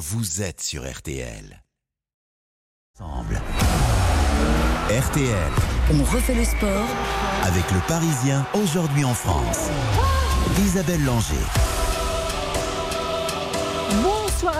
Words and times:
vous 0.00 0.40
êtes 0.40 0.62
sur 0.62 0.90
RTL. 0.90 1.62
Ensemble. 2.98 3.38
RTL. 4.88 5.52
On 5.92 6.02
refait 6.04 6.34
le 6.34 6.44
sport 6.44 6.88
avec 7.42 7.70
le 7.70 7.86
Parisien 7.86 8.46
aujourd'hui 8.54 9.04
en 9.04 9.12
France. 9.12 9.68
Isabelle 10.64 11.04
Langer. 11.04 11.79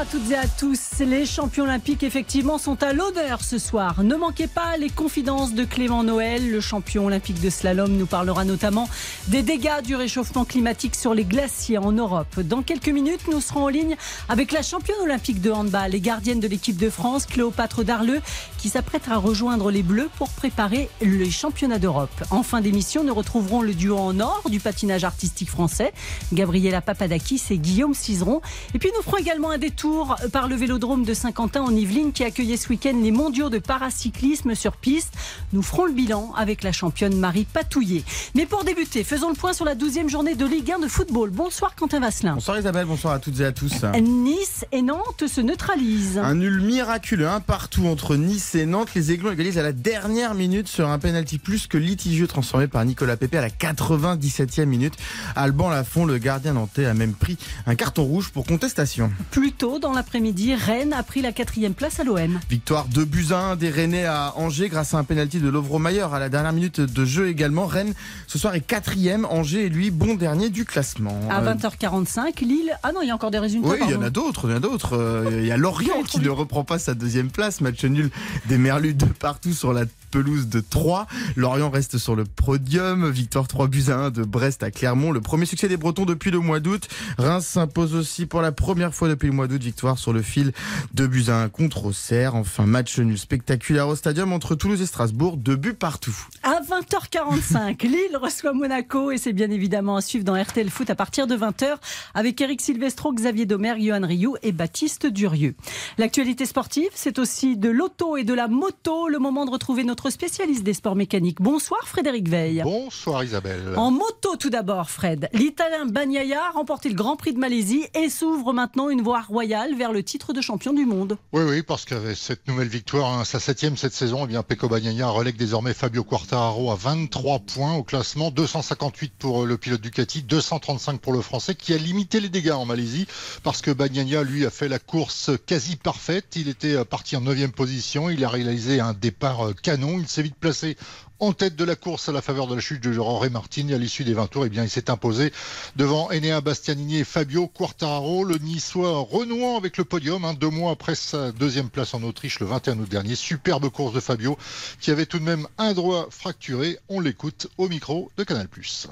À 0.01 0.07
toutes 0.07 0.31
et 0.31 0.35
à 0.35 0.47
tous. 0.47 1.01
Les 1.01 1.27
champions 1.27 1.65
olympiques, 1.65 2.03
effectivement, 2.03 2.57
sont 2.57 2.83
à 2.83 2.95
l'honneur 2.95 3.43
ce 3.43 3.59
soir. 3.59 4.03
Ne 4.03 4.17
manquez 4.17 4.47
pas 4.47 4.79
les 4.79 4.89
confidences 4.89 5.53
de 5.53 5.63
Clément 5.65 6.03
Noël. 6.03 6.51
Le 6.51 6.63
champion 6.63 7.05
olympique 7.05 7.39
de 7.43 7.51
slalom 7.51 7.93
nous 7.93 8.07
parlera 8.07 8.47
notamment 8.47 8.89
des 9.29 9.43
dégâts 9.43 9.83
du 9.85 9.97
réchauffement 9.97 10.47
climatique 10.47 10.97
sur 10.97 11.13
les 11.13 11.25
glaciers 11.25 11.77
en 11.77 11.93
Europe. 11.93 12.41
Dans 12.41 12.63
quelques 12.63 12.89
minutes, 12.89 13.29
nous 13.31 13.43
serons 13.43 13.65
en 13.65 13.69
ligne 13.69 13.95
avec 14.31 14.53
la 14.53 14.63
championne 14.63 15.01
olympique 15.03 15.43
de 15.43 15.51
handball 15.51 15.95
et 15.95 16.01
gardienne 16.01 16.41
de 16.41 16.49
l'équipe 16.49 16.79
de 16.79 16.89
France, 16.89 17.27
Cléopâtre 17.27 17.85
Darleux, 17.85 18.23
qui 18.57 18.71
s'apprête 18.71 19.07
à 19.11 19.19
rejoindre 19.19 19.71
les 19.71 19.83
Bleus 19.83 20.09
pour 20.17 20.31
préparer 20.31 20.89
les 21.03 21.31
championnats 21.31 21.79
d'Europe. 21.79 22.25
En 22.31 22.43
fin 22.43 22.63
d'émission, 22.63 23.05
nous 23.05 23.15
retrouverons 23.15 23.61
le 23.61 23.75
duo 23.75 23.99
en 23.99 24.19
or 24.19 24.45
du 24.49 24.61
patinage 24.61 25.05
artistique 25.05 25.51
français, 25.51 25.93
Gabriela 26.33 26.81
Papadakis 26.81 27.43
et 27.51 27.59
Guillaume 27.59 27.93
Cizeron. 27.93 28.41
Et 28.75 28.79
puis 28.79 28.91
nous 28.97 29.03
ferons 29.03 29.19
également 29.19 29.51
un 29.51 29.59
détour 29.59 29.90
par 30.33 30.49
le 30.49 30.57
vélodrome 30.57 31.05
de 31.05 31.15
Saint-Quentin 31.15 31.63
en 31.63 31.75
Yvelines 31.75 32.13
qui 32.13 32.25
accueillait 32.25 32.57
ce 32.57 32.69
week-end 32.69 32.99
les 33.03 33.11
mondiaux 33.11 33.51
de 33.51 33.59
paracyclisme 33.59 34.55
sur 34.55 34.73
piste. 34.73 35.13
Nous 35.53 35.63
ferons 35.63 35.85
le 35.85 35.93
bilan 35.93 36.33
avec 36.37 36.63
la 36.63 36.73
championne 36.73 37.17
Marie 37.17 37.45
Patouillet. 37.45 38.05
Mais 38.35 38.47
pour 38.47 38.65
débuter, 38.65 39.05
faisons 39.05 39.29
le 39.29 39.35
point 39.35 39.53
sur 39.53 39.65
la 39.65 39.75
12e 39.75 40.09
journée 40.09 40.35
de 40.35 40.47
Ligue 40.47 40.73
1 40.73 40.79
de 40.79 40.89
football. 40.89 41.31
Bonsoir 41.31 41.75
Quentin 41.75 42.01
Vasselin. 42.01 42.35
Bonsoir 42.35 42.59
Isabelle, 42.59 42.87
bonsoir 42.87 43.15
à 43.15 43.19
toutes 43.19 43.41
et 43.41 43.45
à 43.45 43.53
tous. 43.53 43.85
Nice 44.01 44.65
et 44.71 44.83
Nantes 44.83 45.27
se 45.27 45.41
neutralisent. 45.41 46.19
Un 46.19 46.35
nul 46.37 46.61
miraculeux, 46.61 47.29
un 47.29 47.41
partout 47.41 47.87
entre 47.87 48.17
Nice 48.17 48.55
et 48.55 48.67
Nantes. 48.67 48.91
Les 48.95 49.11
Aiglons 49.13 49.33
égalisent 49.33 49.59
à 49.59 49.63
la 49.63 49.73
dernière 49.73 50.35
minute 50.35 50.69
sur 50.69 50.89
un 50.89 50.99
penalty 50.99 51.39
plus 51.39 51.67
que 51.67 51.79
litigieux 51.79 52.29
transformé 52.29 52.69
par 52.69 52.85
Nicolas 52.85 53.17
Pépé 53.17 53.39
à 53.39 53.43
la 53.43 53.51
97e 53.51 54.67
minute. 54.67 54.95
Alban 55.35 55.69
Lafont, 55.69 56.05
le 56.05 56.19
gardien 56.19 56.53
nantais, 56.53 56.87
a 56.87 56.95
même 56.95 57.15
pris 57.15 57.37
un 57.67 57.75
carton 57.75 58.05
rouge 58.05 58.31
pour 58.31 58.47
contestation. 58.47 59.11
Plus 59.31 59.53
tôt 59.53 59.80
dans 59.81 59.93
l'après-midi, 59.93 60.55
Rennes 60.55 60.93
a 60.93 61.03
pris 61.03 61.23
la 61.23 61.33
quatrième 61.33 61.75
place 61.75 61.99
à 62.01 62.05
l'OM. 62.05 62.39
Victoire 62.49 62.87
de 62.87 63.03
Buzyn 63.05 63.57
des 63.57 63.71
Rennais 63.71 64.05
à 64.05 64.35
Angers 64.37 64.69
grâce 64.69 64.95
à 64.95 64.99
un 64.99 65.05
penalty 65.05 65.41
de 65.41 65.49
Lovro 65.49 65.79
Mayer 65.79 66.07
à 66.13 66.19
la 66.19 66.29
dernière 66.29 66.53
minute 66.53 66.81
de 66.81 67.05
jeu 67.05 67.29
également. 67.29 67.67
Rennes 67.67 67.95
ce 68.27 68.39
soir 68.39 68.55
est 68.55 68.61
quatrième, 68.61 69.25
Angers 69.25 69.67
est 69.67 69.69
lui 69.69 69.91
bon 69.91 70.15
dernier 70.15 70.51
du 70.51 70.65
classement. 70.65 71.19
À 71.31 71.43
20h45, 71.43 72.45
Lille. 72.45 72.77
Ah 72.83 72.93
non, 72.93 73.01
il 73.03 73.09
y 73.09 73.11
a 73.11 73.15
encore 73.15 73.31
des 73.31 73.39
résultats. 73.39 73.69
Oui, 73.69 73.79
il 73.83 73.91
y 73.91 73.95
en 73.95 74.03
a 74.03 74.11
d'autres, 74.11 74.47
il 74.49 74.51
y 74.51 74.55
en 74.55 74.57
a 74.57 74.61
d'autres. 74.61 74.97
Euh, 74.97 75.39
Il 75.41 75.47
y 75.47 75.53
a 75.53 75.57
Lorient 75.61 76.03
qui 76.07 76.21
ne 76.21 76.29
reprend 76.29 76.65
pas 76.65 76.79
sa 76.79 76.95
deuxième 76.95 77.31
place, 77.31 77.61
match 77.61 77.83
nul 77.85 78.11
des 78.49 78.59
Merlus 78.59 78.95
de 78.95 79.07
partout 79.07 79.53
sur 79.53 79.73
la 79.73 79.85
pelouse 80.11 80.49
de 80.49 80.61
3. 80.61 81.07
Lorient 81.37 81.71
reste 81.71 81.99
sur 81.99 82.17
le 82.17 82.25
podium. 82.25 83.09
Victoire 83.11 83.49
3 83.49 83.69
buts 83.69 83.85
à 83.89 83.97
1 83.97 84.11
de 84.11 84.23
Brest 84.25 84.63
à 84.63 84.71
Clermont. 84.71 85.13
Le 85.13 85.21
premier 85.21 85.47
succès 85.47 85.69
des 85.69 85.77
Bretons 85.77 86.05
depuis 86.05 86.31
le 86.31 86.41
mois 86.41 86.61
d'août. 86.61 86.89
Reims 87.19 87.47
s'impose 87.47 87.95
aussi 87.95 88.27
pour 88.27 88.43
la 88.43 88.53
première 88.53 88.95
fois 88.95 89.09
depuis 89.09 89.27
le 89.29 89.33
mois 89.33 89.47
d'août. 89.47 89.63
Victoire 89.71 89.99
sur 89.99 90.13
le 90.13 90.21
fil 90.21 90.51
de 90.95 91.07
buts 91.07 91.27
à 91.29 91.43
1 91.43 91.49
contre 91.49 91.85
Auxerre. 91.85 92.35
Enfin, 92.35 92.67
match 92.67 92.99
nul 92.99 93.17
spectaculaire 93.17 93.87
au 93.87 93.95
stadium 93.95 94.33
entre 94.33 94.57
Toulouse 94.57 94.83
et 94.83 94.87
Strasbourg. 94.87 95.37
Deux 95.37 95.55
buts 95.55 95.75
partout. 95.75 96.17
À 96.43 96.61
20h45, 96.61 97.81
Lille 97.87 98.17
reçoit 98.21 98.53
Monaco 98.53 99.13
et 99.13 99.17
c'est 99.17 99.33
bien 99.33 99.49
évidemment 99.49 99.95
à 99.95 100.01
suivre 100.01 100.25
dans 100.25 100.35
RTL 100.35 100.69
Foot 100.71 100.91
à 100.91 100.97
partir 100.97 101.29
de 101.29 101.37
20h 101.37 101.77
avec 102.15 102.41
Eric 102.41 102.61
Silvestro, 102.61 103.13
Xavier 103.13 103.47
Domer, 103.47 103.75
Johan 103.79 104.05
Rioux 104.05 104.35
et 104.43 104.51
Baptiste 104.51 105.07
Durieux. 105.07 105.55
L'actualité 105.99 106.47
sportive, 106.47 106.91
c'est 106.93 107.21
aussi 107.21 107.57
de 107.57 107.69
l'auto 107.69 108.17
et 108.17 108.25
de 108.25 108.35
la 108.35 108.49
moto. 108.49 109.07
Le 109.07 109.21
moment 109.21 109.45
de 109.45 109.53
retrouver 109.53 109.85
notre 109.85 110.11
spécialiste 110.11 110.65
des 110.65 110.75
sports 110.75 110.97
mécaniques. 110.97 111.41
Bonsoir 111.41 111.87
Frédéric 111.87 112.29
Veil. 112.29 112.63
Bonsoir 112.65 113.23
Isabelle. 113.23 113.75
En 113.77 113.93
moto 113.93 114.35
tout 114.37 114.51
d'abord, 114.51 114.91
Fred. 114.91 115.29
L'Italien 115.33 115.87
Bagnaia 115.87 116.49
a 116.49 116.51
remporté 116.51 116.89
le 116.89 116.97
Grand 116.97 117.15
Prix 117.15 117.35
de 117.35 117.39
Malaisie 117.39 117.85
et 117.95 118.09
s'ouvre 118.09 118.53
maintenant 118.53 118.91
une 118.91 119.03
voie 119.03 119.21
royale 119.21 119.60
vers 119.69 119.93
le 119.93 120.03
titre 120.03 120.33
de 120.33 120.41
champion 120.41 120.73
du 120.73 120.87
monde. 120.87 121.19
Oui, 121.33 121.43
oui, 121.47 121.63
parce 121.63 121.85
qu'avec 121.85 122.17
cette 122.17 122.49
nouvelle 122.49 122.69
victoire, 122.69 123.13
hein, 123.13 123.25
sa 123.25 123.39
septième 123.39 123.77
cette 123.77 123.93
saison, 123.93 124.25
eh 124.25 124.27
bien 124.27 124.43
Pecco 124.43 124.69
Bagnaia 124.69 125.09
relègue 125.09 125.37
désormais 125.37 125.75
Fabio 125.75 126.03
Quartararo 126.03 126.71
à 126.71 126.75
23 126.75 127.41
points 127.41 127.75
au 127.75 127.83
classement, 127.83 128.31
258 128.31 129.13
pour 129.19 129.45
le 129.45 129.59
pilote 129.59 129.81
Ducati, 129.81 130.23
235 130.23 131.01
pour 131.01 131.13
le 131.13 131.21
Français, 131.21 131.55
qui 131.55 131.75
a 131.75 131.77
limité 131.77 132.21
les 132.21 132.29
dégâts 132.29 132.53
en 132.53 132.65
Malaisie, 132.65 133.07
parce 133.43 133.61
que 133.61 133.71
Bagnaia, 133.71 134.23
lui, 134.23 134.47
a 134.47 134.51
fait 134.51 134.69
la 134.69 134.79
course 134.79 135.31
quasi 135.47 135.77
parfaite. 135.77 136.37
Il 136.37 136.49
était 136.49 136.85
parti 136.85 137.17
en 137.17 137.21
neuvième 137.21 137.53
position, 137.53 138.11
il 138.11 138.25
a 138.25 138.29
réalisé 138.29 138.81
un 138.81 138.95
départ 138.95 139.51
canon, 139.63 139.99
il 139.99 140.09
s'est 140.09 140.23
vite 140.23 140.37
placé 140.37 140.77
en 141.21 141.33
tête 141.33 141.57
de 141.57 141.65
la 141.65 141.77
course 141.77 142.09
à 142.09 142.13
la 142.13 142.23
faveur 142.23 142.47
de 142.47 142.55
la 142.55 142.61
chute 142.61 142.83
de 142.83 142.93
Jorge 142.93 143.29
Martin. 143.31 143.69
À 143.73 143.79
l'issue 143.79 144.05
des 144.05 144.15
20 144.15 144.27
tours, 144.27 144.47
eh 144.47 144.49
bien, 144.49 144.65
il 144.65 144.71
s'est 144.71 144.91
imposé 144.91 145.33
devant 145.77 146.09
Enea 146.11 146.41
Bastianini 146.41 146.99
et 146.99 147.05
Fabio 147.05 147.47
Quartararo, 147.47 148.25
le 148.25 148.37
Niçois 148.37 149.01
renouant 149.11 149.57
avec 149.57 149.77
le 149.77 149.85
podium, 149.85 150.25
hein, 150.25 150.35
deux 150.35 150.51
mois 150.51 150.73
après 150.73 150.95
sa 150.95 151.33
deuxième 151.33 151.69
place 151.69 151.95
en 151.95 152.03
Autriche 152.03 152.41
le 152.41 152.47
21 152.47 152.79
août 152.79 152.89
dernier. 152.89 153.15
Superbe 153.15 153.69
course 153.71 153.93
de 153.95 154.01
Fabio, 154.01 154.37
qui 154.81 154.91
avait 154.91 155.07
tout 155.07 155.19
de 155.19 155.25
même 155.25 155.47
un 155.59 155.73
droit 155.73 156.09
fracturé. 156.11 156.79
On 156.89 157.01
l'écoute 157.01 157.49
au 157.59 157.69
micro 157.69 158.11
de 158.17 158.25
Canal+. 158.25 158.47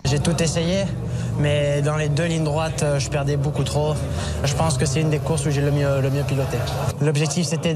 J'ai 0.05 0.19
tout 0.19 0.43
essayé, 0.43 0.85
mais 1.39 1.83
dans 1.83 1.97
les 1.97 2.09
deux 2.09 2.27
lignes 2.27 2.45
droites, 2.45 2.85
je 2.99 3.09
perdais 3.09 3.37
beaucoup 3.37 3.65
trop. 3.65 3.95
Je 4.45 4.55
pense 4.55 4.79
que 4.79 4.87
c'est 4.87 5.01
une 5.01 5.11
des 5.11 5.19
courses 5.19 5.47
où 5.47 5.51
j'ai 5.51 5.61
le 5.61 5.71
mieux, 5.71 6.25
piloté. 6.27 6.59
L'objectif, 7.01 7.47
c'était 7.47 7.75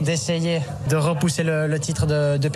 d'essayer 0.00 0.60
de, 0.88 0.96
repousser 0.96 1.42
le, 1.42 1.78
titre 1.78 2.06
de, 2.06 2.36
de. 2.36 2.48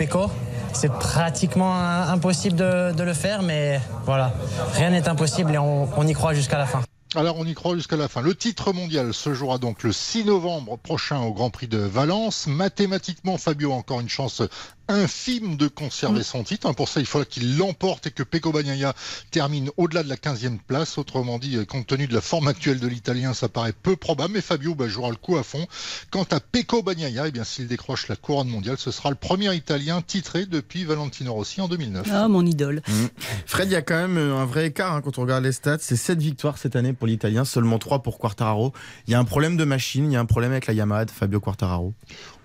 C'est 0.73 0.91
pratiquement 0.91 1.75
impossible 1.75 2.55
de, 2.55 3.03
le 3.03 3.13
faire, 3.13 3.41
mais 3.41 3.79
voilà, 4.05 4.31
rien 4.73 4.89
n'est 4.91 5.07
impossible 5.07 5.53
et 5.53 5.57
on 5.57 6.07
y 6.07 6.13
croit 6.13 6.33
jusqu'à 6.33 6.57
la 6.57 6.65
fin. 6.65 6.81
Alors 7.15 7.37
on 7.39 7.45
y 7.45 7.55
croit 7.55 7.75
jusqu'à 7.75 7.95
la 7.95 8.07
fin. 8.07 8.21
Le 8.21 8.35
titre 8.35 8.71
mondial 8.71 9.15
se 9.15 9.33
jouera 9.33 9.57
donc 9.57 9.81
le 9.81 9.91
6 9.91 10.25
novembre 10.25 10.77
prochain 10.77 11.19
au 11.21 11.33
Grand 11.33 11.49
Prix 11.49 11.67
de 11.67 11.79
Valence. 11.79 12.45
Mathématiquement, 12.45 13.39
Fabio 13.39 13.71
a 13.71 13.75
encore 13.75 13.99
une 13.99 14.09
chance 14.09 14.43
infime 14.89 15.55
de 15.55 15.67
conserver 15.67 16.23
son 16.23 16.43
titre. 16.43 16.71
Pour 16.73 16.89
ça, 16.89 16.99
il 16.99 17.05
faudra 17.05 17.25
qu'il 17.25 17.57
l'emporte 17.57 18.07
et 18.07 18.11
que 18.11 18.23
Pecco 18.23 18.51
Bagnaia 18.51 18.93
termine 19.31 19.69
au-delà 19.77 20.03
de 20.03 20.09
la 20.09 20.15
15e 20.15 20.57
place. 20.57 20.97
Autrement 20.97 21.37
dit, 21.37 21.63
compte 21.67 21.87
tenu 21.87 22.07
de 22.07 22.13
la 22.13 22.21
forme 22.21 22.47
actuelle 22.47 22.79
de 22.79 22.87
l'Italien, 22.87 23.33
ça 23.33 23.49
paraît 23.49 23.73
peu 23.73 23.95
probable. 23.95 24.33
Mais 24.33 24.41
Fabio 24.41 24.73
bah, 24.75 24.87
jouera 24.87 25.11
le 25.11 25.15
coup 25.15 25.37
à 25.37 25.43
fond. 25.43 25.65
Quant 26.09 26.25
à 26.31 26.39
Pecco 26.39 26.81
Bagnaia, 26.81 27.27
eh 27.27 27.31
bien, 27.31 27.43
s'il 27.43 27.67
décroche 27.67 28.07
la 28.07 28.15
couronne 28.15 28.49
mondiale, 28.49 28.77
ce 28.79 28.89
sera 28.89 29.09
le 29.09 29.15
premier 29.15 29.53
Italien 29.53 30.01
titré 30.01 30.47
depuis 30.47 30.85
Valentino 30.85 31.33
Rossi 31.33 31.61
en 31.61 31.67
2009. 31.67 32.07
Ah, 32.11 32.27
mon 32.27 32.45
idole. 32.45 32.81
Mmh. 32.87 33.05
Fred, 33.45 33.69
il 33.69 33.73
y 33.73 33.75
a 33.75 33.83
quand 33.83 33.95
même 33.95 34.17
un 34.17 34.45
vrai 34.45 34.67
écart 34.67 34.93
hein, 34.93 35.01
quand 35.01 35.19
on 35.19 35.21
regarde 35.21 35.43
les 35.43 35.51
stats. 35.51 35.77
C'est 35.79 35.95
7 35.95 36.19
victoires 36.19 36.57
cette 36.57 36.75
année 36.75 36.93
pour 36.99 37.07
l'Italien, 37.07 37.45
seulement 37.45 37.79
3 37.79 38.03
pour 38.03 38.19
Quartararo. 38.19 38.73
Il 39.07 39.11
y 39.11 39.15
a 39.15 39.19
un 39.19 39.23
problème 39.23 39.57
de 39.57 39.63
machine, 39.63 40.11
il 40.11 40.13
y 40.13 40.17
a 40.17 40.19
un 40.19 40.25
problème 40.25 40.51
avec 40.51 40.67
la 40.67 40.73
Yamaha 40.73 41.05
de 41.05 41.11
Fabio 41.11 41.39
Quartararo. 41.39 41.93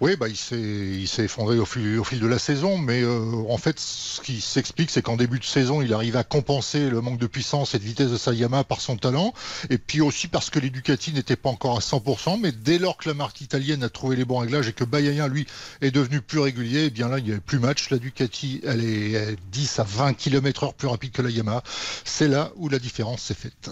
Oui, 0.00 0.16
bah, 0.16 0.28
il 0.28 0.36
s'est 1.08 1.24
effondré 1.24 1.58
au 1.58 1.64
fil, 1.64 2.20
de 2.20 2.26
la 2.26 2.38
saison, 2.38 2.78
mais 2.78 3.02
euh, 3.02 3.20
en 3.48 3.58
fait, 3.58 3.78
ce 3.78 4.20
qui 4.20 4.40
s'explique, 4.40 4.90
c'est 4.90 5.02
qu'en 5.02 5.16
début 5.16 5.38
de 5.38 5.44
saison, 5.44 5.82
il 5.82 5.92
arrive 5.92 6.16
à 6.16 6.24
compenser 6.24 6.88
le 6.88 7.00
manque 7.00 7.18
de 7.18 7.26
puissance 7.26 7.74
et 7.74 7.78
de 7.78 7.84
vitesse 7.84 8.10
de 8.10 8.16
sa 8.16 8.32
Yamaha 8.32 8.64
par 8.64 8.80
son 8.80 8.96
talent, 8.96 9.34
et 9.70 9.78
puis 9.78 10.00
aussi 10.00 10.28
parce 10.28 10.50
que 10.50 10.58
les 10.58 10.70
Ducati 10.70 11.12
pas 11.36 11.48
encore 11.48 11.76
à 11.76 11.80
100%, 11.80 12.40
mais 12.40 12.52
dès 12.52 12.78
lors 12.78 12.96
que 12.96 13.08
la 13.08 13.14
marque 13.14 13.40
italienne 13.40 13.82
a 13.82 13.88
trouvé 13.88 14.16
les 14.16 14.24
bons 14.24 14.38
réglages 14.38 14.68
et 14.68 14.72
que 14.72 14.84
Bayaya, 14.84 15.28
lui, 15.28 15.46
est 15.80 15.90
devenu 15.90 16.20
plus 16.20 16.38
régulier, 16.38 16.84
eh 16.86 16.90
bien 16.90 17.08
là, 17.08 17.18
il 17.18 17.24
n'y 17.24 17.30
avait 17.32 17.40
plus 17.40 17.58
match. 17.58 17.90
La 17.90 17.98
Ducati, 17.98 18.60
elle 18.64 18.84
est 18.84 19.36
10 19.52 19.78
à 19.78 19.84
20 19.84 20.14
km 20.14 20.64
heure 20.64 20.74
plus 20.74 20.88
rapide 20.88 21.12
que 21.12 21.22
la 21.22 21.30
Yamaha. 21.30 21.62
C'est 22.04 22.28
là 22.28 22.52
où 22.56 22.68
la 22.68 22.78
différence 22.78 23.22
s'est 23.22 23.34
faite. 23.34 23.70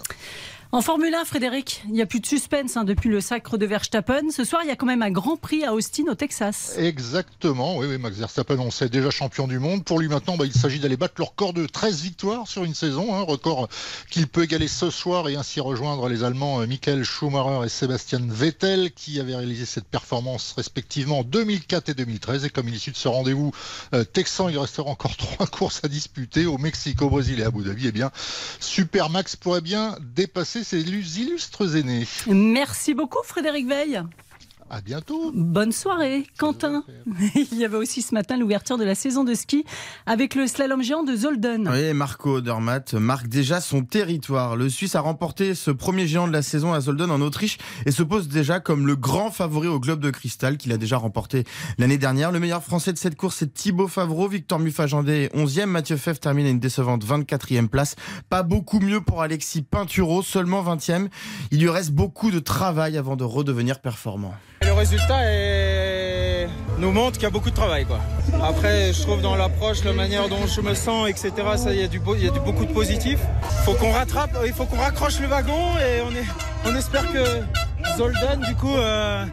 En 0.73 0.81
Formule 0.81 1.13
1, 1.13 1.25
Frédéric, 1.25 1.83
il 1.85 1.91
n'y 1.91 2.01
a 2.01 2.07
plus 2.07 2.19
de 2.19 2.25
suspense 2.25 2.77
hein, 2.77 2.83
depuis 2.83 3.07
le 3.07 3.21
sacre 3.21 3.59
de 3.59 3.65
Verstappen. 3.67 4.31
Ce 4.31 4.43
soir, 4.43 4.63
il 4.63 4.69
y 4.69 4.71
a 4.71 4.75
quand 4.75 4.87
même 4.87 5.03
un 5.03 5.11
grand 5.11 5.37
prix 5.37 5.63
à 5.63 5.75
Austin, 5.75 6.05
au 6.09 6.15
Texas. 6.15 6.73
Exactement, 6.79 7.77
oui, 7.77 7.85
oui 7.87 7.99
Max 7.99 8.17
Verstappen, 8.17 8.57
on 8.57 8.71
sait 8.71 8.89
déjà 8.89 9.11
champion 9.11 9.47
du 9.47 9.59
monde. 9.59 9.83
Pour 9.83 9.99
lui 9.99 10.07
maintenant, 10.07 10.35
bah, 10.35 10.47
il 10.47 10.51
s'agit 10.51 10.79
d'aller 10.79 10.97
battre 10.97 11.13
le 11.19 11.25
record 11.25 11.53
de 11.53 11.67
13 11.67 12.01
victoires 12.01 12.47
sur 12.47 12.63
une 12.63 12.73
saison, 12.73 13.13
hein, 13.13 13.21
record 13.21 13.69
qu'il 14.09 14.25
peut 14.25 14.41
égaler 14.41 14.67
ce 14.67 14.89
soir 14.89 15.29
et 15.29 15.35
ainsi 15.35 15.59
rejoindre 15.59 16.09
les 16.09 16.23
Allemands 16.23 16.65
Michael 16.65 17.03
Schumacher 17.03 17.67
et 17.67 17.69
Sébastien 17.69 18.21
Vettel 18.27 18.93
qui 18.93 19.19
avaient 19.19 19.35
réalisé 19.35 19.65
cette 19.65 19.85
performance 19.85 20.55
respectivement 20.57 21.19
en 21.19 21.23
2004 21.23 21.89
et 21.89 21.93
2013. 21.93 22.45
Et 22.45 22.49
comme 22.49 22.67
il 22.67 22.73
est 22.73 22.89
de 22.89 22.95
ce 22.95 23.07
rendez-vous 23.07 23.51
euh, 23.93 24.03
texan, 24.05 24.49
il 24.49 24.57
restera 24.57 24.89
encore 24.89 25.15
trois 25.17 25.45
courses 25.45 25.81
à 25.83 25.87
disputer 25.87 26.47
au 26.47 26.57
Mexique, 26.57 27.03
au 27.03 27.11
Brésil 27.11 27.41
et 27.41 27.43
à 27.43 27.49
Abu 27.49 27.61
Dhabi. 27.61 27.89
Eh 27.89 27.91
bien, 27.91 28.09
Super 28.59 29.11
Max 29.11 29.35
pourrait 29.35 29.61
bien 29.61 29.95
dépasser 30.15 30.62
ses 30.63 30.81
illustres 30.81 31.75
aînés. 31.75 32.07
Merci 32.27 32.93
beaucoup 32.93 33.21
Frédéric 33.23 33.67
Veil. 33.67 34.01
À 34.75 34.81
bientôt. 34.81 35.31
Bonne 35.35 35.71
soirée, 35.71 36.25
Quentin. 36.39 36.83
Il 37.51 37.59
y 37.59 37.63
avait 37.63 37.77
aussi 37.77 38.01
ce 38.01 38.11
matin 38.15 38.37
l'ouverture 38.37 38.79
de 38.79 38.83
la 38.83 38.95
saison 38.95 39.23
de 39.23 39.35
ski 39.35 39.65
avec 40.07 40.33
le 40.33 40.47
slalom 40.47 40.81
géant 40.81 41.03
de 41.03 41.15
Zolden. 41.15 41.69
Oui, 41.71 41.93
Marco 41.93 42.37
Odermatt 42.37 42.95
marque 42.95 43.27
déjà 43.27 43.61
son 43.61 43.83
territoire. 43.83 44.55
Le 44.55 44.69
Suisse 44.69 44.95
a 44.95 45.01
remporté 45.01 45.53
ce 45.53 45.69
premier 45.69 46.07
géant 46.07 46.27
de 46.27 46.33
la 46.33 46.41
saison 46.41 46.73
à 46.73 46.81
Zolden 46.81 47.11
en 47.11 47.21
Autriche 47.21 47.59
et 47.85 47.91
se 47.91 48.01
pose 48.01 48.27
déjà 48.27 48.59
comme 48.59 48.87
le 48.87 48.95
grand 48.95 49.29
favori 49.29 49.67
au 49.67 49.79
Globe 49.79 49.99
de 49.99 50.09
Cristal 50.09 50.57
qu'il 50.57 50.71
a 50.71 50.77
déjà 50.77 50.97
remporté 50.97 51.43
l'année 51.77 51.99
dernière. 51.99 52.31
Le 52.31 52.39
meilleur 52.39 52.63
français 52.63 52.93
de 52.93 52.97
cette 52.97 53.15
course, 53.15 53.35
c'est 53.37 53.53
Thibaut 53.53 53.87
Favreau. 53.87 54.27
Victor 54.27 54.57
Muffagendé 54.57 55.29
11e. 55.35 55.67
Mathieu 55.67 55.97
Feff 55.97 56.19
termine 56.19 56.47
à 56.47 56.49
une 56.49 56.59
décevante 56.59 57.05
24e 57.05 57.67
place. 57.67 57.95
Pas 58.31 58.41
beaucoup 58.41 58.79
mieux 58.79 59.01
pour 59.01 59.21
Alexis 59.21 59.61
Pinturo, 59.61 60.23
seulement 60.23 60.63
20e. 60.63 61.09
Il 61.51 61.59
lui 61.59 61.69
reste 61.69 61.91
beaucoup 61.91 62.31
de 62.31 62.39
travail 62.39 62.97
avant 62.97 63.15
de 63.15 63.23
redevenir 63.23 63.79
performant. 63.79 64.33
Résultat 64.83 65.21
nous 66.77 66.91
montre 66.91 67.13
qu'il 67.13 67.23
y 67.23 67.25
a 67.25 67.29
beaucoup 67.29 67.49
de 67.49 67.55
travail. 67.55 67.85
Quoi. 67.85 68.01
Après, 68.43 68.91
je 68.91 69.01
trouve 69.01 69.21
dans 69.21 69.37
l'approche, 69.37 69.81
la 69.85 69.93
manière 69.93 70.27
dont 70.27 70.45
je 70.45 70.59
me 70.59 70.73
sens, 70.73 71.07
etc., 71.07 71.31
il 71.67 71.79
y 71.79 71.83
a, 71.83 71.87
du, 71.87 72.01
y 72.17 72.27
a 72.27 72.31
du, 72.31 72.39
beaucoup 72.41 72.65
de 72.65 72.73
positif. 72.73 73.17
Faut 73.63 73.75
qu'on 73.75 73.93
rattrape, 73.93 74.35
il 74.45 74.51
faut 74.51 74.65
qu'on 74.65 74.75
raccroche 74.75 75.21
le 75.21 75.27
wagon 75.27 75.77
et 75.77 76.01
on, 76.01 76.11
est, 76.11 76.25
on 76.65 76.75
espère 76.75 77.09
que 77.13 77.23
Zoldan, 77.97 78.41
du 78.45 78.55
coup, 78.55 78.75
euh, 78.75 79.23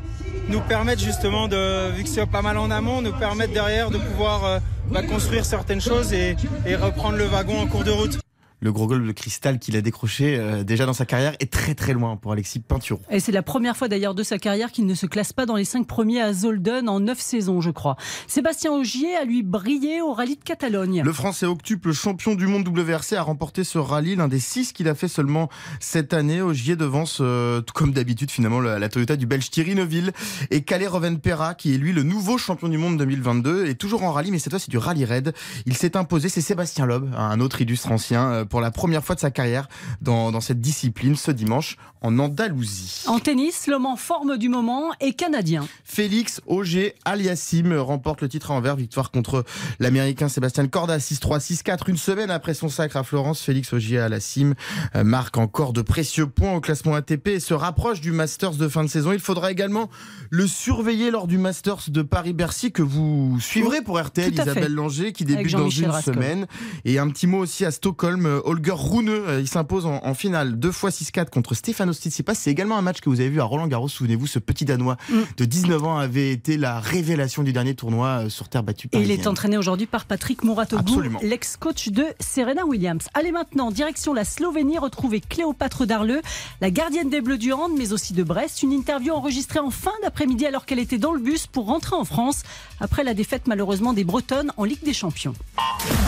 nous 0.49 0.61
permette 0.61 1.01
justement 1.01 1.49
de, 1.49 1.91
vu 1.97 2.05
que 2.05 2.09
c'est 2.09 2.25
pas 2.27 2.43
mal 2.43 2.57
en 2.57 2.71
amont, 2.71 3.03
nous 3.03 3.13
permettre 3.13 3.53
derrière 3.53 3.91
de 3.91 3.99
pouvoir 3.99 4.45
euh, 4.45 4.59
bah, 4.93 5.03
construire 5.03 5.45
certaines 5.45 5.81
choses 5.81 6.13
et, 6.13 6.37
et 6.65 6.77
reprendre 6.77 7.17
le 7.17 7.25
wagon 7.25 7.61
en 7.61 7.67
cours 7.67 7.83
de 7.83 7.91
route 7.91 8.21
le 8.61 8.73
gros 8.73 8.87
golf 8.87 9.07
de 9.07 9.13
cristal 9.13 9.59
qu'il 9.59 9.77
a 9.77 9.81
décroché 9.81 10.37
euh, 10.39 10.63
déjà 10.65 10.87
dans 10.87 10.93
sa 10.93 11.07
carrière 11.07 11.35
est 11.41 11.51
très 11.51 11.75
très 11.75 11.93
loin 11.93 12.17
pour 12.17 12.33
Alexis 12.33 12.61
Pinturo. 12.61 13.01
Et 13.11 13.21
c'est 13.21 13.33
la 13.33 13.43
première 13.43 13.77
fois 13.77 13.89
d'ailleurs 13.89 14.15
de 14.15 14.23
sa 14.23 14.39
carrière 14.39 14.71
qu'il 14.71 14.87
ne 14.87 14.95
se 14.95 15.07
classe 15.07 15.33
pas 15.33 15.47
dans 15.47 15.57
les 15.57 15.65
cinq 15.65 15.87
premiers 15.87 16.21
à 16.21 16.33
Zolden 16.33 16.89
en 16.89 17.01
neuf 17.01 17.21
saisons, 17.21 17.61
je 17.61 17.71
crois. 17.71 17.97
Sébastien 18.27 18.73
Ogier 18.73 19.17
a 19.17 19.25
lui 19.25 19.43
brillé 19.43 20.03
au 20.03 20.13
rallye 20.13 20.37
de 20.37 20.45
Catalogne. 20.45 21.03
Le 21.05 21.13
Français 21.13 21.47
octuple 21.47 21.93
champion 21.93 22.35
du 22.35 22.47
monde 22.47 22.69
WRC 22.69 23.15
a 23.15 23.23
remporté 23.23 23.65
ce 23.65 23.79
rallye, 23.79 24.17
l'un 24.17 24.29
des 24.29 24.41
six 24.41 24.73
qu'il 24.73 24.89
a 24.89 24.95
fait 24.95 25.09
seulement 25.09 25.49
cette 25.81 26.13
année. 26.13 26.43
Ogier 26.43 26.77
devance, 26.77 27.19
euh, 27.21 27.63
comme 27.75 27.93
d'habitude 27.93 28.31
finalement, 28.31 28.61
la, 28.61 28.89
Toyota 28.91 29.17
du 29.17 29.27
Belge 29.27 29.51
Thierry 29.51 29.75
Neuville 29.75 30.13
et 30.51 30.63
Calais 30.63 30.87
Rovenpera 30.87 31.55
qui 31.55 31.75
est 31.75 31.79
lui 31.79 31.93
le 31.93 32.03
nouveau 32.03 32.39
champion 32.39 32.69
du 32.69 32.77
monde 32.77 32.99
2022 32.99 33.67
et 33.67 33.75
toujours 33.75 34.03
en 34.03 34.13
rallye, 34.13 34.31
mais 34.31 34.39
cette 34.39 34.53
fois 34.53 34.59
c'est 34.59 34.71
du 34.71 34.79
rallye 34.79 35.05
raid. 35.05 35.33
Il 35.65 35.77
s'est 35.77 35.97
imposé, 35.97 36.29
c'est 36.29 36.41
Sébastien 36.41 36.87
Loeb, 36.87 37.09
un 37.17 37.41
autre 37.41 37.61
illustre 37.63 37.93
ancien 37.93 38.31
euh, 38.31 38.45
pour 38.51 38.61
la 38.61 38.71
première 38.71 39.03
fois 39.03 39.15
de 39.15 39.21
sa 39.21 39.31
carrière 39.31 39.69
dans, 40.03 40.31
dans 40.31 40.43
cette 40.43 40.61
discipline 40.61 41.17
ce 41.17 41.31
dimanche 41.31 41.79
en 42.03 42.19
Andalousie. 42.19 43.05
En 43.07 43.19
tennis, 43.19 43.67
l'homme 43.67 43.87
en 43.87 43.97
forme 43.97 44.39
du 44.39 44.49
moment 44.49 44.91
est 45.01 45.13
canadien. 45.13 45.67
Félix 45.85 46.41
Auger 46.47 46.95
Aliassim 47.05 47.73
remporte 47.75 48.23
le 48.23 48.29
titre 48.29 48.51
à 48.51 48.55
Anvers, 48.55 48.77
victoire 48.77 49.11
contre 49.11 49.45
l'américain 49.79 50.29
Sébastien 50.29 50.67
Corda 50.67 50.99
6-3, 50.99 51.41
6-4. 51.41 51.91
Une 51.91 51.97
semaine 51.97 52.31
après 52.31 52.55
son 52.55 52.69
sacre 52.69 52.97
à 52.97 53.03
Florence, 53.03 53.43
Félix 53.43 53.73
Auger 53.73 53.99
Aliassim 53.99 54.55
euh, 54.95 55.05
marque 55.05 55.37
encore 55.37 55.73
de 55.73 55.83
précieux 55.83 56.27
points 56.27 56.55
au 56.55 56.61
classement 56.61 56.95
ATP 56.95 57.29
et 57.29 57.41
se 57.41 57.55
rapproche 57.55 58.01
du 58.01 58.13
Masters 58.13 58.53
de 58.53 58.69
fin 58.69 58.83
de 58.83 58.89
saison. 58.89 59.13
Il 59.13 59.21
faudra 59.21 59.53
également 59.53 59.91
le 60.31 60.47
surveiller 60.47 61.11
lors 61.11 61.27
du 61.27 61.37
Masters 61.37 61.83
de 61.89 62.03
Paris-Bercy 62.03 62.73
que 62.73 62.83
vous 62.83 63.39
suivrez 63.41 63.83
pour 63.83 64.01
RTL, 64.01 64.33
Isabelle 64.33 64.73
Langer, 64.73 65.13
qui 65.13 65.25
débute 65.25 65.53
dans 65.53 65.69
une 65.69 65.93
semaine. 65.93 66.47
Et 66.85 66.99
un 66.99 67.09
petit 67.11 67.27
mot 67.27 67.39
aussi 67.39 67.65
à 67.67 67.71
Stockholm, 67.71 68.40
Holger 68.45 68.73
Rouneux, 68.73 69.25
euh, 69.29 69.41
il 69.41 69.49
s'impose 69.49 69.87
en, 69.87 70.15
finale 70.15 70.59
deux 70.59 70.73
fois 70.73 70.91
6-4 70.91 71.31
contre 71.31 71.55
Stéphano 71.55 71.93
Tsitsipas. 71.93 72.35
C'est 72.35 72.51
également 72.51 72.77
un 72.77 72.83
match 72.83 73.01
que 73.01 73.09
vous 73.09 73.21
avez 73.21 73.29
vu 73.29 73.41
à 73.41 73.45
Roland 73.45 73.67
Garros. 73.67 73.89
Souvenez-vous, 73.89 74.27
ce 74.27 74.39
petit 74.39 74.65
Danois 74.65 74.97
mm. 75.09 75.19
de 75.37 75.45
19 75.45 75.85
ans 75.85 75.99
avait 75.99 76.31
été 76.31 76.57
la 76.57 76.81
révélation 76.81 77.43
du 77.43 77.53
dernier 77.53 77.75
tournoi 77.75 78.25
euh, 78.25 78.29
sur 78.29 78.49
terre 78.49 78.63
battue. 78.63 78.89
Et 78.93 79.01
il 79.01 79.11
est 79.11 79.27
entraîné 79.27 79.57
aujourd'hui 79.57 79.87
par 79.87 80.05
Patrick 80.05 80.45
Mouratoglou, 80.45 81.19
l'ex-coach 81.23 81.89
de 81.89 82.05
Serena 82.19 82.65
Williams. 82.67 83.09
Allez 83.15 83.33
maintenant, 83.33 83.71
direction 83.71 84.13
la 84.13 84.25
Slovénie, 84.25 84.79
retrouver 84.79 85.21
Cléopâtre 85.21 85.87
Darleux, 85.87 86.23
la 86.61 86.71
gardienne 86.71 87.11
des 87.11 87.21
Bleus 87.21 87.39
du 87.39 87.53
Hand, 87.53 87.73
mais 87.77 87.93
aussi 87.93 88.13
de 88.13 88.23
Brest. 88.23 88.63
Une 88.63 88.73
interview 88.73 89.13
enregistrée 89.13 89.61
en 89.61 89.71
fin 89.71 89.93
d'après-midi 90.03 90.47
alors 90.47 90.67
qu'elle 90.67 90.79
était 90.79 90.99
dans 90.99 91.13
le 91.13 91.21
bus 91.21 91.47
pour 91.47 91.67
rentrer 91.67 91.97
en 91.97 92.05
France 92.05 92.43
après 92.81 93.05
la 93.05 93.15
défaite 93.15 93.43
malheureusement 93.47 93.93
des 93.93 94.05
Bretonnes 94.05 94.53
en 94.57 94.65
Ligue 94.65 94.85
des 94.85 94.95
Champions. 94.95 95.35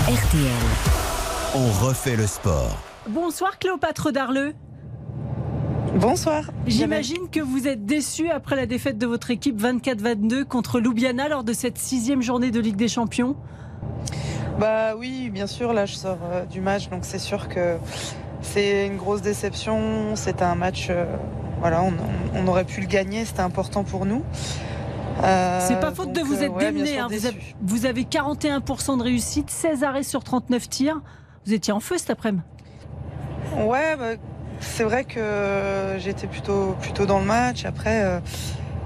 RTL. 0.08 1.31
On 1.54 1.86
refait 1.86 2.16
le 2.16 2.26
sport. 2.26 2.78
Bonsoir 3.06 3.58
Cléopâtre 3.58 4.10
Darleux. 4.10 4.54
Bonsoir. 5.96 6.44
J'imagine 6.66 7.28
que 7.30 7.40
vous 7.40 7.68
êtes 7.68 7.84
déçu 7.84 8.30
après 8.30 8.56
la 8.56 8.64
défaite 8.64 8.96
de 8.96 9.06
votre 9.06 9.30
équipe 9.30 9.60
24-22 9.60 10.44
contre 10.44 10.80
Ljubljana 10.80 11.28
lors 11.28 11.44
de 11.44 11.52
cette 11.52 11.76
sixième 11.76 12.22
journée 12.22 12.50
de 12.50 12.58
Ligue 12.58 12.76
des 12.76 12.88
Champions. 12.88 13.36
Bah 14.58 14.96
oui, 14.96 15.28
bien 15.28 15.46
sûr. 15.46 15.74
Là, 15.74 15.84
je 15.84 15.94
sors 15.94 16.16
euh, 16.24 16.46
du 16.46 16.62
match, 16.62 16.88
donc 16.88 17.04
c'est 17.04 17.18
sûr 17.18 17.50
que 17.50 17.76
c'est 18.40 18.86
une 18.86 18.96
grosse 18.96 19.20
déception. 19.20 20.16
C'était 20.16 20.44
un 20.44 20.54
match, 20.54 20.86
euh, 20.88 21.04
voilà, 21.60 21.82
on, 22.34 22.46
aurait 22.46 22.64
pu 22.64 22.80
le 22.80 22.86
gagner. 22.86 23.26
C'était 23.26 23.40
important 23.40 23.84
pour 23.84 24.06
nous. 24.06 24.24
Euh, 25.22 25.60
c'est 25.68 25.80
pas 25.80 25.92
faute 25.92 26.12
de 26.12 26.22
vous 26.22 26.42
être 26.42 26.56
démené. 26.56 26.98
Hein. 26.98 27.08
vous, 27.60 27.84
avez, 27.84 28.04
41% 28.04 28.96
de 28.96 29.02
réussite, 29.02 29.50
16 29.50 29.84
arrêts 29.84 30.02
sur 30.02 30.24
39 30.24 30.68
tirs. 30.70 31.02
Vous 31.46 31.52
étiez 31.52 31.72
en 31.72 31.80
feu 31.80 31.98
cet 31.98 32.10
après-midi 32.10 32.42
Ouais, 33.56 33.96
bah, 33.96 34.14
c'est 34.60 34.84
vrai 34.84 35.04
que 35.04 35.96
j'étais 35.98 36.26
plutôt, 36.26 36.76
plutôt 36.80 37.04
dans 37.04 37.18
le 37.18 37.24
match. 37.26 37.64
Après, 37.64 38.02
euh, 38.02 38.20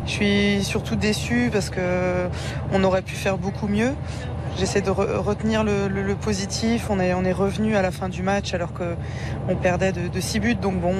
je 0.06 0.10
suis 0.10 0.64
surtout 0.64 0.96
déçu 0.96 1.50
parce 1.52 1.70
que 1.70 2.28
on 2.72 2.82
aurait 2.82 3.02
pu 3.02 3.14
faire 3.14 3.38
beaucoup 3.38 3.68
mieux. 3.68 3.92
J'essaie 4.58 4.80
de 4.80 4.90
retenir 4.90 5.64
le, 5.64 6.14
positif. 6.14 6.86
On 6.88 6.98
est, 6.98 7.12
on 7.12 7.24
est 7.24 7.32
revenu 7.32 7.76
à 7.76 7.82
la 7.82 7.90
fin 7.90 8.08
du 8.08 8.22
match 8.22 8.54
alors 8.54 8.72
qu'on 8.72 9.56
perdait 9.56 9.92
de, 9.92 10.20
6 10.20 10.40
buts. 10.40 10.54
Donc 10.54 10.80
bon, 10.80 10.94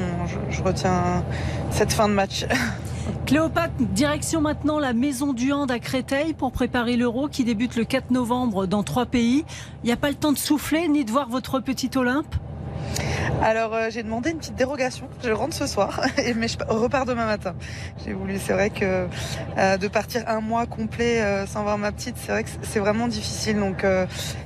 je, 0.51 0.63
retiens 0.63 1.25
cette 1.71 1.93
fin 1.93 2.09
de 2.09 2.15
match. 2.15 2.45
Cléopâtre, 3.27 3.75
direction 3.81 4.41
maintenant 4.41 4.79
la 4.79 4.93
Maison 4.93 5.33
du 5.33 5.53
Hand 5.53 5.69
à 5.73 5.81
Créteil 5.81 6.33
pour 6.33 6.53
préparer 6.53 6.97
l'Euro 6.97 7.27
qui 7.27 7.43
débute 7.43 7.75
le 7.75 7.85
4 7.85 8.13
novembre 8.13 8.67
dans 8.67 8.85
trois 8.85 9.05
pays. 9.05 9.45
Il 9.83 9.87
n'y 9.87 9.93
a 9.93 9.97
pas 9.97 10.11
le 10.11 10.15
temps 10.15 10.31
de 10.31 10.39
souffler 10.39 10.87
ni 10.87 11.05
de 11.05 11.11
voir 11.11 11.29
votre 11.29 11.59
petit 11.59 11.91
Olympe? 11.97 12.33
Alors 13.43 13.75
euh, 13.75 13.89
j'ai 13.91 14.03
demandé 14.03 14.31
une 14.31 14.39
petite 14.39 14.55
dérogation. 14.55 15.09
Je 15.23 15.31
rentre 15.31 15.55
ce 15.55 15.67
soir, 15.67 16.01
mais 16.37 16.49
je 16.49 16.57
repars 16.69 17.05
demain 17.05 17.27
matin. 17.27 17.55
J'ai 18.05 18.13
voulu, 18.13 18.39
c'est 18.39 18.53
vrai 18.53 18.71
que 18.71 19.07
euh, 19.59 19.77
de 19.77 19.89
partir 19.89 20.23
un 20.27 20.41
mois 20.41 20.67
complet 20.67 21.21
euh, 21.21 21.47
sans 21.47 21.63
voir 21.63 21.79
ma 21.79 21.93
petite, 21.93 22.17
c'est 22.19 22.33
vrai 22.33 22.45
que 22.45 22.51
c'est 22.63 22.79
vraiment 22.79 23.09
difficile. 23.09 23.59
Donc 23.59 23.85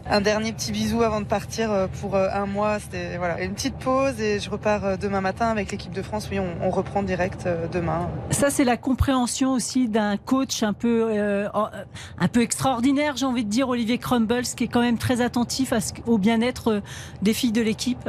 un 0.09 0.21
dernier 0.21 0.53
petit 0.53 0.73
bisou 0.73 1.03
avant 1.03 1.21
de 1.21 1.27
partir 1.27 1.89
pour 2.01 2.17
un 2.17 2.47
mois. 2.47 2.79
C'était 2.79 3.17
voilà 3.17 3.41
une 3.41 3.55
petite 3.55 3.77
pause 3.77 4.21
et 4.21 4.39
je 4.39 4.51
repars 4.51 4.99
demain 4.99 5.21
matin 5.21 5.49
avec 5.49 5.71
l'équipe 5.71 5.93
de 5.93 6.03
France. 6.03 6.29
Oui, 6.31 6.39
on, 6.39 6.71
reprend 6.71 7.03
direct 7.03 7.49
demain. 7.73 8.09
Ça 8.31 8.51
c'est 8.51 8.65
la 8.65 8.77
compréhension 8.77 9.53
aussi 9.53 9.89
d'un 9.89 10.17
coach 10.17 10.63
un 10.63 10.73
peu 10.73 11.13
un 11.53 12.29
peu 12.29 12.43
extraordinaire, 12.43 13.17
j'ai 13.17 13.27
envie 13.27 13.45
de 13.45 13.51
dire 13.51 13.69
Olivier 13.69 13.99
Crumbles, 13.99 14.43
qui 14.57 14.65
est 14.65 14.69
quand 14.69 14.83
même 14.83 14.99
très 14.99 15.21
attentif 15.21 15.73
au 16.07 16.19
bien-être 16.19 16.83
des 17.23 17.35
filles 17.35 17.53
de 17.53 17.63
l'équipe. 17.63 18.09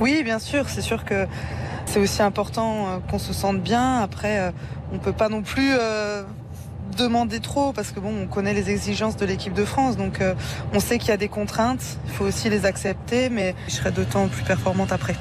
Oui, 0.00 0.22
bien 0.24 0.38
sûr, 0.38 0.68
c'est 0.68 0.80
sûr 0.80 1.04
que 1.04 1.26
c'est 1.84 2.00
aussi 2.00 2.22
important 2.22 2.86
euh, 2.86 2.98
qu'on 3.10 3.18
se 3.18 3.34
sente 3.34 3.60
bien. 3.60 3.98
Après, 3.98 4.40
euh, 4.40 4.50
on 4.92 4.98
peut 4.98 5.12
pas 5.12 5.28
non 5.28 5.42
plus 5.42 5.72
euh, 5.78 6.22
demander 6.96 7.40
trop 7.40 7.72
parce 7.72 7.90
que 7.90 8.00
bon, 8.00 8.12
on 8.22 8.26
connaît 8.26 8.54
les 8.54 8.70
exigences 8.70 9.16
de 9.18 9.26
l'équipe 9.26 9.52
de 9.52 9.64
France, 9.64 9.98
donc 9.98 10.20
on 10.72 10.80
sait 10.80 10.98
qu'il 10.98 11.10
y 11.10 11.12
a 11.12 11.16
des 11.16 11.28
contraintes. 11.28 11.98
Il 12.06 12.12
faut 12.12 12.24
aussi 12.24 12.48
les 12.48 12.64
accepter, 12.64 13.28
mais 13.28 13.54
je 13.68 13.74
serai 13.74 13.90
d'autant 13.90 14.26
plus 14.28 14.42
performante 14.42 14.90
après. 14.90 15.16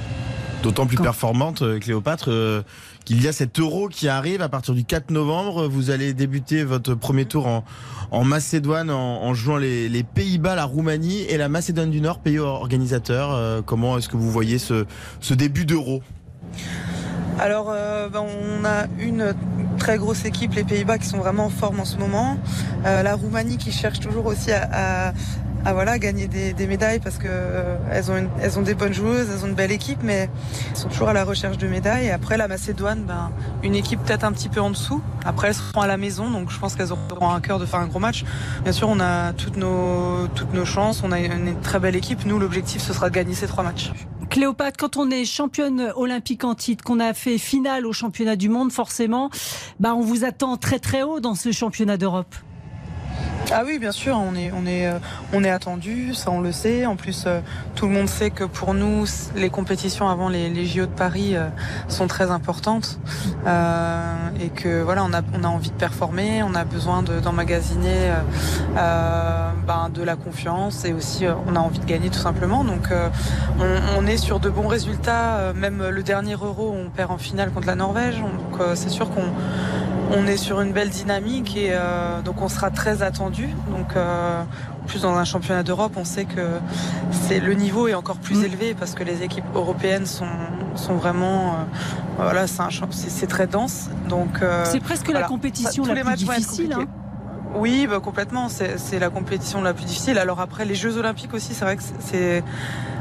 D'autant 0.63 0.85
plus 0.85 0.97
performante, 0.97 1.63
Cléopâtre, 1.79 2.63
qu'il 3.09 3.23
y 3.23 3.27
a 3.27 3.33
cet 3.33 3.59
euro 3.59 3.87
qui 3.87 4.07
arrive 4.07 4.43
à 4.43 4.49
partir 4.49 4.75
du 4.75 4.85
4 4.85 5.09
novembre. 5.09 5.67
Vous 5.67 5.89
allez 5.89 6.13
débuter 6.13 6.63
votre 6.63 6.93
premier 6.93 7.25
tour 7.25 7.63
en, 8.11 8.23
Macédoine 8.23 8.91
en, 8.91 9.33
jouant 9.33 9.57
les, 9.57 10.03
Pays-Bas, 10.03 10.53
la 10.53 10.65
Roumanie 10.65 11.21
et 11.23 11.37
la 11.37 11.49
Macédoine 11.49 11.89
du 11.89 12.01
Nord, 12.01 12.19
pays 12.19 12.37
organisateur. 12.37 13.33
Euh, 13.33 13.63
comment 13.65 13.97
est-ce 13.97 14.09
que 14.09 14.15
vous 14.15 14.29
voyez 14.29 14.59
ce, 14.59 14.85
début 15.33 15.65
d'Euro? 15.65 16.03
Alors, 17.39 17.71
euh, 17.71 18.09
ben, 18.09 18.21
on 18.21 18.63
a 18.63 18.85
une 18.99 19.33
très 19.79 19.97
grosse 19.97 20.25
équipe, 20.25 20.53
les 20.53 20.63
Pays-Bas, 20.63 20.99
qui 20.99 21.07
sont 21.07 21.17
vraiment 21.17 21.45
en 21.45 21.49
forme 21.49 21.79
en 21.79 21.85
ce 21.85 21.97
moment. 21.97 22.37
Euh, 22.85 23.01
la 23.01 23.15
Roumanie 23.15 23.57
qui 23.57 23.71
cherche 23.71 23.99
toujours 23.99 24.27
aussi 24.27 24.51
à 24.51 25.15
voilà, 25.65 25.99
gagner 25.99 26.27
des, 26.27 26.67
médailles 26.67 26.99
parce 26.99 27.17
que 27.17 27.27
euh, 27.27 27.77
elles, 27.91 28.11
ont 28.11 28.29
elles 28.41 28.59
ont 28.59 28.61
des 28.61 28.73
bonnes 28.73 28.93
joueuses, 28.93 29.27
elles 29.31 29.43
ont 29.43 29.47
une 29.47 29.55
belle 29.55 29.71
équipe, 29.71 29.99
mais 30.03 30.29
elles 30.69 30.77
sont 30.77 30.89
toujours 30.89 31.09
à 31.09 31.13
la 31.13 31.23
recherche 31.23 31.57
de 31.57 31.67
médailles. 31.67 32.07
Et 32.07 32.11
après, 32.11 32.37
la 32.37 32.47
Macédoine, 32.47 33.03
ben, 33.03 33.31
une 33.63 33.75
équipe 33.75 34.01
peut-être 34.03 34.23
un 34.23 34.31
petit 34.31 34.49
peu 34.49 34.61
en 34.61 34.69
dessous. 34.69 35.01
Après, 35.25 35.49
elles 35.49 35.55
seront 35.55 35.81
à 35.81 35.87
la 35.87 35.97
maison, 35.97 36.29
donc 36.29 36.49
je 36.49 36.59
pense 36.59 36.75
qu'elles 36.75 36.91
auront 36.91 37.29
un 37.29 37.41
cœur 37.41 37.59
de 37.59 37.65
faire 37.65 37.79
un 37.79 37.87
gros 37.87 37.99
match. 37.99 38.23
Bien 38.63 38.71
sûr, 38.71 38.89
on 38.89 38.99
a 38.99 39.33
toutes 39.33 39.57
nos, 39.57 40.27
toutes 40.35 40.53
nos 40.53 40.65
chances, 40.65 41.03
on 41.03 41.11
a 41.11 41.19
une 41.19 41.59
très 41.61 41.79
belle 41.79 41.95
équipe. 41.95 42.25
Nous, 42.25 42.39
l'objectif, 42.39 42.81
ce 42.81 42.93
sera 42.93 43.09
de 43.09 43.15
gagner 43.15 43.33
ces 43.33 43.47
trois 43.47 43.63
matchs. 43.63 43.91
Cléopâtre, 44.29 44.77
quand 44.77 44.97
on 44.97 45.09
est 45.09 45.25
championne 45.25 45.91
olympique 45.95 46.43
en 46.43 46.53
titre, 46.53 46.83
qu'on 46.83 46.99
a 46.99 47.13
fait 47.13 47.39
finale 47.39 47.87
au 47.87 47.93
championnat 47.93 48.35
du 48.35 48.47
monde, 48.47 48.71
forcément, 48.71 49.31
bah 49.79 49.95
on 49.95 50.01
vous 50.01 50.23
attend 50.23 50.55
très 50.55 50.77
très 50.77 51.01
haut 51.01 51.19
dans 51.19 51.33
ce 51.33 51.51
championnat 51.51 51.97
d'Europe. 51.97 52.35
Ah 53.51 53.63
oui, 53.65 53.79
bien 53.79 53.91
sûr, 53.91 54.15
euh, 54.15 54.99
on 55.33 55.43
est 55.43 55.49
attendu, 55.49 56.13
ça 56.13 56.29
on 56.29 56.39
le 56.39 56.51
sait. 56.51 56.85
En 56.85 56.95
plus, 56.95 57.23
euh, 57.25 57.39
tout 57.75 57.87
le 57.87 57.93
monde 57.93 58.07
sait 58.07 58.29
que 58.29 58.43
pour 58.43 58.75
nous, 58.75 59.05
les 59.35 59.49
compétitions 59.49 60.07
avant 60.07 60.29
les, 60.29 60.65
JO 60.65 60.85
de 60.85 60.91
Paris 60.91 61.35
euh, 61.35 61.49
sont 61.87 62.05
très 62.07 62.29
importantes 62.29 62.99
et 64.39 64.49
que 64.49 64.83
voilà, 64.83 65.03
on 65.03 65.13
a, 65.13 65.47
envie 65.47 65.71
de 65.71 65.75
performer, 65.75 66.43
on 66.43 66.53
a 66.53 66.63
besoin 66.63 67.01
d'emmagasiner 67.01 68.11
ben, 68.75 69.89
de 69.91 70.03
la 70.03 70.15
confiance 70.15 70.85
et 70.85 70.93
aussi 70.93 71.25
on 71.47 71.55
a 71.55 71.59
envie 71.59 71.79
de 71.79 71.85
gagner 71.85 72.09
tout 72.09 72.19
simplement. 72.19 72.63
Donc, 72.63 72.89
on, 73.59 73.97
on, 73.97 74.05
est 74.05 74.17
sur 74.17 74.39
de 74.39 74.49
bons 74.49 74.67
résultats. 74.67 75.53
Même 75.55 75.89
le 75.89 76.03
dernier 76.03 76.33
Euro, 76.33 76.75
on 76.77 76.89
perd 76.89 77.11
en 77.11 77.17
finale 77.17 77.51
contre 77.51 77.67
la 77.67 77.75
Norvège. 77.75 78.19
Donc, 78.19 78.61
c'est 78.75 78.89
sûr 78.89 79.09
qu'on 79.09 79.25
on 80.11 80.27
est 80.27 80.37
sur 80.37 80.61
une 80.61 80.71
belle 80.71 80.89
dynamique 80.89 81.55
et 81.55 81.69
euh, 81.71 82.21
donc 82.21 82.41
on 82.41 82.49
sera 82.49 82.69
très 82.71 83.01
attendu. 83.03 83.49
Donc 83.69 83.95
euh, 83.95 84.43
plus 84.87 85.01
dans 85.01 85.15
un 85.15 85.25
championnat 85.25 85.63
d'Europe, 85.63 85.93
on 85.95 86.03
sait 86.03 86.25
que 86.25 86.59
c'est 87.11 87.39
le 87.39 87.53
niveau 87.53 87.87
est 87.87 87.93
encore 87.93 88.17
plus 88.17 88.39
mm. 88.39 88.45
élevé 88.45 88.73
parce 88.73 88.95
que 88.95 89.03
les 89.03 89.23
équipes 89.23 89.45
européennes 89.55 90.05
sont 90.05 90.25
sont 90.75 90.95
vraiment 90.95 91.53
euh, 91.53 91.55
voilà 92.17 92.45
c'est 92.47 93.27
très 93.27 93.47
dense. 93.47 93.89
Donc 94.07 94.41
c'est 94.65 94.79
presque 94.79 95.09
la 95.09 95.23
compétition 95.23 95.85
la 95.85 96.03
plus 96.03 96.15
difficile. 96.15 96.73
Hein. 96.73 96.85
Oui, 97.55 97.87
bah, 97.87 97.99
complètement. 97.99 98.47
C'est 98.49 98.99
la 98.99 99.09
compétition 99.09 99.61
la 99.61 99.73
plus 99.73 99.85
difficile. 99.85 100.17
Alors 100.17 100.39
après, 100.39 100.65
les 100.65 100.75
Jeux 100.75 100.97
Olympiques 100.97 101.33
aussi, 101.33 101.53
c'est 101.53 101.65
vrai 101.65 101.77
que 101.77 101.83
c'est 101.99 102.43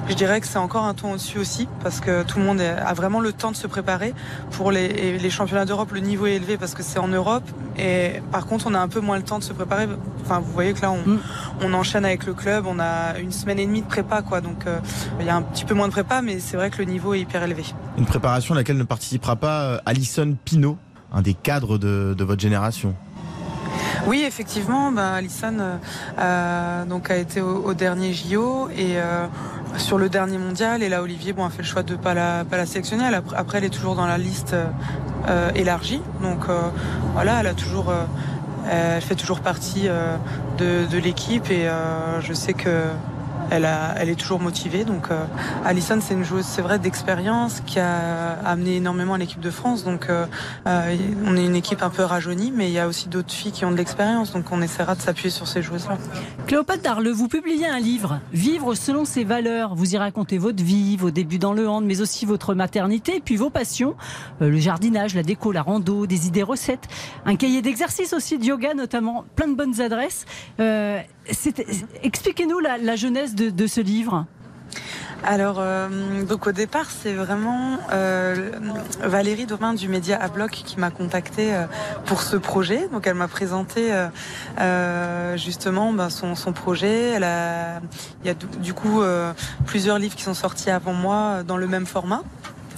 je 0.09 0.15
dirais 0.15 0.41
que 0.41 0.47
c'est 0.47 0.59
encore 0.59 0.85
un 0.85 0.95
ton 0.95 1.13
au-dessus 1.13 1.39
aussi, 1.39 1.69
parce 1.83 2.01
que 2.01 2.23
tout 2.23 2.39
le 2.39 2.45
monde 2.45 2.61
a 2.61 2.95
vraiment 2.95 3.21
le 3.21 3.33
temps 3.33 3.51
de 3.51 3.57
se 3.57 3.67
préparer. 3.67 4.15
Pour 4.53 4.73
les, 4.73 5.19
les 5.19 5.31
championnats 5.31 5.67
d'Europe, 5.67 5.93
le 5.93 6.01
niveau 6.01 6.27
est 6.27 6.37
élevé 6.37 6.57
parce 6.57 6.75
que 6.75 6.83
c'est 6.83 6.99
en 6.99 7.09
Europe. 7.09 7.45
Et 7.79 8.23
par 8.33 8.47
contre, 8.47 8.67
on 8.69 8.75
a 8.75 8.79
un 8.79 8.89
peu 8.89 9.01
moins 9.01 9.19
le 9.19 9.23
temps 9.23 9.39
de 9.39 9.45
se 9.45 9.53
préparer. 9.53 9.87
Enfin, 10.23 10.41
vous 10.41 10.51
voyez 10.51 10.73
que 10.73 10.81
là, 10.81 10.93
on, 10.93 11.07
mm. 11.07 11.21
on 11.63 11.75
enchaîne 11.75 12.07
avec 12.07 12.25
le 12.25 12.33
club. 12.33 12.65
On 12.67 12.81
a 12.81 13.19
une 13.19 13.33
semaine 13.33 13.59
et 13.59 13.67
demie 13.67 13.83
de 13.83 13.87
prépa, 13.87 14.23
quoi. 14.23 14.41
Donc, 14.41 14.67
euh, 14.67 14.79
il 15.21 15.27
y 15.27 15.29
a 15.29 15.37
un 15.37 15.43
petit 15.43 15.67
peu 15.67 15.75
moins 15.75 15.89
de 15.89 15.93
prépa, 15.93 16.23
mais 16.23 16.41
c'est 16.41 16.57
vrai 16.57 16.71
que 16.71 16.79
le 16.79 16.85
niveau 16.85 17.13
est 17.13 17.21
hyper 17.21 17.43
élevé. 17.43 17.65
Une 17.99 18.07
préparation 18.07 18.55
à 18.55 18.57
laquelle 18.57 18.79
ne 18.79 18.85
participera 18.85 19.37
pas 19.37 19.63
euh, 19.63 19.79
Alison 19.85 20.35
Pinault, 20.43 20.79
un 21.13 21.21
des 21.21 21.35
cadres 21.35 21.77
de, 21.77 22.15
de 22.17 22.25
votre 22.25 22.41
génération. 22.41 22.95
Oui, 24.07 24.25
effectivement, 24.27 24.91
bah, 24.91 25.15
Alison 25.15 25.57
euh, 25.59 25.77
euh, 26.19 26.85
donc 26.85 27.11
a 27.11 27.17
été 27.17 27.41
au, 27.41 27.75
dernier 27.75 28.13
JO 28.13 28.69
et 28.71 28.99
euh, 28.99 29.27
sur 29.77 29.99
le 29.99 30.09
dernier 30.09 30.39
mondial. 30.39 30.83
Et 30.83 30.89
là, 30.89 31.03
Olivier 31.03 31.33
bon, 31.33 31.45
a 31.45 31.51
fait 31.51 31.63
le 31.63 31.69
choix 31.69 31.83
de 31.83 31.95
pas 31.95 32.15
la, 32.15 32.45
pas 32.45 32.57
la 32.57 32.67
sélectionner. 32.67 33.05
après, 33.37 33.59
elle 33.59 33.65
est 33.65 33.71
toujours 33.71 33.95
dans 33.95 34.07
la 34.07 34.19
liste 34.19 34.57
élargie. 35.55 36.01
Donc 36.23 36.47
voilà, 37.13 37.41
elle 37.41 37.47
a 37.49 37.55
toujours, 37.55 37.93
elle 38.71 39.03
fait 39.03 39.15
toujours 39.15 39.41
partie 39.41 39.89
de, 40.59 40.87
de 40.87 40.99
l'équipe 40.99 41.51
et 41.51 41.69
je 42.21 42.33
sais 42.33 42.55
que 42.55 42.85
elle, 43.51 44.09
est 44.09 44.15
toujours 44.15 44.41
motivée. 44.41 44.85
Donc, 44.85 45.11
euh, 45.11 45.25
Alison, 45.65 45.99
c'est 46.01 46.15
une 46.15 46.25
joueuse, 46.25 46.45
c'est 46.45 46.63
vrai, 46.63 46.79
d'expérience 46.79 47.63
qui 47.67 47.79
a 47.79 48.39
amené 48.45 48.77
énormément 48.77 49.15
à 49.15 49.19
l'équipe 49.19 49.41
de 49.41 49.51
France. 49.51 49.85
Donc, 49.85 50.07
euh, 50.09 50.27
euh, 50.67 50.97
on 51.27 51.37
est 51.37 51.45
une 51.45 51.57
équipe 51.57 51.83
un 51.83 51.91
peu 51.91 52.03
rajeunie, 52.03 52.53
mais 52.55 52.69
il 52.69 52.73
y 52.73 52.79
a 52.79 52.87
aussi 52.87 53.09
d'autres 53.09 53.33
filles 53.33 53.53
qui 53.53 53.65
ont 53.65 53.71
de 53.71 53.77
l'expérience. 53.77 54.33
Donc, 54.33 54.53
on 54.53 54.63
essaiera 54.63 54.95
de 54.95 55.01
s'appuyer 55.01 55.31
sur 55.31 55.49
ces 55.49 55.63
joueuses-là. 55.63 55.99
Cléopâtre 56.47 56.83
Darle, 56.83 57.09
vous 57.09 57.29
publiez 57.29 57.67
un 57.67 57.79
livre, 57.79 58.21
Vivre 58.33 58.75
selon 58.75 59.05
ses 59.05 59.25
valeurs. 59.25 59.75
Vous 59.75 59.95
y 59.95 59.99
racontez 59.99 60.39
votre 60.39 60.63
vie, 60.63 60.97
vos 60.97 61.11
débuts 61.11 61.39
dans 61.39 61.53
le 61.53 61.69
hand, 61.69 61.85
mais 61.85 62.01
aussi 62.01 62.27
votre 62.27 62.55
maternité, 62.55 63.21
puis 63.25 63.37
vos 63.37 63.51
passions, 63.51 63.95
le 64.41 64.57
jardinage, 64.59 65.15
la 65.15 65.23
déco, 65.23 65.53
la 65.53 65.63
rando, 65.63 66.07
des 66.07 66.27
idées 66.27 66.43
recettes, 66.43 66.89
un 67.25 67.37
cahier 67.37 67.63
d'exercice 67.63 68.13
aussi 68.13 68.39
de 68.39 68.45
yoga 68.45 68.75
notamment, 68.75 69.25
plein 69.37 69.49
de 69.49 69.55
bonnes 69.55 69.81
adresses. 69.81 70.27
Expliquez-nous 72.03 72.59
la, 72.59 72.79
la 72.79 72.97
jeunesse 72.97 73.35
de, 73.35 73.67
ce 73.67 73.81
livre 73.81 74.27
alors, 75.25 75.57
euh, 75.59 76.23
donc 76.23 76.47
au 76.47 76.53
départ, 76.53 76.87
c'est 76.91 77.13
vraiment 77.13 77.77
euh, 77.91 78.53
Valérie 79.03 79.47
Domain 79.47 79.75
du 79.75 79.89
Média 79.89 80.17
à 80.17 80.29
Bloc 80.29 80.53
qui 80.53 80.79
m'a 80.79 80.91
contacté 80.91 81.53
euh, 81.53 81.65
pour 82.05 82.23
ce 82.23 82.37
projet. 82.37 82.87
Donc, 82.93 83.09
elle 83.09 83.15
m'a 83.15 83.27
présenté 83.27 83.93
justement 85.35 85.93
ben, 85.93 86.09
son, 86.09 86.37
son, 86.37 86.53
projet. 86.53 87.11
Elle 87.15 87.25
a, 87.25 87.81
il 88.23 88.29
y 88.29 88.31
a 88.31 88.35
du 88.35 88.75
coup 88.75 89.03
plusieurs 89.67 89.99
livres 89.99 90.15
qui 90.15 90.23
sont 90.23 90.35
sortis 90.35 90.71
avant 90.71 90.93
moi 90.93 91.43
dans 91.43 91.57
le 91.57 91.67
même 91.67 91.87
format. 91.87 92.23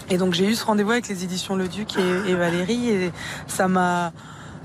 Et 0.09 0.17
donc, 0.17 0.33
j'ai 0.33 0.47
eu 0.47 0.55
ce 0.55 0.65
rendez-vous 0.65 0.93
avec 0.93 1.09
les 1.09 1.23
éditions 1.25 1.57
Le 1.57 1.69
Duc 1.69 1.99
et, 1.99 2.31
et 2.31 2.35
Valérie, 2.35 2.89
et 2.89 3.13
ça 3.49 3.69
m'a 3.69 4.13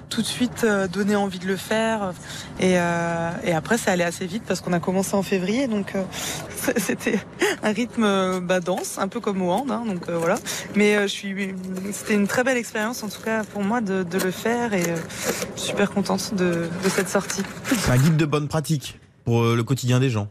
tout 0.10 0.22
de 0.22 0.28
suite 0.28 0.64
euh, 0.64 0.88
donné 0.88 1.16
envie 1.16 1.40
de 1.40 1.48
le 1.48 1.56
faire. 1.56 2.14
Et, 2.60 2.80
euh, 2.80 3.32
et 3.44 3.54
après, 3.54 3.78
ça 3.78 3.92
allait 3.92 4.04
assez 4.04 4.26
vite 4.26 4.44
parce 4.48 4.62
qu'on 4.62 4.74
a 4.74 4.80
commencé 4.80 5.16
en 5.16 5.24
février, 5.24 5.68
donc 5.68 5.96
euh, 5.96 6.04
c'était 6.78 7.20
un 7.64 7.72
rythme 7.72 8.40
bah, 8.40 8.60
dense, 8.60 8.98
un 8.98 9.08
peu 9.08 9.20
comme 9.20 9.42
au 9.42 9.52
hand. 9.52 9.72
Hein, 9.72 9.84
donc 9.86 10.10
voilà. 10.10 10.38
Mais 10.76 11.02
je 11.04 11.08
suis, 11.08 11.56
c'était 11.92 12.16
une 12.16 12.28
très 12.28 12.44
belle 12.44 12.58
expérience 12.58 13.04
en 13.04 13.10
tout 13.10 13.22
cas 13.22 13.44
pour 13.44 13.64
moi 13.64 13.82
de, 13.82 14.04
de 14.04 14.20
le 14.20 14.32
faire 14.32 14.74
et 14.74 14.84
je 14.84 15.62
suis 15.62 15.70
super 15.70 15.92
contente 15.92 16.34
de, 16.34 16.70
de 16.84 16.90
cette 16.90 17.10
sortie. 17.10 17.44
Un 17.90 17.98
guide 17.98 18.18
de 18.18 18.26
bonne 18.26 18.48
pratique 18.48 19.00
pour 19.24 19.44
le 19.44 19.64
quotidien 19.64 20.00
des 20.00 20.10
gens. 20.10 20.28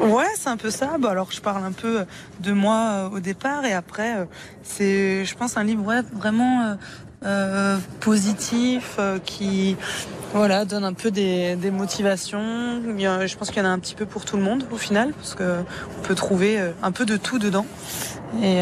Ouais, 0.00 0.26
c'est 0.36 0.48
un 0.48 0.56
peu 0.56 0.70
ça. 0.70 0.96
Bah, 0.98 1.10
alors, 1.10 1.32
je 1.32 1.40
parle 1.40 1.64
un 1.64 1.72
peu 1.72 2.04
de 2.40 2.52
moi 2.52 3.10
au 3.12 3.18
départ 3.20 3.64
et 3.64 3.72
après, 3.72 4.28
c'est, 4.62 5.24
je 5.24 5.34
pense, 5.34 5.56
un 5.56 5.64
livre 5.64 5.84
ouais, 5.84 6.02
vraiment 6.12 6.62
euh, 6.62 6.74
positif, 8.00 8.96
euh, 8.98 9.18
qui 9.18 9.76
voilà 10.32 10.64
donne 10.64 10.84
un 10.84 10.92
peu 10.92 11.10
des, 11.10 11.56
des 11.56 11.70
motivations. 11.70 12.80
je 12.82 13.36
pense 13.36 13.48
qu'il 13.50 13.62
y 13.62 13.66
en 13.66 13.68
a 13.68 13.72
un 13.72 13.78
petit 13.78 13.94
peu 13.94 14.06
pour 14.06 14.24
tout 14.24 14.36
le 14.36 14.42
monde 14.42 14.64
au 14.70 14.76
final, 14.76 15.12
parce 15.12 15.34
que 15.34 15.62
on 15.98 16.02
peut 16.02 16.14
trouver 16.14 16.60
euh, 16.60 16.70
un 16.82 16.92
peu 16.92 17.06
de 17.06 17.16
tout 17.16 17.38
dedans. 17.38 17.66
Et 18.42 18.60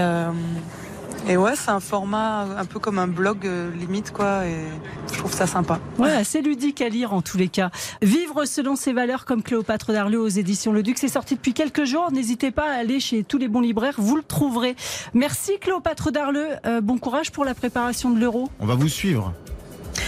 et 1.29 1.37
ouais, 1.37 1.57
c'est 1.57 1.71
un 1.71 1.81
format 1.81 2.47
un 2.57 2.65
peu 2.65 2.79
comme 2.79 2.99
un 2.99 3.09
blog 3.09 3.47
euh, 3.47 3.71
limite, 3.75 4.13
quoi. 4.13 4.47
Et 4.47 4.57
je 5.13 5.19
trouve 5.19 5.33
ça 5.33 5.47
sympa. 5.47 5.81
Ouais, 5.99 6.13
assez 6.13 6.41
ludique 6.41 6.81
à 6.81 6.89
lire 6.89 7.13
en 7.13 7.23
tous 7.23 7.37
les 7.37 7.49
cas. 7.49 7.71
Vivre 8.03 8.45
selon 8.45 8.77
ses 8.77 8.93
valeurs 8.93 9.25
comme 9.25 9.43
Cléopâtre 9.43 9.93
d'Arleux 9.93 10.21
aux 10.21 10.29
éditions 10.29 10.73
Le 10.73 10.83
Duc, 10.83 10.99
c'est 10.99 11.09
sorti 11.09 11.35
depuis 11.35 11.53
quelques 11.53 11.85
jours. 11.85 12.13
N'hésitez 12.13 12.51
pas 12.51 12.71
à 12.71 12.75
aller 12.75 13.01
chez 13.01 13.25
tous 13.25 13.39
les 13.39 13.49
bons 13.49 13.61
libraires, 13.61 13.97
vous 13.99 14.17
le 14.17 14.23
trouverez. 14.23 14.77
Merci 15.15 15.59
Cléopâtre 15.61 16.13
d'Arleux. 16.13 16.49
Euh, 16.65 16.81
bon 16.81 16.99
courage 16.99 17.33
pour 17.33 17.45
la 17.45 17.55
préparation 17.55 18.11
de 18.11 18.21
l'Euro. 18.21 18.49
On 18.61 18.67
va 18.67 18.75
vous 18.75 18.89
suivre. 18.89 19.33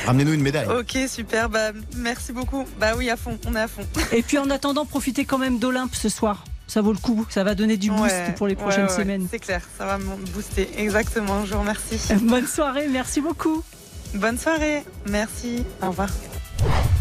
Ramenez-nous 0.07 0.35
une 0.35 0.43
médaille. 0.43 0.69
Ok, 0.69 0.99
super. 1.09 1.49
Bah, 1.49 1.73
merci 1.97 2.33
beaucoup. 2.33 2.65
Bah 2.79 2.93
oui, 2.97 3.11
à 3.11 3.17
fond. 3.17 3.39
On 3.47 3.55
est 3.55 3.61
à 3.61 3.69
fond. 3.69 3.83
Et 4.13 4.23
puis 4.23 4.39
en 4.39 4.51
attendant, 4.51 4.85
profitez 4.85 5.25
quand 5.25 5.39
même 5.39 5.59
d'Olympe 5.59 5.95
ce 5.95 6.09
soir 6.09 6.45
ça 6.69 6.83
vaut 6.83 6.93
le 6.93 6.99
coup. 6.99 7.27
Ça 7.31 7.43
va 7.43 7.55
donner 7.55 7.77
du 7.77 7.91
boost 7.91 8.35
pour 8.37 8.47
les 8.47 8.55
prochaines 8.55 8.89
semaines. 8.89 9.27
C'est 9.31 9.41
clair, 9.41 9.63
ça 9.77 9.87
va 9.87 9.99
me 9.99 10.17
booster. 10.33 10.69
Exactement. 10.77 11.45
Je 11.45 11.55
vous 11.55 11.61
remercie. 11.61 11.99
Bonne 12.23 12.47
soirée. 12.47 12.87
Merci 12.89 13.21
beaucoup. 13.21 13.65
Bonne 14.15 14.39
soirée. 14.39 14.85
Merci. 15.07 15.65
Au 15.83 15.89
revoir. 15.89 16.09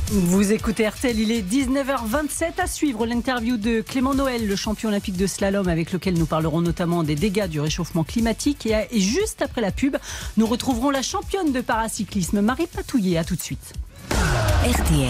Vous 0.10 0.54
écoutez 0.54 0.88
RTL, 0.88 1.20
il 1.20 1.32
est 1.32 1.42
19h27 1.42 2.62
à 2.62 2.68
suivre 2.68 3.06
l'interview 3.06 3.58
de 3.58 3.82
Clément 3.82 4.14
Noël, 4.14 4.48
le 4.48 4.56
champion 4.56 4.88
olympique 4.88 5.18
de 5.18 5.28
slalom 5.28 5.68
avec 5.68 5.92
lequel 5.92 6.14
nous 6.14 6.26
parlerons 6.26 6.62
notamment 6.62 7.04
des 7.04 7.16
dégâts 7.16 7.48
du 7.48 7.60
réchauffement 7.60 8.06
climatique. 8.06 8.68
Et, 8.68 9.00
juste 9.02 9.42
après 9.42 9.60
la 9.60 9.72
pub, 9.72 9.98
nous 10.38 10.46
retrouverons 10.48 10.92
la 10.92 11.02
championne 11.02 11.52
de 11.52 11.60
paracyclisme, 11.60 12.40
Marie 12.40 12.68
Patouillet. 12.68 13.18
À 13.18 13.26
tout 13.26 13.36
de 13.36 13.42
suite. 13.42 13.74
RTL. 14.12 15.10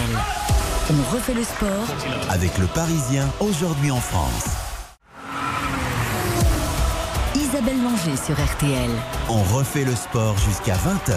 On 0.89 1.16
refait 1.16 1.34
le 1.34 1.44
sport 1.44 1.88
avec 2.30 2.58
le 2.58 2.66
Parisien 2.68 3.27
aujourd'hui 3.39 3.92
en 3.92 4.00
France. 4.00 4.46
Isabelle 7.36 7.77
Manger 7.77 8.16
sur 8.16 8.36
RTL. 8.36 8.89
On 9.30 9.44
refait 9.56 9.86
le 9.86 9.96
sport 9.96 10.38
jusqu'à 10.38 10.75
20h. 10.75 11.16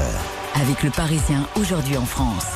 Avec 0.61 0.83
le 0.83 0.91
Parisien 0.91 1.47
aujourd'hui 1.57 1.97
en 1.97 2.07
France. 2.07 2.47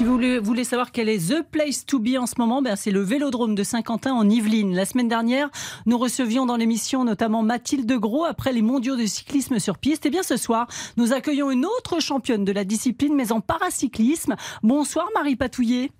Si 0.00 0.06
vous 0.06 0.18
voulez, 0.42 0.64
savoir 0.64 0.92
quel 0.92 1.10
est 1.10 1.28
the 1.28 1.42
place 1.42 1.84
to 1.84 1.98
be 1.98 2.16
en 2.18 2.24
ce 2.24 2.36
moment, 2.38 2.62
ben 2.62 2.74
c'est 2.74 2.90
le 2.90 3.02
Vélodrome 3.02 3.54
de 3.54 3.62
Saint-Quentin 3.62 4.14
en 4.14 4.30
Yvelines. 4.30 4.74
La 4.74 4.86
semaine 4.86 5.08
dernière, 5.08 5.50
nous 5.84 5.98
recevions 5.98 6.46
dans 6.46 6.56
l'émission 6.56 7.04
notamment 7.04 7.42
Mathilde 7.42 7.92
Gros 7.98 8.24
après 8.24 8.54
les 8.54 8.62
mondiaux 8.62 8.96
de 8.96 9.04
cyclisme 9.04 9.58
sur 9.58 9.76
piste. 9.76 10.06
Et 10.06 10.08
eh 10.08 10.10
bien 10.10 10.22
ce 10.22 10.38
soir, 10.38 10.68
nous 10.96 11.12
accueillons 11.12 11.50
une 11.50 11.66
autre 11.66 12.00
championne 12.00 12.46
de 12.46 12.52
la 12.52 12.64
discipline, 12.64 13.14
mais 13.14 13.30
en 13.30 13.42
paracyclisme. 13.42 14.36
Bonsoir 14.62 15.06
Marie 15.14 15.36
Patouillet. 15.36 15.92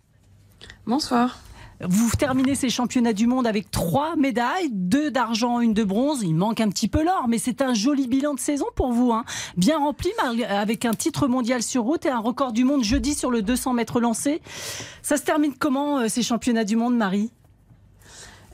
Bonsoir. 0.86 1.38
Vous 1.88 2.10
terminez 2.18 2.54
ces 2.54 2.68
championnats 2.68 3.14
du 3.14 3.26
monde 3.26 3.46
avec 3.46 3.70
trois 3.70 4.14
médailles, 4.14 4.68
deux 4.70 5.10
d'argent, 5.10 5.60
une 5.60 5.72
de 5.72 5.82
bronze. 5.82 6.22
Il 6.22 6.34
manque 6.34 6.60
un 6.60 6.68
petit 6.68 6.88
peu 6.88 7.02
l'or, 7.02 7.24
mais 7.26 7.38
c'est 7.38 7.62
un 7.62 7.72
joli 7.72 8.06
bilan 8.06 8.34
de 8.34 8.40
saison 8.40 8.66
pour 8.76 8.92
vous. 8.92 9.12
Hein. 9.12 9.24
Bien 9.56 9.78
rempli, 9.78 10.10
avec 10.48 10.84
un 10.84 10.92
titre 10.92 11.26
mondial 11.26 11.62
sur 11.62 11.84
route 11.84 12.04
et 12.04 12.10
un 12.10 12.18
record 12.18 12.52
du 12.52 12.64
monde 12.64 12.84
jeudi 12.84 13.14
sur 13.14 13.30
le 13.30 13.40
200 13.40 13.72
mètres 13.72 13.98
lancé. 13.98 14.42
Ça 15.00 15.16
se 15.16 15.22
termine 15.22 15.54
comment 15.58 16.00
euh, 16.00 16.08
ces 16.08 16.22
championnats 16.22 16.64
du 16.64 16.76
monde, 16.76 16.96
Marie? 16.96 17.32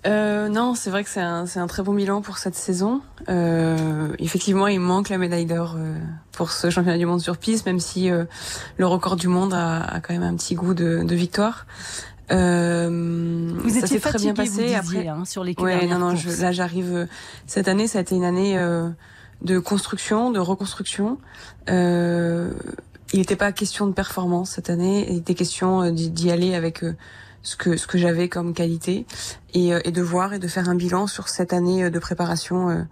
Euh, 0.07 0.49
non, 0.49 0.77
c'est 0.77 0.91
vrai 0.91 1.03
que 1.03 1.11
c'est 1.11 1.21
un, 1.21 1.67
très 1.67 1.83
bon 1.83 1.95
bilan 1.95 2.23
pour 2.23 2.39
cette 2.39 2.55
saison. 2.55 3.01
Euh, 3.29 4.13
effectivement, 4.21 4.69
il 4.69 4.79
manque 4.79 5.09
la 5.09 5.19
médaille 5.19 5.47
d'or 5.47 5.77
pour 6.31 6.53
ce 6.53 6.71
championnat 6.71 6.99
du 6.99 7.07
monde 7.07 7.21
sur 7.21 7.39
piste, 7.39 7.67
même 7.67 7.81
si 7.81 8.09
le 8.09 8.87
record 8.87 9.17
du 9.17 9.27
monde 9.27 9.53
a, 9.53 9.99
quand 10.01 10.15
même 10.15 10.23
un 10.23 10.37
petit 10.37 10.55
goût 10.55 10.75
de 10.75 11.15
victoire. 11.15 11.67
Euh, 12.33 13.53
vous 13.57 13.81
ça 13.81 13.87
s'est 13.87 14.01
très 14.01 14.19
bien 14.19 14.35
passé 14.35 14.67
vous 14.67 14.75
après 14.75 15.07
hein, 15.07 15.25
sur 15.25 15.45
les 15.45 15.55
ouais, 15.59 15.87
non, 15.87 15.99
non, 15.99 16.15
là 16.41 16.51
j'arrive 16.51 17.07
cette 17.47 17.69
année, 17.69 17.87
ça 17.87 17.99
a 17.99 18.03
été 18.03 18.17
une 18.17 18.25
année 18.25 18.59
de 19.43 19.59
construction, 19.61 20.33
de 20.33 20.41
reconstruction. 20.41 21.19
il 21.69 22.51
n'était 23.15 23.37
pas 23.37 23.53
question 23.53 23.87
de 23.87 23.93
performance 23.93 24.51
cette 24.51 24.71
année, 24.71 25.07
il 25.09 25.19
était 25.19 25.35
question 25.35 25.91
d'y 25.93 26.31
aller 26.31 26.55
avec 26.55 26.83
ce 27.47 27.57
que 27.57 27.77
ce 27.77 27.87
que 27.87 27.97
j'avais 27.97 28.29
comme 28.29 28.53
qualité 28.55 29.07
et, 29.55 29.73
euh, 29.73 29.81
et, 29.85 29.93
de 29.93 30.03
voir 30.03 30.35
et 30.35 30.41
de 30.41 30.49
faire 30.49 30.69
un 30.69 30.75
bilan 30.75 31.07
sur 31.07 31.29
cette 31.29 31.53
année 31.53 31.85
euh, 31.85 31.91
de 31.91 31.99
préparation 32.01 32.71
euh, 32.71 32.83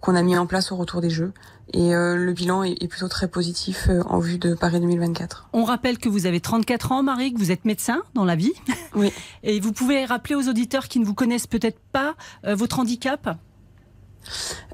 qu'on 0.00 0.16
a 0.16 0.22
mis 0.22 0.36
en 0.36 0.46
place 0.46 0.72
au 0.72 0.76
retour 0.76 1.00
des 1.00 1.10
Jeux. 1.10 1.32
Et 1.72 1.90
le 1.92 2.32
bilan 2.32 2.64
est, 2.64 2.88
plutôt 2.88 3.08
très 3.08 3.28
positif 3.28 3.88
en 4.06 4.18
vue 4.18 4.38
de 4.38 4.54
Paris 4.54 4.80
2024. 4.80 5.48
On 5.52 5.64
rappelle 5.64 5.98
que 5.98 6.08
vous 6.08 6.26
avez 6.26 6.40
34 6.40 6.92
ans, 6.92 7.02
Marie, 7.02 7.32
que 7.32 7.38
vous 7.38 7.52
êtes 7.52 7.64
médecin 7.64 8.02
dans 8.14 8.24
la 8.24 8.36
vie. 8.36 8.52
Oui. 8.96 9.12
Et 9.44 9.60
vous 9.60 9.72
pouvez 9.72 10.04
rappeler 10.04 10.34
aux 10.34 10.48
auditeurs 10.48 10.88
qui 10.88 10.98
ne 10.98 11.04
vous 11.04 11.14
connaissent 11.14 11.46
peut-être 11.46 11.78
pas 11.92 12.16
votre 12.42 12.80
handicap? 12.80 13.36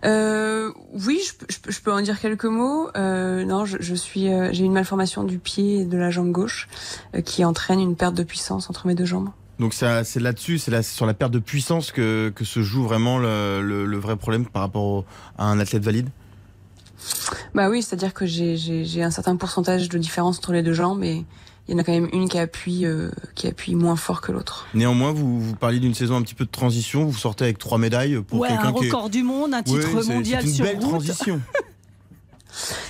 Euh, 0.05 0.73
oui, 0.93 1.21
je, 1.69 1.81
peux 1.81 1.93
en 1.93 2.01
dire 2.01 2.21
quelques 2.21 2.45
mots. 2.45 2.89
Euh, 2.97 3.45
non, 3.45 3.65
je, 3.65 3.95
suis, 3.95 4.29
euh, 4.29 4.51
j'ai 4.53 4.65
une 4.65 4.73
malformation 4.73 5.25
du 5.25 5.39
pied 5.39 5.81
et 5.81 5.85
de 5.85 5.97
la 5.97 6.11
jambe 6.11 6.31
gauche 6.31 6.69
euh, 7.15 7.21
qui 7.21 7.45
entraîne 7.45 7.81
une 7.81 7.97
perte 7.97 8.15
de 8.15 8.23
puissance 8.23 8.71
entre 8.71 8.87
mes 8.87 8.95
deux 8.95 9.05
jambes. 9.05 9.31
Donc 9.59 9.73
c'est 9.73 10.21
là-dessus, 10.21 10.59
c'est 10.59 10.71
là, 10.71 10.83
sur 10.83 11.07
la 11.07 11.15
perte 11.15 11.33
de 11.33 11.39
puissance 11.39 11.91
que, 11.91 12.31
que 12.35 12.45
se 12.45 12.61
joue 12.61 12.83
vraiment 12.83 13.19
le, 13.19 13.63
le, 13.63 13.97
vrai 13.97 14.17
problème 14.17 14.45
par 14.45 14.61
rapport 14.61 15.05
à 15.39 15.47
un 15.47 15.59
athlète 15.59 15.83
valide? 15.83 16.11
Bah 17.55 17.69
oui, 17.69 17.83
c'est-à-dire 17.83 18.15
que 18.15 18.27
j'ai 18.27 19.03
un 19.03 19.11
certain 19.11 19.37
pourcentage 19.37 19.89
de 19.89 19.99
différence 19.99 20.39
entre 20.39 20.53
les 20.53 20.63
deux 20.63 20.73
jambes 20.73 21.03
et 21.05 21.25
il 21.69 21.73
y 21.73 21.75
en 21.75 21.79
a 21.79 21.85
quand 21.85 21.93
même 21.93 22.09
une 22.13 22.29
qui 22.29 22.39
appuie, 22.39 22.87
euh, 22.87 23.11
qui 23.35 23.49
appuie 23.49 23.75
moins 23.75 23.97
fort 23.97 24.21
que 24.21 24.31
l'autre. 24.31 24.69
Néanmoins, 24.75 25.13
vous, 25.13 25.41
vous 25.41 25.57
parliez 25.57 25.81
d'une 25.81 25.95
saison 25.95 26.17
un 26.17 26.23
petit 26.23 26.35
peu 26.35 26.45
de 26.45 26.51
transition. 26.51 27.07
Vous 27.07 27.19
sortez 27.19 27.45
avec 27.45 27.59
trois 27.59 27.79
médailles 27.79 28.23
pour 28.23 28.41
ouais, 28.41 28.49
quelqu'un 28.49 28.69
un 28.69 28.71
record 28.71 29.11
du 29.11 29.25
monde, 29.25 29.53
un 29.53 29.63
titre 29.63 30.07
mondial 30.09 30.43
sur 30.43 30.51
C'est 30.51 30.59
une 30.59 30.65
belle 30.65 30.79
transition. 30.79 31.41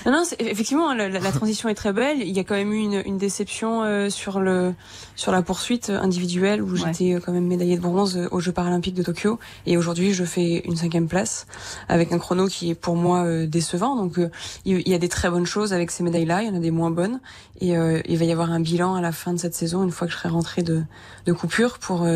Non, 0.05 0.13
non, 0.13 0.23
effectivement, 0.39 0.95
la, 0.95 1.09
la, 1.09 1.33
transition 1.33 1.69
est 1.69 1.75
très 1.75 1.93
belle. 1.93 2.21
Il 2.21 2.35
y 2.37 2.39
a 2.39 2.45
quand 2.45 2.55
même 2.55 2.73
eu 2.73 2.79
une, 2.79 3.03
une 3.05 3.19
déception 3.19 3.83
euh, 3.83 4.11
sur 4.11 4.41
le 4.41 4.75
sur 5.17 5.33
la 5.33 5.43
poursuite 5.43 5.91
individuelle 5.91 6.63
où 6.63 6.77
j'étais 6.77 7.15
euh, 7.15 7.21
quand 7.25 7.33
même 7.33 7.47
médaillée 7.47 7.77
de 7.77 7.83
bronze 7.83 8.17
euh, 8.17 8.29
aux 8.31 8.41
Jeux 8.41 8.53
paralympiques 8.53 8.95
de 8.95 9.03
Tokyo. 9.03 9.39
Et 9.67 9.77
aujourd'hui, 9.77 10.13
je 10.13 10.25
fais 10.25 10.63
une 10.65 10.77
cinquième 10.77 11.09
place 11.09 11.47
avec 11.89 12.13
un 12.13 12.19
chrono 12.19 12.47
qui 12.47 12.71
est 12.71 12.75
pour 12.75 12.97
moi 12.97 13.47
décevant. 13.47 13.97
Donc, 13.97 14.21
il 14.65 14.89
y 14.89 14.95
a 14.95 14.99
des 14.99 15.09
très 15.09 15.31
bonnes 15.31 15.47
choses 15.47 15.73
avec 15.73 15.91
ces 15.91 16.03
médailles-là. 16.03 16.43
Il 16.43 16.49
y 16.49 16.51
en 16.51 16.57
a 16.57 16.61
des 16.61 16.71
moins 16.71 16.91
bonnes. 16.91 17.21
Et 17.61 17.71
il 17.73 18.19
va 18.19 18.25
y 18.25 18.33
avoir 18.33 18.51
un 18.51 18.61
bilan 18.61 18.95
à 18.95 19.01
la 19.01 19.13
fin 19.13 19.33
de 19.33 19.39
cette 19.39 19.55
saison, 19.55 19.83
une 19.83 19.91
fois 19.91 20.07
que 20.07 20.13
je 20.13 20.19
serai 20.19 20.29
rentrée 20.29 20.63
de, 20.63 20.83
de 21.27 21.33
coupure, 21.33 21.79
pour 21.79 22.07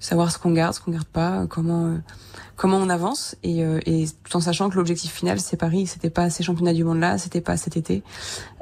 savoir 0.00 0.32
ce 0.32 0.38
qu'on 0.38 0.52
garde, 0.52 0.74
ce 0.74 0.80
qu'on 0.80 0.90
garde 0.90 1.06
pas, 1.06 1.46
comment 1.48 1.98
comment 2.60 2.76
on 2.76 2.90
avance 2.90 3.36
et, 3.42 3.64
euh, 3.64 3.80
et 3.86 4.04
tout 4.24 4.36
en 4.36 4.40
sachant 4.40 4.68
que 4.68 4.76
l'objectif 4.76 5.12
final 5.12 5.40
c'est 5.40 5.56
Paris. 5.56 5.86
C'était 5.86 6.10
pas 6.10 6.28
ces 6.28 6.42
championnats 6.42 6.74
du 6.74 6.84
monde 6.84 7.00
là, 7.00 7.16
c'était 7.16 7.40
pas 7.40 7.56
cet 7.56 7.76
été, 7.76 8.02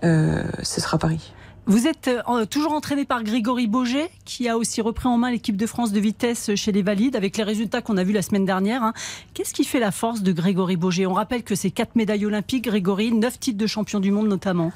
euh, 0.04 0.45
ce 0.62 0.80
sera 0.80 0.99
Paris. 0.99 1.33
Vous 1.66 1.87
êtes 1.87 2.09
euh, 2.09 2.47
toujours 2.47 2.73
entraîné 2.73 3.04
par 3.04 3.23
Grégory 3.25 3.66
Boget, 3.66 4.09
qui 4.25 4.49
a 4.49 4.57
aussi 4.57 4.80
repris 4.80 5.07
en 5.09 5.18
main 5.18 5.30
l'équipe 5.30 5.57
de 5.57 5.66
France 5.66 5.92
de 5.92 6.00
vitesse 6.00 6.54
chez 6.54 6.73
les 6.73 6.80
valides, 6.80 7.14
avec 7.14 7.37
les 7.37 7.42
résultats 7.42 7.83
qu'on 7.83 7.99
a 7.99 8.04
vus 8.04 8.14
la 8.14 8.23
semaine 8.23 8.47
dernière. 8.47 8.83
Hein. 8.83 8.95
Qu'est-ce 9.35 9.52
qui 9.52 9.64
fait 9.64 9.80
la 9.80 9.90
force 9.90 10.23
de 10.23 10.33
Grégory 10.33 10.76
Boget 10.76 11.04
On 11.04 11.12
rappelle 11.12 11.42
que 11.42 11.54
c'est 11.54 11.71
quatre 11.71 11.95
médailles 11.95 12.25
olympiques, 12.25 12.64
Grégory, 12.64 13.12
neuf 13.12 13.38
titres 13.38 13.59
de 13.59 13.66
champion 13.66 14.00
du 14.00 14.12
monde 14.12 14.28
notamment. 14.28 14.73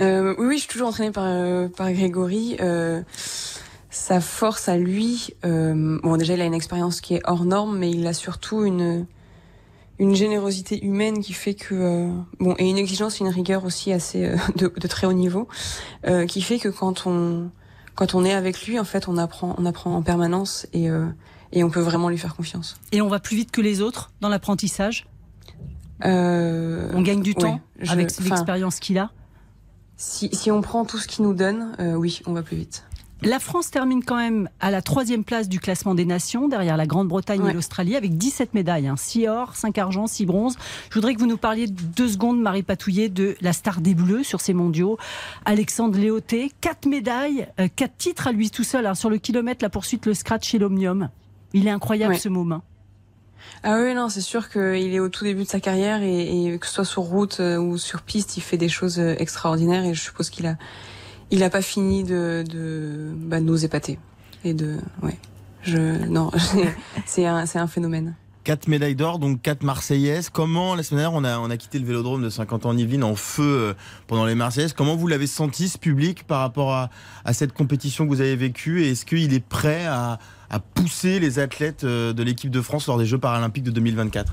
Euh, 0.00 0.34
oui, 0.38 0.46
oui, 0.46 0.54
je 0.54 0.60
suis 0.60 0.68
toujours 0.68 0.88
entraîné 0.88 1.10
par, 1.10 1.24
euh, 1.26 1.68
par 1.68 1.92
Grégory. 1.92 2.56
Euh, 2.60 3.02
sa 4.06 4.20
force 4.20 4.68
à 4.68 4.76
lui, 4.76 5.34
euh, 5.44 5.98
bon 6.00 6.16
déjà 6.16 6.34
il 6.34 6.40
a 6.40 6.44
une 6.44 6.54
expérience 6.54 7.00
qui 7.00 7.14
est 7.14 7.22
hors 7.24 7.44
norme, 7.44 7.76
mais 7.76 7.90
il 7.90 8.06
a 8.06 8.12
surtout 8.12 8.64
une 8.64 9.04
une 9.98 10.14
générosité 10.14 10.84
humaine 10.84 11.18
qui 11.20 11.32
fait 11.32 11.54
que 11.54 11.74
euh, 11.74 12.12
bon 12.38 12.54
et 12.58 12.70
une 12.70 12.78
exigence 12.78 13.18
une 13.18 13.26
rigueur 13.26 13.64
aussi 13.64 13.92
assez 13.92 14.26
euh, 14.26 14.36
de, 14.56 14.68
de, 14.68 14.86
très 14.86 15.08
haut 15.08 15.12
niveau, 15.12 15.48
euh, 16.06 16.24
qui 16.24 16.40
fait 16.40 16.60
que 16.60 16.68
quand 16.68 17.08
on 17.08 17.50
quand 17.96 18.14
on 18.14 18.24
est 18.24 18.32
avec 18.32 18.64
lui 18.64 18.78
en 18.78 18.84
fait 18.84 19.08
on 19.08 19.18
apprend 19.18 19.56
on 19.58 19.66
apprend 19.66 19.96
en 19.96 20.02
permanence 20.02 20.68
et 20.72 20.88
euh, 20.88 21.08
et 21.50 21.64
on 21.64 21.70
peut 21.70 21.80
vraiment 21.80 22.08
lui 22.08 22.18
faire 22.18 22.36
confiance. 22.36 22.76
Et 22.92 23.02
on 23.02 23.08
va 23.08 23.18
plus 23.18 23.34
vite 23.34 23.50
que 23.50 23.60
les 23.60 23.80
autres 23.80 24.12
dans 24.20 24.28
l'apprentissage? 24.28 25.08
on 26.00 27.02
gagne 27.02 27.22
du 27.22 27.34
temps 27.34 27.58
avec 27.88 28.16
l'expérience 28.20 28.78
qu'il 28.78 28.98
a? 28.98 29.10
Si, 29.96 30.28
si 30.32 30.52
on 30.52 30.60
prend 30.60 30.84
tout 30.84 30.98
ce 30.98 31.08
qu'il 31.08 31.24
nous 31.24 31.34
donne, 31.34 31.74
oui, 31.96 32.20
on 32.26 32.34
va 32.34 32.42
plus 32.42 32.56
vite. 32.56 32.84
La 33.22 33.38
France 33.38 33.70
termine 33.70 34.04
quand 34.04 34.16
même 34.16 34.50
à 34.60 34.70
la 34.70 34.82
troisième 34.82 35.24
place 35.24 35.48
du 35.48 35.58
classement 35.58 35.94
des 35.94 36.04
nations, 36.04 36.48
derrière 36.48 36.76
la 36.76 36.86
Grande-Bretagne 36.86 37.46
et 37.46 37.52
l'Australie, 37.52 37.96
avec 37.96 38.18
17 38.18 38.52
médailles, 38.52 38.92
6 38.94 39.26
hein. 39.26 39.32
or, 39.32 39.56
5 39.56 39.78
argent, 39.78 40.06
6 40.06 40.26
bronzes. 40.26 40.56
Je 40.90 40.94
voudrais 40.94 41.14
que 41.14 41.20
vous 41.20 41.26
nous 41.26 41.38
parliez 41.38 41.66
deux 41.66 42.08
secondes, 42.08 42.40
Marie 42.40 42.62
Patouillet, 42.62 43.08
de 43.08 43.34
la 43.40 43.54
star 43.54 43.80
des 43.80 43.94
Bleus 43.94 44.22
sur 44.22 44.42
ces 44.42 44.52
mondiaux, 44.52 44.98
Alexandre 45.46 45.98
Léoté. 45.98 46.52
4 46.60 46.86
médailles, 46.86 47.48
4 47.56 47.82
euh, 47.82 47.94
titres 47.96 48.26
à 48.26 48.32
lui 48.32 48.50
tout 48.50 48.64
seul. 48.64 48.94
sur 48.94 49.08
le 49.08 49.16
kilomètre, 49.16 49.64
la 49.64 49.70
poursuite, 49.70 50.04
le 50.04 50.12
scratch 50.12 50.54
et 50.54 50.58
l'omnium. 50.58 51.08
Il 51.54 51.66
est 51.66 51.70
incroyable 51.70 52.18
ce 52.18 52.28
moment. 52.28 52.62
Ah 53.62 53.78
oui, 53.80 53.94
non, 53.94 54.10
c'est 54.10 54.20
sûr 54.20 54.50
qu'il 54.50 54.94
est 54.94 55.00
au 55.00 55.08
tout 55.08 55.24
début 55.24 55.44
de 55.44 55.48
sa 55.48 55.60
carrière 55.60 56.02
et, 56.02 56.58
que 56.60 56.66
ce 56.66 56.74
soit 56.74 56.84
sur 56.84 57.02
route 57.02 57.40
euh, 57.40 57.56
ou 57.56 57.78
sur 57.78 58.02
piste, 58.02 58.36
il 58.36 58.42
fait 58.42 58.58
des 58.58 58.68
choses 58.68 58.98
euh, 58.98 59.14
extraordinaires 59.18 59.84
et 59.84 59.94
je 59.94 60.02
suppose 60.02 60.30
qu'il 60.30 60.46
a, 60.46 60.56
il 61.30 61.40
n'a 61.40 61.50
pas 61.50 61.62
fini 61.62 62.04
de, 62.04 62.44
de, 62.48 63.10
bah, 63.14 63.40
nous 63.40 63.64
épater. 63.64 63.98
Et 64.44 64.54
de, 64.54 64.76
ouais. 65.02 65.18
Je, 65.62 66.06
non, 66.06 66.30
c'est 67.06 67.26
un, 67.26 67.44
un 67.52 67.66
phénomène. 67.66 68.14
Quatre 68.44 68.68
médailles 68.68 68.94
d'or, 68.94 69.18
donc 69.18 69.42
quatre 69.42 69.64
Marseillaises. 69.64 70.30
Comment, 70.30 70.76
la 70.76 70.84
semaine 70.84 71.00
dernière, 71.02 71.18
on 71.18 71.24
a, 71.24 71.38
on 71.40 71.50
a 71.50 71.56
quitté 71.56 71.80
le 71.80 71.84
vélodrome 71.84 72.22
de 72.22 72.30
50 72.30 72.66
ans 72.66 72.68
en 72.68 72.78
Yvelines 72.78 73.02
en 73.02 73.16
feu 73.16 73.42
euh, 73.42 73.74
pendant 74.06 74.24
les 74.24 74.36
Marseillaises. 74.36 74.72
Comment 74.72 74.94
vous 74.94 75.08
l'avez 75.08 75.26
senti, 75.26 75.68
ce 75.68 75.78
public, 75.78 76.24
par 76.24 76.40
rapport 76.40 76.72
à, 76.72 76.90
à 77.24 77.32
cette 77.32 77.52
compétition 77.52 78.04
que 78.04 78.10
vous 78.10 78.20
avez 78.20 78.36
vécue? 78.36 78.84
Et 78.84 78.92
est-ce 78.92 79.04
qu'il 79.04 79.34
est 79.34 79.44
prêt 79.44 79.86
à, 79.86 80.20
à 80.48 80.60
pousser 80.60 81.18
les 81.18 81.40
athlètes 81.40 81.82
euh, 81.82 82.12
de 82.12 82.22
l'équipe 82.22 82.52
de 82.52 82.60
France 82.60 82.86
lors 82.86 82.98
des 82.98 83.06
Jeux 83.06 83.18
paralympiques 83.18 83.64
de 83.64 83.72
2024 83.72 84.32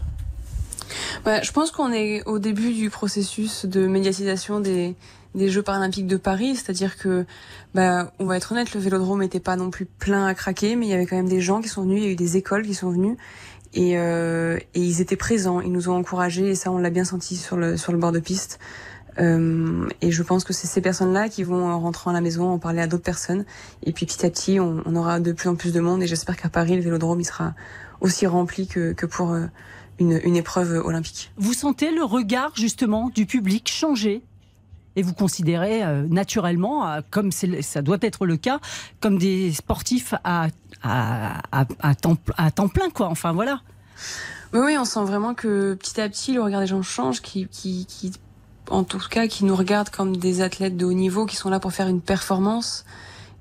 bah, 1.25 1.41
Je 1.41 1.51
pense 1.51 1.71
qu'on 1.71 1.91
est 1.91 2.23
au 2.27 2.37
début 2.37 2.73
du 2.73 2.91
processus 2.91 3.65
de 3.65 3.87
médiatisation 3.87 4.59
des, 4.59 4.95
des 5.35 5.49
Jeux 5.49 5.63
paralympiques 5.63 6.07
de 6.07 6.17
Paris, 6.17 6.55
c'est-à-dire 6.55 6.97
que, 6.97 7.25
bah, 7.73 8.11
on 8.19 8.25
va 8.25 8.37
être 8.37 8.51
honnête, 8.51 8.73
le 8.73 8.79
Vélodrome 8.79 9.21
n'était 9.21 9.39
pas 9.39 9.55
non 9.55 9.69
plus 9.71 9.85
plein 9.85 10.25
à 10.25 10.33
craquer, 10.33 10.75
mais 10.75 10.85
il 10.85 10.89
y 10.89 10.93
avait 10.93 11.05
quand 11.05 11.15
même 11.15 11.29
des 11.29 11.41
gens 11.41 11.61
qui 11.61 11.69
sont 11.69 11.83
venus, 11.83 12.01
il 12.01 12.05
y 12.05 12.07
a 12.07 12.11
eu 12.11 12.15
des 12.15 12.37
écoles 12.37 12.63
qui 12.63 12.73
sont 12.73 12.91
venues 12.91 13.17
et, 13.73 13.97
euh, 13.97 14.57
et 14.73 14.81
ils 14.81 15.01
étaient 15.01 15.15
présents, 15.15 15.59
ils 15.61 15.71
nous 15.71 15.89
ont 15.89 15.95
encouragés 15.95 16.49
et 16.49 16.55
ça 16.55 16.71
on 16.71 16.77
l'a 16.77 16.89
bien 16.89 17.05
senti 17.05 17.35
sur 17.35 17.57
le 17.57 17.77
sur 17.77 17.91
le 17.91 17.97
bord 17.97 18.11
de 18.11 18.19
piste. 18.19 18.59
Euh, 19.19 19.87
et 20.01 20.11
je 20.11 20.23
pense 20.23 20.43
que 20.43 20.53
c'est 20.53 20.65
ces 20.65 20.81
personnes-là 20.81 21.29
qui 21.29 21.43
vont 21.43 21.79
rentrer 21.79 22.09
à 22.09 22.13
la 22.13 22.21
maison, 22.21 22.49
en 22.49 22.57
parler 22.57 22.81
à 22.81 22.87
d'autres 22.87 23.03
personnes. 23.03 23.45
Et 23.83 23.91
puis 23.91 24.07
petit 24.07 24.25
à 24.25 24.29
petit, 24.31 24.59
on, 24.59 24.81
on, 24.85 24.95
aura 24.95 25.19
de 25.19 25.31
plus 25.31 25.49
en 25.49 25.55
plus 25.55 25.71
de 25.71 25.79
monde. 25.79 26.01
Et 26.01 26.07
j'espère 26.07 26.35
qu'à 26.35 26.49
Paris, 26.49 26.75
le 26.75 26.81
Vélodrome, 26.81 27.21
il 27.21 27.25
sera 27.25 27.53
aussi 28.01 28.25
rempli 28.25 28.65
que, 28.65 28.93
que 28.93 29.05
pour 29.05 29.31
euh, 29.31 29.45
une, 29.99 30.19
une 30.23 30.35
épreuve 30.35 30.81
olympique. 30.83 31.31
Vous 31.37 31.53
sentez 31.53 31.91
le 31.91 32.03
regard 32.03 32.53
justement 32.55 33.11
du 33.13 33.27
public 33.27 33.69
changer 33.69 34.23
et 34.95 35.03
vous 35.03 35.13
considérez 35.13 35.83
euh, 35.83 36.05
naturellement, 36.07 36.87
euh, 36.87 37.01
comme 37.09 37.31
ça 37.31 37.81
doit 37.81 37.97
être 38.01 38.25
le 38.25 38.37
cas, 38.37 38.59
comme 38.99 39.17
des 39.17 39.51
sportifs 39.53 40.13
à, 40.23 40.47
à, 40.83 41.41
à, 41.51 41.95
temps, 41.95 42.67
plein, 42.67 42.89
quoi. 42.89 43.07
Enfin, 43.07 43.31
voilà. 43.31 43.61
Oui, 44.53 44.59
oui, 44.63 44.77
on 44.77 44.85
sent 44.85 45.03
vraiment 45.03 45.33
que 45.33 45.73
petit 45.73 45.99
à 45.99 46.09
petit, 46.09 46.33
le 46.33 46.41
regard 46.41 46.61
des 46.61 46.67
gens 46.67 46.81
change, 46.81 47.21
qui, 47.21 47.47
en 48.69 48.83
tout 48.83 48.99
cas, 49.09 49.27
qui 49.27 49.45
nous 49.45 49.55
regardent 49.55 49.89
comme 49.89 50.17
des 50.17 50.41
athlètes 50.41 50.77
de 50.77 50.85
haut 50.85 50.93
niveau, 50.93 51.25
qui 51.25 51.35
sont 51.35 51.49
là 51.49 51.59
pour 51.59 51.73
faire 51.73 51.87
une 51.87 52.01
performance, 52.01 52.85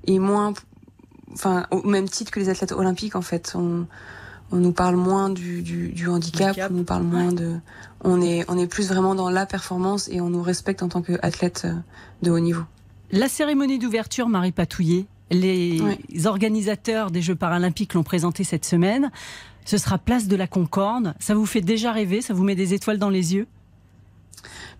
et 0.05 0.19
moins, 0.19 0.53
enfin, 1.33 1.67
au 1.71 1.83
même 1.83 2.09
titre 2.09 2.31
que 2.31 2.39
les 2.39 2.49
athlètes 2.49 2.71
olympiques, 2.71 3.15
en 3.15 3.21
fait. 3.21 3.55
On 4.53 4.57
nous 4.57 4.71
parle 4.71 4.95
moins 4.95 5.31
du, 5.31 5.63
du, 5.63 5.89
du 5.89 6.07
handicap, 6.07 6.55
on 6.69 6.73
nous 6.73 6.83
parle 6.83 7.03
moins 7.03 7.31
de, 7.31 7.55
on 8.03 8.21
est, 8.21 8.45
on 8.47 8.57
est 8.57 8.67
plus 8.67 8.87
vraiment 8.87 9.15
dans 9.15 9.31
la 9.31 9.47
performance 9.47 10.07
et 10.09 10.21
on 10.21 10.29
nous 10.29 10.43
respecte 10.43 10.83
en 10.83 10.89
tant 10.89 11.01
qu'athlète 11.01 11.63
euh, 11.65 11.73
de 12.21 12.29
haut 12.29 12.39
niveau. 12.39 12.61
La 13.11 13.27
cérémonie 13.29 13.79
d'ouverture, 13.79 14.29
Marie 14.29 14.51
Patouillet, 14.51 15.05
les 15.31 15.81
organisateurs 16.25 17.09
des 17.09 17.23
Jeux 17.23 17.35
paralympiques 17.35 17.95
l'ont 17.95 18.03
présentée 18.03 18.43
cette 18.43 18.65
semaine. 18.65 19.09
Ce 19.65 19.77
sera 19.77 19.97
place 19.97 20.27
de 20.27 20.35
la 20.35 20.45
Concorde. 20.45 21.15
Ça 21.19 21.33
vous 21.33 21.47
fait 21.47 21.61
déjà 21.61 21.91
rêver? 21.91 22.21
Ça 22.21 22.35
vous 22.35 22.43
met 22.43 22.55
des 22.55 22.75
étoiles 22.75 22.99
dans 22.99 23.09
les 23.09 23.33
yeux? 23.33 23.47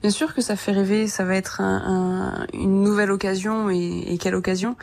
Bien 0.01 0.11
sûr 0.11 0.33
que 0.35 0.41
ça 0.41 0.55
fait 0.57 0.73
rêver, 0.73 1.07
ça 1.07 1.23
va 1.23 1.35
être 1.35 1.61
un, 1.61 2.45
une 2.53 2.83
nouvelle 2.83 3.09
occasion 3.09 3.69
et, 3.69 4.03
et 4.07 4.17
quelle 4.17 4.35
occasion 4.35 4.75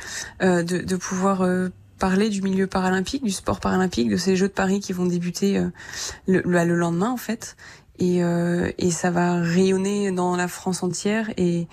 euh, 0.42 0.62
de, 0.62 0.79
de, 0.79 0.96
pouvoir 0.96 1.42
euh, 1.42 1.68
parler 2.00 2.30
du 2.30 2.42
milieu 2.42 2.66
paralympique, 2.66 3.22
du 3.22 3.30
sport 3.30 3.60
paralympique, 3.60 4.08
de 4.08 4.16
ces 4.16 4.34
Jeux 4.34 4.48
de 4.48 4.52
Paris 4.52 4.80
qui 4.80 4.92
vont 4.92 5.06
débuter 5.06 5.58
euh, 5.58 5.70
le, 6.26 6.40
le, 6.44 6.74
lendemain 6.74 7.10
en 7.10 7.16
fait. 7.16 7.56
Et, 8.00 8.24
euh, 8.24 8.72
et 8.78 8.90
ça 8.90 9.12
va 9.12 9.40
rayonner 9.40 10.10
dans 10.10 10.34
la 10.34 10.48
France 10.48 10.82
entière 10.82 11.30
et 11.36 11.68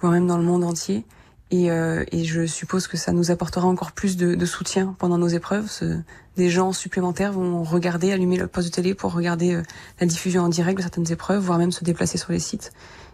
voire 0.00 0.12
même 0.12 0.26
dans 0.26 0.38
le 0.38 0.44
monde 0.44 0.64
entier. 0.64 1.04
Et, 1.50 1.70
euh, 1.70 2.04
et, 2.12 2.24
je 2.24 2.46
suppose 2.46 2.86
que 2.88 2.96
ça 2.96 3.12
nous 3.12 3.30
apportera 3.30 3.66
encore 3.66 3.92
plus 3.92 4.16
de, 4.16 4.34
de 4.34 4.46
soutien 4.46 4.94
pendant 4.98 5.16
nos 5.16 5.28
épreuves. 5.28 5.70
Ce, 5.70 5.98
des 6.36 6.50
gens 6.50 6.72
supplémentaires 6.72 7.32
vont 7.32 7.62
regarder, 7.62 8.12
allumer 8.12 8.36
le 8.36 8.46
poste 8.46 8.68
de 8.68 8.72
télé 8.72 8.94
pour 8.94 9.12
regarder 9.14 9.54
euh, 9.54 9.62
la 10.00 10.06
diffusion 10.06 10.42
en 10.42 10.48
direct 10.48 10.76
de 10.76 10.82
certaines 10.82 11.10
épreuves, 11.10 11.42
voire 11.42 11.58
même 11.58 11.72
se 11.72 11.84
déplacer 11.84 12.18
sur 12.18 12.32
les 12.32 12.38
sites. 12.38 12.72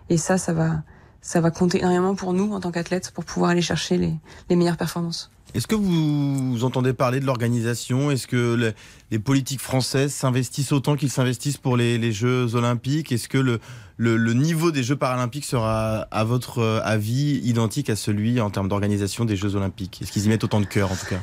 Et 0.08 0.16
ça, 0.16 0.36
ça 0.36 0.52
va, 0.52 0.82
ça 1.22 1.40
va 1.40 1.50
compter 1.50 1.78
énormément 1.78 2.16
pour 2.16 2.32
nous 2.32 2.52
en 2.52 2.60
tant 2.60 2.72
qu'athlètes 2.72 3.12
pour 3.12 3.24
pouvoir 3.24 3.50
aller 3.50 3.62
chercher 3.62 3.98
les, 3.98 4.14
les 4.50 4.56
meilleures 4.56 4.76
performances. 4.76 5.30
Est-ce 5.54 5.68
que 5.68 5.76
vous 5.76 6.64
entendez 6.64 6.92
parler 6.92 7.20
de 7.20 7.26
l'organisation? 7.26 8.10
Est-ce 8.10 8.26
que 8.26 8.74
les, 9.12 9.18
politiques 9.20 9.60
françaises 9.60 10.12
s'investissent 10.12 10.72
autant 10.72 10.96
qu'ils 10.96 11.10
s'investissent 11.10 11.58
pour 11.58 11.76
les, 11.76 12.12
Jeux 12.12 12.56
olympiques? 12.56 13.12
Est-ce 13.12 13.28
que 13.28 13.38
le, 13.38 13.60
le, 13.96 14.34
niveau 14.34 14.72
des 14.72 14.82
Jeux 14.82 14.96
paralympiques 14.96 15.44
sera, 15.44 16.08
à 16.10 16.24
votre 16.24 16.58
euh, 16.58 16.80
avis, 16.82 17.40
identique 17.44 17.88
à 17.88 17.94
celui 17.94 18.40
en 18.40 18.50
termes 18.50 18.68
d'organisation 18.68 19.24
des 19.24 19.36
Jeux 19.36 19.54
olympiques? 19.54 20.02
Est-ce 20.02 20.10
qu'ils 20.10 20.24
y 20.24 20.28
mettent 20.28 20.42
autant 20.42 20.60
de 20.60 20.66
cœur, 20.66 20.90
en 20.90 20.96
tout 20.96 21.06
cas? 21.06 21.20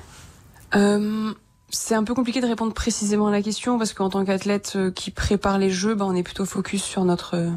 Euh, 0.76 1.34
C'est 1.70 1.96
un 1.96 2.06
peu 2.06 2.14
compliqué 2.14 2.40
de 2.40 2.48
répondre 2.48 2.74
précisément 2.74 3.28
à 3.28 3.32
la 3.32 3.42
question, 3.42 3.78
parce 3.78 3.92
qu'en 3.92 4.10
tant 4.10 4.24
qu'athlète 4.24 4.74
euh, 4.78 4.92
qui 4.92 5.12
prépare 5.12 5.58
les 5.58 5.72
Jeux, 5.72 5.94
bah, 5.94 6.06
on 6.08 6.16
est 6.16 6.24
plutôt 6.24 6.46
focus 6.46 6.84
sur 6.84 7.04
notre, 7.04 7.50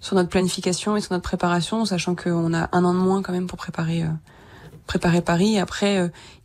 sur 0.00 0.16
notre 0.16 0.30
planification 0.30 0.96
et 0.96 1.02
sur 1.02 1.12
notre 1.12 1.24
préparation, 1.24 1.84
sachant 1.84 2.14
qu'on 2.14 2.54
a 2.54 2.70
un 2.72 2.84
an 2.84 2.94
de 2.94 3.00
moins 3.00 3.20
quand 3.20 3.32
même 3.32 3.48
pour 3.48 3.58
préparer... 3.58 4.04
préparer 4.86 5.22
Paris. 5.22 5.58
Après, 5.58 5.96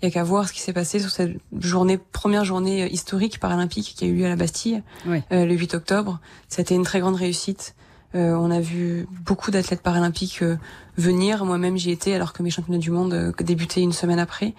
il 0.01 0.05
y 0.05 0.07
a 0.07 0.11
qu'à 0.11 0.23
voir 0.23 0.47
ce 0.47 0.53
qui 0.53 0.59
s'est 0.59 0.73
passé 0.73 0.99
sur 0.99 1.09
cette 1.09 1.37
journée, 1.59 1.97
première 1.97 2.45
journée 2.45 2.91
historique 2.91 3.39
paralympique 3.39 3.93
qui 3.95 4.05
a 4.05 4.07
eu 4.07 4.15
lieu 4.15 4.25
à 4.25 4.29
la 4.29 4.35
Bastille 4.35 4.83
le 5.29 5.53
8 5.53 5.75
octobre. 5.75 6.19
Été 6.57 6.75
une 6.75 6.83
très 6.83 6.99
grande 6.99 7.15
réussite. 7.15 7.75
Euh, 8.13 8.33
on 8.35 8.51
a 8.51 8.59
vu 8.59 9.07
beaucoup 9.25 9.51
d'athlètes 9.51 9.81
paralympiques 9.81 10.41
euh, 10.41 10.57
venir. 10.97 11.45
Moi-même, 11.45 11.77
j'y 11.77 11.91
étais 11.91 12.13
alors 12.13 12.33
que 12.33 12.43
mes 12.43 12.49
championnats 12.49 12.79
du 12.79 12.91
monde 12.91 13.13
euh, 13.13 13.31
débutaient 13.39 13.81
une 13.81 13.93
semaine 13.93 14.19
après. 14.19 14.53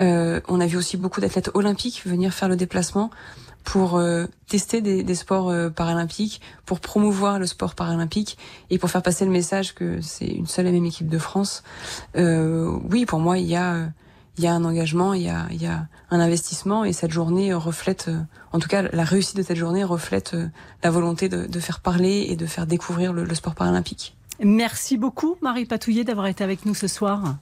on 0.00 0.60
a 0.60 0.66
vu 0.66 0.76
aussi 0.76 0.96
beaucoup 0.96 1.20
d'athlètes 1.20 1.50
olympiques 1.54 2.02
venir 2.04 2.34
faire 2.34 2.48
le 2.48 2.56
déplacement 2.56 3.10
pour 3.64 4.00
tester 4.46 4.80
des, 4.80 5.02
des 5.02 5.14
sports 5.16 5.52
paralympiques, 5.74 6.40
pour 6.66 6.78
promouvoir 6.78 7.40
le 7.40 7.46
sport 7.46 7.74
paralympique 7.74 8.38
et 8.70 8.78
pour 8.78 8.90
faire 8.90 9.02
passer 9.02 9.24
le 9.24 9.32
message 9.32 9.74
que 9.74 10.00
c'est 10.00 10.28
une 10.28 10.46
seule 10.46 10.68
et 10.68 10.72
même 10.72 10.84
équipe 10.84 11.08
de 11.08 11.18
France. 11.18 11.64
oui, 12.14 13.06
pour 13.06 13.18
moi, 13.18 13.38
il 13.38 13.46
y 13.46 13.56
a 13.56 13.88
il 14.38 14.44
y 14.44 14.46
a 14.46 14.54
un 14.54 14.64
engagement, 14.64 15.14
il 15.14 15.22
y 15.22 15.28
a, 15.28 15.46
il 15.50 15.62
y 15.62 15.66
a 15.66 15.86
un 16.10 16.20
investissement 16.20 16.84
et 16.84 16.92
cette 16.92 17.10
journée 17.10 17.54
reflète, 17.54 18.06
euh, 18.08 18.20
en 18.52 18.58
tout 18.58 18.68
cas 18.68 18.82
la 18.82 19.04
réussite 19.04 19.36
de 19.36 19.42
cette 19.42 19.56
journée 19.56 19.84
reflète 19.84 20.34
euh, 20.34 20.48
la 20.82 20.90
volonté 20.90 21.28
de, 21.28 21.46
de 21.46 21.60
faire 21.60 21.80
parler 21.80 22.26
et 22.28 22.36
de 22.36 22.46
faire 22.46 22.66
découvrir 22.66 23.12
le, 23.12 23.24
le, 23.24 23.34
sport 23.34 23.54
paralympique. 23.54 24.16
Merci 24.42 24.98
beaucoup 24.98 25.36
Marie 25.42 25.64
Patouillet 25.64 26.04
d'avoir 26.04 26.26
été 26.26 26.44
avec 26.44 26.66
nous 26.66 26.74
ce 26.74 26.86
soir. 26.86 27.36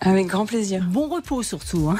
Avec 0.00 0.26
grand 0.26 0.46
plaisir. 0.46 0.84
Bon 0.88 1.08
repos 1.08 1.42
surtout. 1.42 1.90
Hein. 1.90 1.98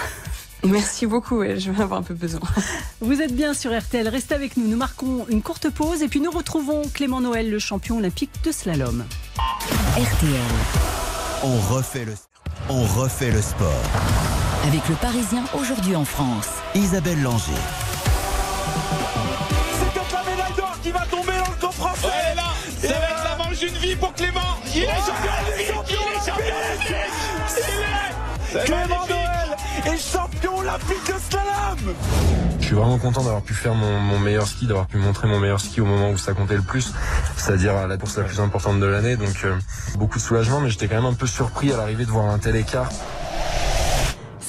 Merci 0.64 1.06
beaucoup, 1.06 1.42
je 1.42 1.70
vais 1.70 1.82
avoir 1.82 2.00
un 2.00 2.04
peu 2.04 2.14
besoin. 2.14 2.40
Vous 3.00 3.20
êtes 3.20 3.34
bien 3.34 3.52
sur 3.52 3.76
RTL, 3.76 4.06
restez 4.08 4.34
avec 4.34 4.56
nous. 4.56 4.68
Nous 4.68 4.76
marquons 4.76 5.26
une 5.28 5.42
courte 5.42 5.70
pause 5.70 6.02
et 6.02 6.08
puis 6.08 6.20
nous 6.20 6.30
retrouvons 6.30 6.82
Clément 6.94 7.20
Noël, 7.20 7.50
le 7.50 7.58
champion 7.58 7.98
olympique 7.98 8.30
de 8.44 8.52
slalom. 8.52 9.04
RTL. 9.96 10.40
On 11.44 11.74
refait 11.74 12.04
le 12.04 12.14
on 12.68 12.82
refait 12.82 13.30
le 13.30 13.40
sport. 13.42 13.82
Avec 14.66 14.88
le 14.88 14.94
Parisien 14.96 15.44
aujourd'hui 15.54 15.96
en 15.96 16.04
France, 16.04 16.48
Isabelle 16.74 17.20
Langer. 17.22 17.52
C'est 19.78 19.92
peut-être 19.92 20.12
la 20.12 20.30
médaille 20.30 20.54
d'or 20.56 20.76
qui 20.82 20.90
va 20.90 21.00
tomber 21.00 21.32
dans 21.32 21.50
le 21.50 21.60
camp 21.60 21.72
français. 21.72 22.06
Ouais, 22.06 22.34
là, 22.36 22.52
ça 22.80 22.88
va 22.88 22.94
être 22.94 23.24
la 23.24 23.44
manche 23.44 23.58
d'une 23.58 23.74
vie 23.78 23.96
pour 23.96 24.12
Clément. 24.14 24.40
Il 24.74 24.82
est 24.82 24.86
champion 24.86 25.32
Il 25.56 25.62
est 25.62 25.66
champion. 25.66 26.00
Il 28.54 28.60
est 28.60 28.64
Clément 28.64 29.06
Noël 29.08 29.21
est 29.21 29.21
champion 29.90 30.58
olympique 30.58 31.06
de 31.06 31.14
slalom. 31.30 31.94
Je 32.60 32.66
suis 32.66 32.74
vraiment 32.74 32.98
content 32.98 33.22
d'avoir 33.22 33.42
pu 33.42 33.54
faire 33.54 33.74
mon, 33.74 34.18
meilleur 34.18 34.46
ski, 34.46 34.66
d'avoir 34.66 34.86
pu 34.86 34.96
montrer 34.96 35.26
mon 35.26 35.40
meilleur 35.40 35.60
ski 35.60 35.80
au 35.80 35.84
moment 35.84 36.10
où 36.10 36.18
ça 36.18 36.32
comptait 36.32 36.56
le 36.56 36.62
plus, 36.62 36.92
c'est-à-dire 37.36 37.86
la 37.86 37.96
course 37.96 38.16
la 38.18 38.24
plus 38.24 38.40
importante 38.40 38.80
de 38.80 38.86
l'année. 38.86 39.16
Donc 39.16 39.44
euh, 39.44 39.56
beaucoup 39.96 40.18
de 40.18 40.22
soulagement, 40.22 40.60
mais 40.60 40.70
j'étais 40.70 40.88
quand 40.88 40.96
même 40.96 41.06
un 41.06 41.14
peu 41.14 41.26
surpris 41.26 41.72
à 41.72 41.76
l'arrivée 41.76 42.04
de 42.04 42.10
voir 42.10 42.26
un 42.26 42.38
tel 42.38 42.56
écart. 42.56 42.88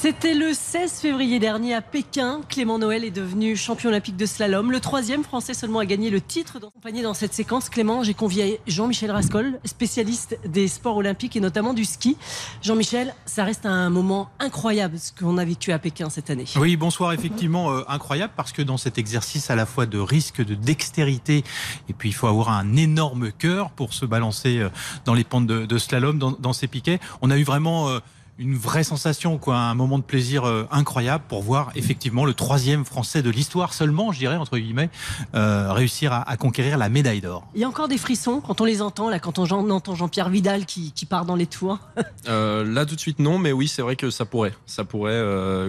C'était 0.04 0.34
le 0.34 0.52
16 0.52 1.00
février 1.00 1.38
dernier 1.38 1.72
à 1.72 1.80
Pékin. 1.80 2.42
Clément 2.50 2.78
Noël 2.78 3.06
est 3.06 3.10
devenu 3.10 3.56
champion 3.56 3.88
olympique 3.88 4.18
de 4.18 4.26
slalom. 4.26 4.70
Le 4.70 4.78
troisième 4.78 5.24
français 5.24 5.54
seulement 5.54 5.78
a 5.78 5.86
gagné 5.86 6.10
le 6.10 6.20
titre. 6.20 6.58
Accompagné 6.58 7.00
dans 7.00 7.14
cette 7.14 7.32
séquence, 7.32 7.70
Clément, 7.70 8.02
j'ai 8.02 8.12
convié 8.12 8.60
Jean-Michel 8.66 9.10
Rascol, 9.10 9.58
spécialiste 9.64 10.38
des 10.44 10.68
sports 10.68 10.98
olympiques 10.98 11.36
et 11.36 11.40
notamment 11.40 11.72
du 11.72 11.86
ski. 11.86 12.18
Jean-Michel, 12.60 13.14
ça 13.24 13.44
reste 13.44 13.64
un 13.64 13.88
moment 13.88 14.28
incroyable 14.40 14.98
ce 14.98 15.10
qu'on 15.10 15.38
a 15.38 15.44
vécu 15.46 15.72
à 15.72 15.78
Pékin 15.78 16.10
cette 16.10 16.28
année. 16.28 16.44
Oui, 16.56 16.76
bonsoir. 16.76 17.14
Effectivement, 17.14 17.72
euh, 17.72 17.82
incroyable 17.88 18.34
parce 18.36 18.52
que 18.52 18.60
dans 18.60 18.76
cet 18.76 18.98
exercice 18.98 19.48
à 19.48 19.56
la 19.56 19.64
fois 19.64 19.86
de 19.86 19.98
risque, 19.98 20.44
de 20.44 20.54
dextérité, 20.54 21.44
et 21.88 21.94
puis 21.94 22.10
il 22.10 22.14
faut 22.14 22.26
avoir 22.26 22.50
un 22.50 22.76
énorme 22.76 23.32
cœur 23.32 23.70
pour 23.70 23.94
se 23.94 24.04
balancer 24.04 24.58
euh, 24.58 24.68
dans 25.06 25.14
les 25.14 25.24
pentes 25.24 25.46
de, 25.46 25.78
slalom, 25.78 26.18
dans, 26.18 26.52
ces 26.52 26.66
piquets. 26.66 27.00
On 27.22 27.30
a 27.30 27.38
eu 27.38 27.44
vraiment... 27.44 27.88
Euh, 27.88 28.00
une 28.38 28.56
vraie 28.56 28.82
sensation, 28.82 29.38
quoi, 29.38 29.56
un 29.56 29.74
moment 29.74 29.98
de 29.98 30.02
plaisir 30.02 30.44
euh, 30.44 30.66
incroyable 30.72 31.24
pour 31.28 31.42
voir 31.42 31.70
effectivement 31.76 32.24
le 32.24 32.34
troisième 32.34 32.84
Français 32.84 33.22
de 33.22 33.30
l'histoire 33.30 33.72
seulement, 33.72 34.10
je 34.10 34.18
dirais 34.18 34.36
entre 34.36 34.58
guillemets, 34.58 34.90
euh, 35.34 35.72
réussir 35.72 36.12
à, 36.12 36.36
conquérir 36.36 36.76
la 36.78 36.88
médaille 36.88 37.20
d'or. 37.20 37.46
Il 37.54 37.60
y 37.60 37.64
a 37.64 37.68
encore 37.68 37.86
des 37.86 37.98
frissons 37.98 38.40
quand 38.40 38.60
on 38.60 38.64
les 38.64 38.82
entend, 38.82 39.08
là, 39.08 39.20
quand 39.20 39.38
on, 39.38 39.70
entend 39.70 39.94
Jean-Pierre 39.94 40.30
Vidal 40.30 40.66
qui, 40.66 40.92
part 41.08 41.26
dans 41.26 41.36
les 41.36 41.46
tours. 41.46 41.78
Euh, 42.26 42.64
là 42.64 42.86
tout 42.86 42.94
de 42.94 43.00
suite 43.00 43.18
non, 43.18 43.38
mais 43.38 43.52
oui 43.52 43.68
c'est 43.68 43.82
vrai 43.82 43.96
que 43.96 44.08
ça 44.08 44.24
pourrait, 44.24 44.54
ça 44.64 44.84
pourrait. 44.84 45.20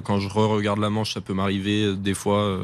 quand 0.06 0.19
je 0.19 0.30
re-regarde 0.30 0.80
la 0.80 0.89
manche, 0.89 1.13
ça 1.13 1.19
peut 1.19 1.34
m'arriver 1.34 1.95
des 1.95 2.13
fois. 2.13 2.58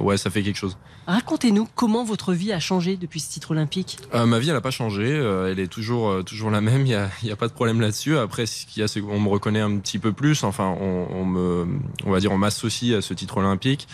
ouais, 0.00 0.16
ça 0.16 0.28
fait 0.28 0.42
quelque 0.42 0.56
chose. 0.56 0.76
Racontez-nous 1.06 1.68
comment 1.76 2.04
votre 2.04 2.32
vie 2.32 2.52
a 2.52 2.58
changé 2.58 2.96
depuis 2.96 3.20
ce 3.20 3.30
titre 3.30 3.52
olympique. 3.52 3.98
ma 4.12 4.38
vie, 4.40 4.48
elle 4.48 4.54
n'a 4.54 4.60
pas 4.60 4.72
changé. 4.72 5.08
elle 5.08 5.60
est 5.60 5.68
toujours 5.68 6.24
toujours 6.24 6.50
la 6.50 6.60
même. 6.60 6.84
Il 6.84 6.96
n'y 7.24 7.30
a, 7.30 7.32
a, 7.32 7.36
pas 7.36 7.46
de 7.46 7.52
problème 7.52 7.80
là-dessus. 7.80 8.18
Après, 8.18 8.46
ce 8.46 8.66
qu'il 8.66 8.80
y 8.80 8.84
a, 8.84 8.88
c'est 8.88 9.00
me 9.22 9.28
reconnaît 9.28 9.60
un 9.60 9.78
petit 9.78 9.98
peu 9.98 10.12
plus. 10.12 10.44
Enfin, 10.44 10.76
on, 10.80 11.24
me, 11.24 11.66
on 12.04 12.10
va 12.10 12.20
dire, 12.20 12.32
on 12.32 12.38
m'associe 12.38 12.96
à 12.96 13.02
ce 13.02 13.14
titre 13.14 13.38
olympique. 13.38 13.88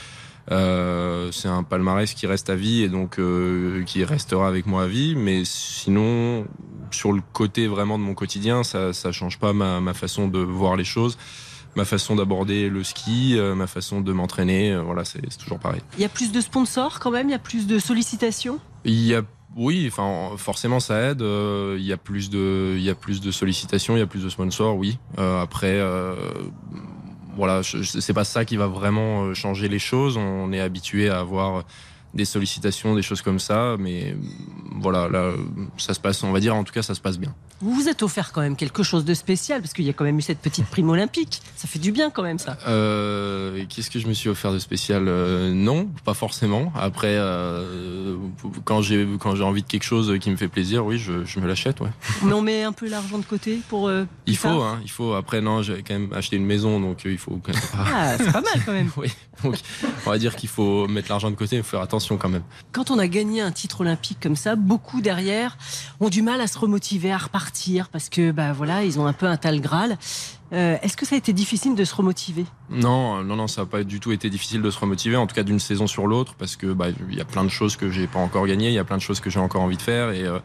Euh, 0.51 1.31
c'est 1.31 1.49
un 1.49 1.63
palmarès 1.63 2.15
qui 2.15 2.27
reste 2.27 2.49
à 2.49 2.55
vie 2.55 2.83
et 2.83 2.89
donc 2.89 3.19
euh, 3.19 3.83
qui 3.85 4.03
restera 4.05 4.49
avec 4.49 4.67
moi 4.67 4.85
à 4.85 4.87
vie. 4.87 5.15
Mais 5.15 5.43
sinon, 5.45 6.47
sur 6.91 7.13
le 7.13 7.23
côté 7.33 7.67
vraiment 7.67 7.99
de 7.99 8.05
mon 8.05 8.15
quotidien, 8.15 8.65
ça, 8.65 8.93
ça 8.93 9.13
change 9.13 9.39
pas 9.39 9.53
ma, 9.53 9.95
façon 9.95 10.29
de 10.29 10.39
voir 10.39 10.77
les 10.77 10.85
choses, 10.85 11.19
ma 11.77 11.85
façon 11.85 12.17
d'aborder 12.17 12.69
le 12.69 12.83
ski, 12.83 13.35
euh, 13.37 13.55
ma 13.55 13.67
façon 13.67 14.01
de 14.01 14.13
m'entraîner. 14.13 14.77
voilà, 14.77 15.05
c'est 15.05 15.21
toujours 15.39 15.59
pareil. 15.59 15.83
Il 15.99 16.03
y 16.03 16.07
a 16.07 16.09
plus 16.09 16.33
de 16.33 16.41
sponsors 16.41 16.99
quand 16.99 17.11
même? 17.11 17.29
Il 17.29 17.33
y 17.33 17.37
a 17.37 17.41
plus 17.41 17.67
de 17.67 17.79
sollicitations? 17.79 18.59
Il 18.85 19.05
y 19.05 19.15
a 19.15 19.23
oui, 19.57 19.87
enfin 19.91 20.37
forcément 20.37 20.81
ça 20.81 21.11
aide. 21.11 21.23
Euh, 21.23 21.77
il 21.79 21.85
y 21.85 21.93
a 21.93 21.97
plus 21.97 22.31
de, 22.31 22.75
il 22.77 22.83
y 22.83 22.91
a 22.91 22.95
plus 22.95 23.21
de 23.21 23.31
sollicitations, 23.31 23.97
il 23.97 24.01
y 24.01 24.03
a 24.03 24.07
plus 24.07 24.23
de 24.23 24.29
sponsors, 24.29 24.77
oui. 24.77 24.99
Euh, 25.19 25.41
après, 25.41 25.75
euh, 25.75 26.15
voilà, 27.37 27.63
c'est 27.63 28.13
pas 28.13 28.25
ça 28.25 28.45
qui 28.45 28.57
va 28.57 28.67
vraiment 28.67 29.33
changer 29.35 29.69
les 29.69 29.79
choses. 29.79 30.17
On 30.17 30.53
est 30.53 30.61
habitué 30.61 31.09
à 31.09 31.21
avoir 31.21 31.65
des 32.15 32.25
sollicitations, 32.25 32.95
des 32.95 33.03
choses 33.03 33.23
comme 33.23 33.39
ça, 33.39 33.77
mais 33.79 34.17
voilà, 34.71 35.09
là, 35.09 35.33
ça 35.77 35.95
se 35.95 36.01
passe, 36.01 36.23
on 36.23 36.33
va 36.33 36.41
dire, 36.41 36.55
en 36.55 36.65
tout 36.65 36.73
cas, 36.73 36.83
ça 36.83 36.95
se 36.95 37.01
passe 37.01 37.19
bien. 37.19 37.35
Vous 37.61 37.73
vous 37.73 37.89
êtes 37.89 38.03
offert 38.03 38.33
quand 38.33 38.41
même 38.41 38.55
quelque 38.55 38.83
chose 38.83 39.05
de 39.05 39.15
spécial, 39.15 39.61
parce 39.61 39.73
qu'il 39.73 39.85
y 39.85 39.91
a 39.91 39.93
quand 39.93 40.05
même 40.05 40.19
eu 40.19 40.23
cette 40.23 40.39
petite 40.39 40.67
prime 40.67 40.91
olympique. 40.91 41.43
Ça 41.57 41.67
fait 41.67 41.81
du 41.81 41.91
bien 41.91 42.11
quand 42.11 42.23
même, 42.23 42.39
ça. 42.39 42.57
Euh, 42.69 43.65
Qu'est-ce 43.69 43.91
que 43.91 43.99
je 43.99 44.07
me 44.07 44.13
suis 44.13 44.29
offert 44.29 44.53
de 44.53 44.59
spécial 44.59 45.07
euh, 45.09 45.53
Non, 45.53 45.89
pas 46.05 46.15
forcément. 46.15 46.73
Après, 46.77 47.17
euh, 47.17 48.17
quand 48.65 48.83
j'ai 48.83 49.07
envie 49.25 49.63
de 49.63 49.67
quelque 49.67 49.83
chose 49.83 50.19
qui 50.21 50.31
me 50.31 50.37
fait 50.37 50.49
plaisir, 50.49 50.87
oui, 50.87 50.99
je, 50.99 51.25
je 51.25 51.41
me 51.41 51.49
l'achète, 51.49 51.81
ouais. 51.81 51.91
Mais 52.23 52.33
on 52.33 52.43
met 52.43 52.63
un 52.63 52.73
peu 52.73 52.89
l'argent 52.89 53.19
de 53.19 53.25
côté 53.25 53.61
pour. 53.69 53.91
Il 54.27 54.37
faut, 54.37 54.49
hein, 54.49 54.79
il 54.85 54.91
faut. 54.91 55.15
Après, 55.15 55.41
non, 55.41 55.63
j'ai 55.63 55.83
quand 55.83 55.95
même 55.95 56.13
acheté 56.13 56.37
une 56.37 56.45
maison, 56.45 56.79
donc 56.81 57.03
il 57.05 57.19
faut. 57.19 57.41
Quand 57.43 57.53
même... 57.53 57.63
ah, 57.75 58.17
c'est 58.19 58.31
pas 58.31 58.41
mal 58.41 58.63
quand 58.65 58.73
même. 58.73 58.91
oui. 58.97 59.09
Donc, 59.43 59.57
on 60.07 60.11
va 60.11 60.19
dire 60.19 60.37
qu'il 60.37 60.49
faut 60.49 60.87
mettre 60.89 61.09
l'argent 61.09 61.31
de 61.31 61.37
côté, 61.37 61.57
il 61.57 61.63
faut 61.63 61.71
faire 61.71 61.81
attention 61.81 62.17
quand 62.17 62.29
même. 62.29 62.43
Quand 62.73 62.91
on 62.91 62.99
a 62.99 63.07
gagné 63.07 63.41
un 63.41 63.53
titre 63.53 63.81
olympique 63.83 64.19
comme 64.21 64.37
ça, 64.37 64.57
beaucoup 64.59 65.01
derrière 65.01 65.57
ont 66.01 66.09
du 66.09 66.23
mal 66.23 66.41
à 66.41 66.47
se 66.47 66.59
remotiver, 66.59 67.13
à 67.13 67.19
repartir, 67.19 67.89
parce 67.89 68.09
que 68.09 68.31
bah 68.31 68.53
voilà, 68.53 68.85
ils 68.85 68.99
ont 68.99 69.07
un 69.07 69.13
peu 69.13 69.27
un 69.27 69.37
tal 69.37 69.61
Graal. 69.61 69.99
Euh, 70.53 70.79
est-ce 70.83 70.97
que 70.97 71.05
ça 71.05 71.15
a 71.15 71.19
été 71.19 71.33
difficile 71.33 71.75
de 71.75 71.85
se 71.85 71.95
remotiver? 71.95 72.47
Non, 72.71 73.23
non, 73.23 73.37
non, 73.37 73.49
ça 73.49 73.63
n'a 73.63 73.67
pas 73.67 73.85
du 73.85 74.01
tout 74.01 74.13
été 74.13 74.31
difficile 74.31 74.63
de 74.63 74.71
se 74.71 74.79
remotiver, 74.79 75.17
en 75.17 75.27
tout 75.27 75.35
cas 75.35 75.43
d'une 75.43 75.61
saison 75.61 75.87
sur 75.87 76.07
l'autre, 76.07 76.35
parce 76.39 76.57
que 76.57 76.73
bah, 76.73 76.87
il 77.11 77.17
y 77.17 77.21
a 77.21 77.25
plein 77.25 77.45
de 77.45 77.51
choses 77.51 77.77
que 77.77 77.91
j'ai 77.91 78.07
pas 78.07 78.19
encore 78.19 78.47
gagnées, 78.47 78.69
il 78.69 78.75
y 78.75 78.79
a 78.79 78.85
plein 78.85 78.97
de 78.97 79.03
choses 79.03 79.21
que 79.21 79.31
j'ai 79.31 79.41
encore 79.41 79.63
envie 79.63 79.77
de 79.77 79.83
faire 79.83 80.11
et 80.11 80.25
euh, 80.25 80.39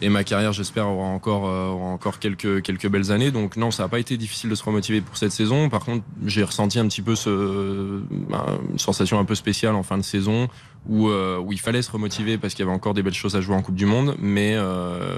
et 0.00 0.08
ma 0.08 0.24
carrière, 0.24 0.52
j'espère, 0.52 0.88
aura 0.88 1.06
encore, 1.06 1.46
euh, 1.48 1.68
aura 1.68 1.86
encore 1.86 2.18
quelques, 2.18 2.62
quelques 2.62 2.88
belles 2.88 3.12
années. 3.12 3.30
Donc 3.30 3.56
non, 3.56 3.70
ça 3.70 3.84
n'a 3.84 3.88
pas 3.88 3.98
été 3.98 4.16
difficile 4.16 4.50
de 4.50 4.54
se 4.54 4.62
remotiver 4.64 5.00
pour 5.00 5.16
cette 5.16 5.32
saison. 5.32 5.68
Par 5.68 5.84
contre, 5.84 6.04
j'ai 6.26 6.42
ressenti 6.42 6.78
un 6.78 6.88
petit 6.88 7.02
peu 7.02 7.14
ce, 7.14 8.02
bah, 8.28 8.46
une 8.70 8.78
sensation 8.78 9.18
un 9.18 9.24
peu 9.24 9.34
spéciale 9.34 9.74
en 9.74 9.82
fin 9.82 9.96
de 9.96 10.02
saison 10.02 10.48
où, 10.88 11.08
euh, 11.08 11.38
où 11.38 11.52
il 11.52 11.60
fallait 11.60 11.82
se 11.82 11.90
remotiver 11.90 12.38
parce 12.38 12.54
qu'il 12.54 12.64
y 12.64 12.68
avait 12.68 12.76
encore 12.76 12.94
des 12.94 13.02
belles 13.02 13.14
choses 13.14 13.36
à 13.36 13.40
jouer 13.40 13.54
en 13.54 13.62
Coupe 13.62 13.76
du 13.76 13.86
Monde. 13.86 14.16
Mais 14.18 14.54
euh, 14.54 15.16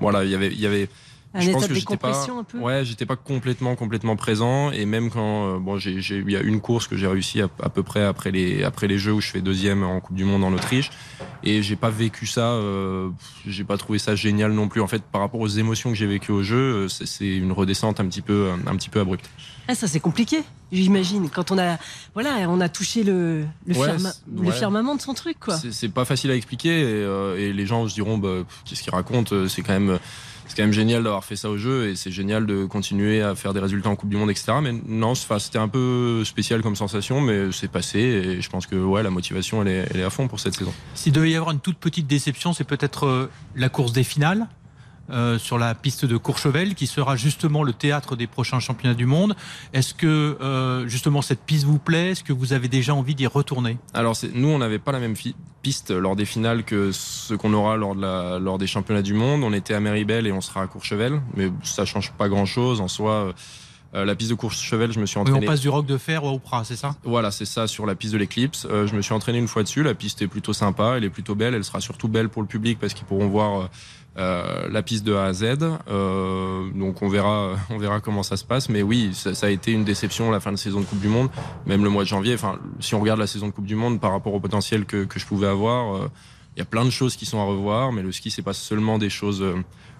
voilà, 0.00 0.24
il 0.24 0.30
y 0.30 0.34
avait, 0.34 0.48
il 0.48 0.60
y 0.60 0.66
avait 0.66 0.88
un 1.32 1.40
je 1.40 1.50
pense 1.50 1.66
que 1.66 1.74
j'étais 1.74 1.96
pas, 1.96 2.26
un 2.28 2.44
peu? 2.44 2.58
Ouais, 2.58 2.84
j'étais 2.84 3.06
pas 3.06 3.16
complètement, 3.16 3.76
complètement 3.76 4.16
présent. 4.16 4.70
Et 4.72 4.84
même 4.86 5.10
quand, 5.10 5.54
euh, 5.54 5.58
bon, 5.58 5.78
j'ai, 5.78 6.00
j'ai, 6.00 6.18
il 6.18 6.30
y 6.30 6.36
a 6.36 6.40
une 6.40 6.60
course 6.60 6.86
que 6.86 6.96
j'ai 6.96 7.06
réussi 7.06 7.40
à, 7.40 7.48
à, 7.62 7.68
peu 7.68 7.82
près 7.82 8.04
après 8.04 8.30
les, 8.30 8.64
après 8.64 8.88
les 8.88 8.98
Jeux 8.98 9.12
où 9.12 9.20
je 9.20 9.28
fais 9.30 9.40
deuxième 9.40 9.82
en 9.82 10.00
Coupe 10.00 10.16
du 10.16 10.24
Monde 10.24 10.44
en 10.44 10.52
Autriche. 10.52 10.90
Et 11.42 11.62
j'ai 11.62 11.76
pas 11.76 11.88
vécu 11.88 12.26
ça, 12.26 12.50
euh, 12.50 13.08
j'ai 13.46 13.64
pas 13.64 13.78
trouvé 13.78 13.98
ça 13.98 14.14
génial 14.14 14.52
non 14.52 14.68
plus. 14.68 14.82
En 14.82 14.86
fait, 14.86 15.02
par 15.02 15.22
rapport 15.22 15.40
aux 15.40 15.48
émotions 15.48 15.90
que 15.90 15.96
j'ai 15.96 16.06
vécues 16.06 16.32
au 16.32 16.42
jeu, 16.42 16.56
euh, 16.84 16.88
c'est, 16.88 17.06
c'est 17.06 17.34
une 17.34 17.52
redescente 17.52 17.98
un 17.98 18.06
petit 18.06 18.20
peu, 18.20 18.50
un 18.66 18.76
petit 18.76 18.90
peu 18.90 19.00
abrupte. 19.00 19.24
Ah, 19.66 19.74
ça 19.74 19.86
c'est 19.86 20.00
compliqué, 20.00 20.42
j'imagine. 20.72 21.30
Quand 21.30 21.50
on 21.50 21.56
a, 21.58 21.78
voilà, 22.12 22.30
on 22.50 22.60
a 22.60 22.68
touché 22.68 23.04
le, 23.04 23.44
le, 23.66 23.74
Ouais, 23.74 23.86
firma- 23.88 24.12
le 24.36 24.48
ouais. 24.48 24.52
firmament 24.52 24.96
de 24.96 25.00
son 25.00 25.14
truc, 25.14 25.38
quoi. 25.40 25.56
C'est- 25.56 25.72
C'est 25.72 25.88
pas 25.88 26.04
facile 26.04 26.30
à 26.30 26.34
expliquer 26.34 26.80
et, 26.80 26.84
euh, 26.84 27.38
et 27.38 27.52
les 27.54 27.64
gens 27.66 27.88
se 27.88 27.94
diront 27.94 28.18
bah, 28.18 28.42
qu'est-ce 28.66 28.82
qu'ils 28.82 28.92
racontent? 28.92 29.34
Euh, 29.34 29.48
C'est 29.48 29.62
quand 29.62 29.72
même 29.72 29.98
c'est 30.50 30.56
quand 30.56 30.64
même 30.64 30.72
génial 30.72 31.04
d'avoir 31.04 31.24
fait 31.24 31.36
ça 31.36 31.48
au 31.48 31.56
jeu 31.56 31.88
et 31.90 31.94
c'est 31.94 32.10
génial 32.10 32.44
de 32.44 32.64
continuer 32.64 33.22
à 33.22 33.36
faire 33.36 33.54
des 33.54 33.60
résultats 33.60 33.88
en 33.88 33.94
Coupe 33.94 34.08
du 34.08 34.16
Monde, 34.16 34.32
etc. 34.32 34.54
Mais 34.60 34.72
non, 34.84 35.14
c'était 35.14 35.58
un 35.58 35.68
peu 35.68 36.24
spécial 36.24 36.60
comme 36.60 36.74
sensation, 36.74 37.20
mais 37.20 37.52
c'est 37.52 37.70
passé 37.70 38.00
et 38.00 38.40
je 38.40 38.50
pense 38.50 38.66
que 38.66 38.74
ouais, 38.74 39.04
la 39.04 39.10
motivation 39.10 39.62
elle 39.62 39.68
est, 39.68 39.96
est 39.96 40.02
à 40.02 40.10
fond 40.10 40.26
pour 40.26 40.40
cette 40.40 40.54
saison. 40.54 40.72
S'il 40.94 41.12
devait 41.12 41.30
y 41.30 41.36
avoir 41.36 41.52
une 41.52 41.60
toute 41.60 41.78
petite 41.78 42.08
déception, 42.08 42.52
c'est 42.52 42.64
peut-être 42.64 43.06
euh, 43.06 43.30
la 43.54 43.68
course 43.68 43.92
des 43.92 44.02
finales. 44.02 44.48
Euh, 45.10 45.38
sur 45.38 45.58
la 45.58 45.74
piste 45.74 46.04
de 46.04 46.16
Courchevel, 46.16 46.74
qui 46.74 46.86
sera 46.86 47.16
justement 47.16 47.62
le 47.62 47.72
théâtre 47.72 48.16
des 48.16 48.26
prochains 48.26 48.60
championnats 48.60 48.94
du 48.94 49.06
monde. 49.06 49.34
Est-ce 49.72 49.94
que 49.94 50.36
euh, 50.40 50.86
justement 50.86 51.22
cette 51.22 51.40
piste 51.40 51.64
vous 51.64 51.78
plaît? 51.78 52.10
Est-ce 52.10 52.24
que 52.24 52.32
vous 52.32 52.52
avez 52.52 52.68
déjà 52.68 52.94
envie 52.94 53.14
d'y 53.14 53.26
retourner? 53.26 53.78
Alors 53.94 54.16
nous, 54.34 54.48
on 54.48 54.58
n'avait 54.58 54.78
pas 54.78 54.92
la 54.92 55.00
même 55.00 55.14
piste 55.62 55.90
lors 55.90 56.16
des 56.16 56.24
finales 56.24 56.64
que 56.64 56.92
ce 56.92 57.34
qu'on 57.34 57.52
aura 57.52 57.76
lors, 57.76 58.58
des 58.58 58.66
championnats 58.66 59.02
du 59.02 59.14
monde. 59.14 59.42
On 59.42 59.52
était 59.52 59.74
à 59.74 59.80
Méribel 59.80 60.26
et 60.26 60.32
on 60.32 60.40
sera 60.40 60.62
à 60.62 60.66
Courchevel, 60.66 61.20
mais 61.34 61.50
ça 61.62 61.84
change 61.84 62.12
pas 62.12 62.28
grand-chose 62.28 62.80
en 62.80 62.88
soi. 62.88 63.34
La 63.92 64.14
piste 64.14 64.30
de 64.30 64.36
Courchevel, 64.36 64.92
je 64.92 65.00
me 65.00 65.06
suis 65.06 65.18
entraîné. 65.18 65.46
On 65.46 65.48
passe 65.48 65.60
du 65.60 65.68
roc 65.68 65.86
de 65.86 65.98
fer 65.98 66.22
au 66.24 66.38
Prat, 66.38 66.62
c'est 66.64 66.76
ça 66.76 66.94
Voilà, 67.04 67.30
c'est 67.30 67.44
ça 67.44 67.66
sur 67.66 67.86
la 67.86 67.94
piste 67.94 68.12
de 68.12 68.18
l'éclipse. 68.18 68.66
Euh, 68.70 68.86
je 68.86 68.94
me 68.94 69.02
suis 69.02 69.12
entraîné 69.12 69.38
une 69.38 69.48
fois 69.48 69.62
dessus. 69.62 69.82
La 69.82 69.94
piste 69.94 70.22
est 70.22 70.28
plutôt 70.28 70.52
sympa, 70.52 70.94
elle 70.96 71.04
est 71.04 71.10
plutôt 71.10 71.34
belle. 71.34 71.54
Elle 71.54 71.64
sera 71.64 71.80
surtout 71.80 72.08
belle 72.08 72.28
pour 72.28 72.42
le 72.42 72.48
public 72.48 72.78
parce 72.78 72.94
qu'ils 72.94 73.06
pourront 73.06 73.28
voir 73.28 73.68
euh, 74.16 74.68
la 74.68 74.82
piste 74.82 75.04
de 75.04 75.14
A 75.14 75.26
à 75.26 75.32
Z. 75.32 75.58
Euh, 75.88 76.70
donc 76.74 77.02
on 77.02 77.08
verra, 77.08 77.56
on 77.70 77.78
verra 77.78 78.00
comment 78.00 78.22
ça 78.22 78.36
se 78.36 78.44
passe. 78.44 78.68
Mais 78.68 78.82
oui, 78.82 79.10
ça, 79.12 79.34
ça 79.34 79.46
a 79.46 79.50
été 79.50 79.72
une 79.72 79.84
déception 79.84 80.30
la 80.30 80.40
fin 80.40 80.52
de 80.52 80.56
saison 80.56 80.80
de 80.80 80.84
Coupe 80.84 81.00
du 81.00 81.08
Monde, 81.08 81.30
même 81.66 81.84
le 81.84 81.90
mois 81.90 82.04
de 82.04 82.08
janvier. 82.08 82.34
Enfin, 82.34 82.58
si 82.80 82.94
on 82.94 83.00
regarde 83.00 83.20
la 83.20 83.26
saison 83.26 83.48
de 83.48 83.52
Coupe 83.52 83.66
du 83.66 83.76
Monde 83.76 84.00
par 84.00 84.12
rapport 84.12 84.34
au 84.34 84.40
potentiel 84.40 84.84
que, 84.84 85.04
que 85.04 85.18
je 85.18 85.26
pouvais 85.26 85.48
avoir, 85.48 85.96
euh, 85.96 86.10
il 86.56 86.58
y 86.58 86.62
a 86.62 86.66
plein 86.66 86.84
de 86.84 86.90
choses 86.90 87.16
qui 87.16 87.26
sont 87.26 87.40
à 87.40 87.44
revoir. 87.44 87.92
Mais 87.92 88.02
le 88.02 88.12
ski, 88.12 88.30
c'est 88.30 88.42
pas 88.42 88.52
seulement 88.52 88.98
des 88.98 89.10
choses 89.10 89.42
euh, 89.42 89.56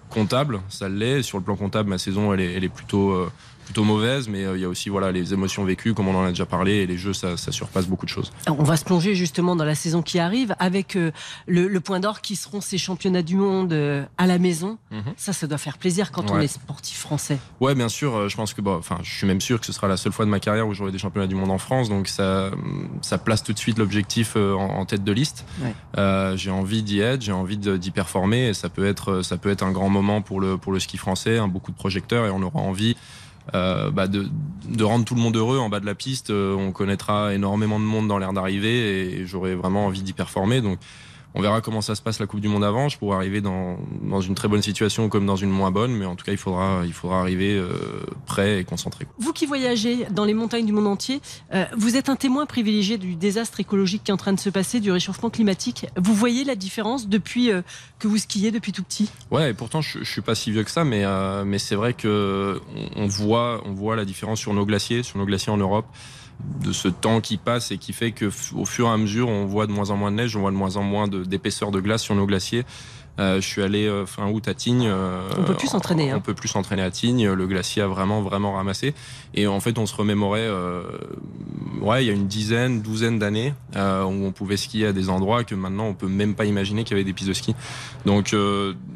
comptables, 0.09 0.61
ça 0.69 0.89
l'est. 0.89 1.23
Sur 1.23 1.37
le 1.37 1.43
plan 1.43 1.55
comptable, 1.55 1.89
ma 1.89 1.97
saison, 1.97 2.33
elle 2.33 2.41
est, 2.41 2.53
elle 2.53 2.63
est 2.63 2.69
plutôt 2.69 3.11
euh, 3.11 3.31
plutôt 3.65 3.83
mauvaise, 3.83 4.27
mais 4.27 4.43
euh, 4.43 4.57
il 4.57 4.61
y 4.61 4.65
a 4.65 4.69
aussi 4.69 4.89
voilà 4.89 5.11
les 5.11 5.33
émotions 5.33 5.63
vécues, 5.63 5.93
comme 5.93 6.07
on 6.07 6.15
en 6.15 6.25
a 6.25 6.29
déjà 6.29 6.45
parlé, 6.45 6.73
et 6.77 6.87
les 6.87 6.97
jeux, 6.97 7.13
ça, 7.13 7.37
ça 7.37 7.51
surpasse 7.51 7.87
beaucoup 7.87 8.05
de 8.05 8.11
choses. 8.11 8.31
On 8.47 8.63
va 8.63 8.77
se 8.77 8.83
plonger 8.85 9.15
justement 9.15 9.55
dans 9.55 9.65
la 9.65 9.75
saison 9.75 10.01
qui 10.01 10.19
arrive 10.19 10.55
avec 10.59 10.95
euh, 10.95 11.11
le, 11.47 11.67
le 11.67 11.79
point 11.79 11.99
d'or 11.99 12.21
qui 12.21 12.35
seront 12.35 12.61
ces 12.61 12.77
championnats 12.77 13.21
du 13.21 13.35
monde 13.35 13.73
euh, 13.73 14.03
à 14.17 14.27
la 14.27 14.37
maison. 14.39 14.77
Mhm. 14.91 15.13
Ça, 15.17 15.33
ça 15.33 15.47
doit 15.47 15.57
faire 15.57 15.77
plaisir 15.77 16.11
quand 16.11 16.31
on 16.31 16.39
est 16.39 16.47
sportif 16.47 16.99
français. 16.99 17.37
Ouais, 17.59 17.75
bien 17.75 17.89
sûr. 17.89 18.29
Je 18.29 18.35
pense 18.35 18.53
que, 18.53 18.61
bon, 18.61 18.75
enfin, 18.75 18.97
je 19.03 19.11
suis 19.11 19.27
même 19.27 19.41
sûr 19.41 19.59
que 19.59 19.65
ce 19.65 19.73
sera 19.73 19.87
la 19.87 19.97
seule 19.97 20.11
fois 20.11 20.25
de 20.25 20.29
ma 20.29 20.39
carrière 20.39 20.67
où 20.67 20.73
j'aurai 20.73 20.91
des 20.91 20.97
championnats 20.97 21.27
du 21.27 21.35
monde 21.35 21.51
en 21.51 21.57
France. 21.57 21.89
Donc 21.89 22.07
ça, 22.07 22.51
ça 23.01 23.17
place 23.17 23.43
tout 23.43 23.53
de 23.53 23.59
suite 23.59 23.77
l'objectif 23.77 24.35
en, 24.35 24.79
en 24.79 24.85
tête 24.85 25.03
de 25.03 25.11
liste. 25.11 25.45
Ouais. 25.61 25.73
Euh, 25.97 26.35
j'ai 26.35 26.51
envie 26.51 26.83
d'y 26.83 26.99
être, 26.99 27.21
j'ai 27.21 27.31
envie 27.31 27.57
d'y 27.57 27.91
performer. 27.91 28.49
Et 28.49 28.53
ça 28.53 28.69
peut 28.69 28.85
être, 28.85 29.21
ça 29.21 29.37
peut 29.37 29.49
être 29.49 29.63
un 29.63 29.71
grand 29.71 29.89
moment 29.89 30.21
pour 30.21 30.39
le 30.39 30.57
pour 30.57 30.71
le 30.71 30.79
ski 30.79 30.97
français, 30.97 31.37
un 31.37 31.47
beaucoup 31.47 31.71
de 31.71 31.77
projecteurs, 31.77 32.25
et 32.25 32.29
on 32.29 32.41
aura 32.41 32.59
envie. 32.59 32.95
Euh, 33.53 33.91
bah, 33.91 34.07
de, 34.07 34.29
rendre 34.83 35.05
tout 35.05 35.15
le 35.15 35.21
monde 35.21 35.35
heureux 35.35 35.57
en 35.57 35.69
bas 35.69 35.79
de 35.79 35.85
la 35.85 35.95
piste. 35.95 36.29
Euh, 36.29 36.55
on 36.55 36.71
connaîtra 36.71 37.33
énormément 37.33 37.79
de 37.79 37.85
monde 37.85 38.07
dans 38.07 38.17
l'air 38.17 38.33
d'arrivée 38.33 39.19
et 39.19 39.25
j'aurai 39.25 39.55
vraiment 39.55 39.85
envie 39.85 40.01
d'y 40.01 40.13
performer. 40.13 40.61
Donc, 40.61 40.79
on 41.33 41.41
verra 41.41 41.61
comment 41.61 41.81
ça 41.81 41.95
se 41.95 42.01
passe 42.01 42.19
la 42.19 42.27
Coupe 42.27 42.41
du 42.41 42.47
Monde 42.47 42.63
avant. 42.63 42.89
Je 42.89 42.97
pourrais 42.97 43.15
arriver 43.15 43.41
dans, 43.41 43.77
dans 44.01 44.21
une 44.21 44.35
très 44.35 44.47
bonne 44.47 44.61
situation 44.61 45.09
comme 45.09 45.25
dans 45.25 45.35
une 45.35 45.49
moins 45.49 45.71
bonne, 45.71 45.93
mais 45.93 46.05
en 46.05 46.15
tout 46.15 46.25
cas, 46.25 46.31
il 46.31 46.37
faudra, 46.37 46.81
il 46.85 46.93
faudra 46.93 47.21
arriver 47.21 47.55
euh, 47.55 47.71
prêt 48.25 48.59
et 48.59 48.63
concentré. 48.63 49.07
Vous 49.17 49.33
qui 49.33 49.45
voyagez 49.45 50.05
dans 50.11 50.25
les 50.25 50.33
montagnes 50.33 50.65
du 50.65 50.73
monde 50.73 50.87
entier, 50.87 51.21
euh, 51.53 51.65
vous 51.77 51.95
êtes 51.95 52.09
un 52.09 52.15
témoin 52.15 52.45
privilégié 52.45 52.97
du 52.97 53.15
désastre 53.15 53.59
écologique 53.59 54.03
qui 54.03 54.11
est 54.11 54.13
en 54.13 54.17
train 54.17 54.33
de 54.33 54.39
se 54.39 54.49
passer, 54.49 54.79
du 54.79 54.91
réchauffement 54.91 55.29
climatique. 55.29 55.87
Vous 55.97 56.13
voyez 56.13 56.43
la 56.43 56.55
différence 56.55 57.07
depuis 57.07 57.51
euh, 57.51 57.61
que 57.99 58.07
vous 58.07 58.17
skiez 58.17 58.51
depuis 58.51 58.71
tout 58.71 58.83
petit? 58.83 59.09
Ouais, 59.29 59.51
et 59.51 59.53
pourtant 59.53 59.81
je, 59.81 59.99
je 59.99 60.11
suis 60.11 60.21
pas 60.21 60.35
si 60.35 60.51
vieux 60.51 60.63
que 60.63 60.71
ça, 60.71 60.83
mais 60.83 61.05
mais 61.45 61.59
c'est 61.59 61.75
vrai 61.75 61.93
que 61.93 62.59
on, 62.95 63.03
on 63.03 63.07
voit 63.07 63.61
on 63.65 63.73
voit 63.73 63.95
la 63.95 64.05
différence 64.05 64.39
sur 64.39 64.53
nos 64.53 64.65
glaciers, 64.65 65.03
sur 65.03 65.17
nos 65.17 65.25
glaciers 65.25 65.51
en 65.51 65.57
Europe, 65.57 65.85
de 66.63 66.71
ce 66.71 66.87
temps 66.87 67.21
qui 67.21 67.37
passe 67.37 67.71
et 67.71 67.77
qui 67.77 67.93
fait 67.93 68.11
que 68.11 68.29
au 68.55 68.65
fur 68.65 68.87
et 68.87 68.91
à 68.91 68.97
mesure 68.97 69.29
on 69.29 69.45
voit 69.45 69.67
de 69.67 69.71
moins 69.71 69.89
en 69.89 69.97
moins 69.97 70.11
de 70.11 70.17
neige, 70.17 70.35
on 70.35 70.41
voit 70.41 70.51
de 70.51 70.55
moins 70.55 70.77
en 70.77 70.83
moins 70.83 71.07
d'épaisseur 71.07 71.71
de, 71.71 71.79
glace 71.79 72.01
sur 72.03 72.15
nos 72.15 72.25
glaciers. 72.25 72.65
Euh, 73.19 73.41
je 73.41 73.47
suis 73.47 73.61
allé 73.61 73.87
euh, 73.87 74.05
fin 74.05 74.29
août 74.29 74.47
à 74.47 74.53
Tignes. 74.53 74.87
euh, 74.87 75.29
On 75.37 75.43
peut 75.43 75.53
plus 75.53 75.67
s'entraîner, 75.67 76.11
hein. 76.11 76.15
On 76.17 76.21
peut 76.21 76.33
plus 76.33 76.47
s'entraîner 76.47 76.81
à 76.81 76.89
Tignes. 76.89 77.29
Le 77.29 77.45
glacier 77.45 77.81
a 77.81 77.87
vraiment 77.87 78.21
vraiment 78.21 78.53
ramassé. 78.53 78.93
Et 79.33 79.47
en 79.47 79.59
fait, 79.59 79.77
on 79.77 79.85
se 79.85 79.93
remémorait. 79.93 80.49
ouais, 81.81 82.03
il 82.03 82.07
y 82.07 82.09
a 82.09 82.13
une 82.13 82.27
dizaine, 82.27 82.81
douzaine 82.81 83.19
d'années 83.19 83.53
où 83.75 83.77
on 84.25 84.31
pouvait 84.31 84.57
skier 84.57 84.87
à 84.87 84.93
des 84.93 85.09
endroits 85.09 85.43
que 85.43 85.55
maintenant 85.55 85.87
on 85.87 85.93
peut 85.93 86.07
même 86.07 86.35
pas 86.35 86.45
imaginer 86.45 86.83
qu'il 86.83 86.95
y 86.95 86.99
avait 86.99 87.03
des 87.03 87.13
pistes 87.13 87.29
de 87.29 87.33
ski. 87.33 87.53
Donc 88.05 88.33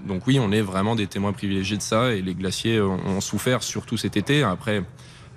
donc 0.08 0.26
oui, 0.28 0.40
on 0.40 0.52
est 0.52 0.62
vraiment 0.62 0.96
des 0.96 1.08
témoins 1.08 1.34
privilégiés 1.34 1.78
de 1.78 1.82
ça. 1.82 2.14
Et 2.14 2.22
les 2.22 2.34
glaciers 2.34 2.80
ont, 2.82 3.00
ont 3.06 3.22
souffert 3.22 3.64
surtout 3.64 3.98
cet 3.98 4.18
été. 4.18 4.44
Après. 4.44 4.84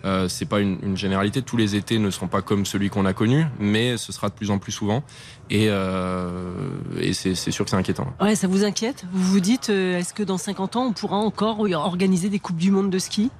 Euh, 0.04 0.28
c'est 0.28 0.44
pas 0.46 0.60
une, 0.60 0.78
une 0.82 0.96
généralité. 0.96 1.42
Tous 1.42 1.56
les 1.56 1.74
étés 1.74 1.98
ne 1.98 2.10
seront 2.10 2.28
pas 2.28 2.40
comme 2.40 2.64
celui 2.64 2.88
qu'on 2.88 3.04
a 3.04 3.12
connu, 3.12 3.46
mais 3.58 3.96
ce 3.96 4.12
sera 4.12 4.28
de 4.28 4.34
plus 4.34 4.50
en 4.50 4.58
plus 4.58 4.70
souvent. 4.72 5.02
Et, 5.50 5.66
euh, 5.68 6.52
et 7.00 7.12
c'est 7.12 7.34
sûr 7.34 7.64
que 7.64 7.70
c'est 7.70 7.76
inquiétant. 7.76 8.06
Ouais, 8.20 8.36
ça 8.36 8.46
vous 8.46 8.64
inquiète? 8.64 9.04
Vous 9.12 9.24
vous 9.32 9.40
dites, 9.40 9.70
euh, 9.70 9.98
est-ce 9.98 10.14
que 10.14 10.22
dans 10.22 10.38
50 10.38 10.76
ans, 10.76 10.84
on 10.86 10.92
pourra 10.92 11.16
encore 11.16 11.58
organiser 11.60 12.28
des 12.28 12.38
Coupes 12.38 12.56
du 12.58 12.70
Monde 12.70 12.90
de 12.90 12.98
ski? 12.98 13.30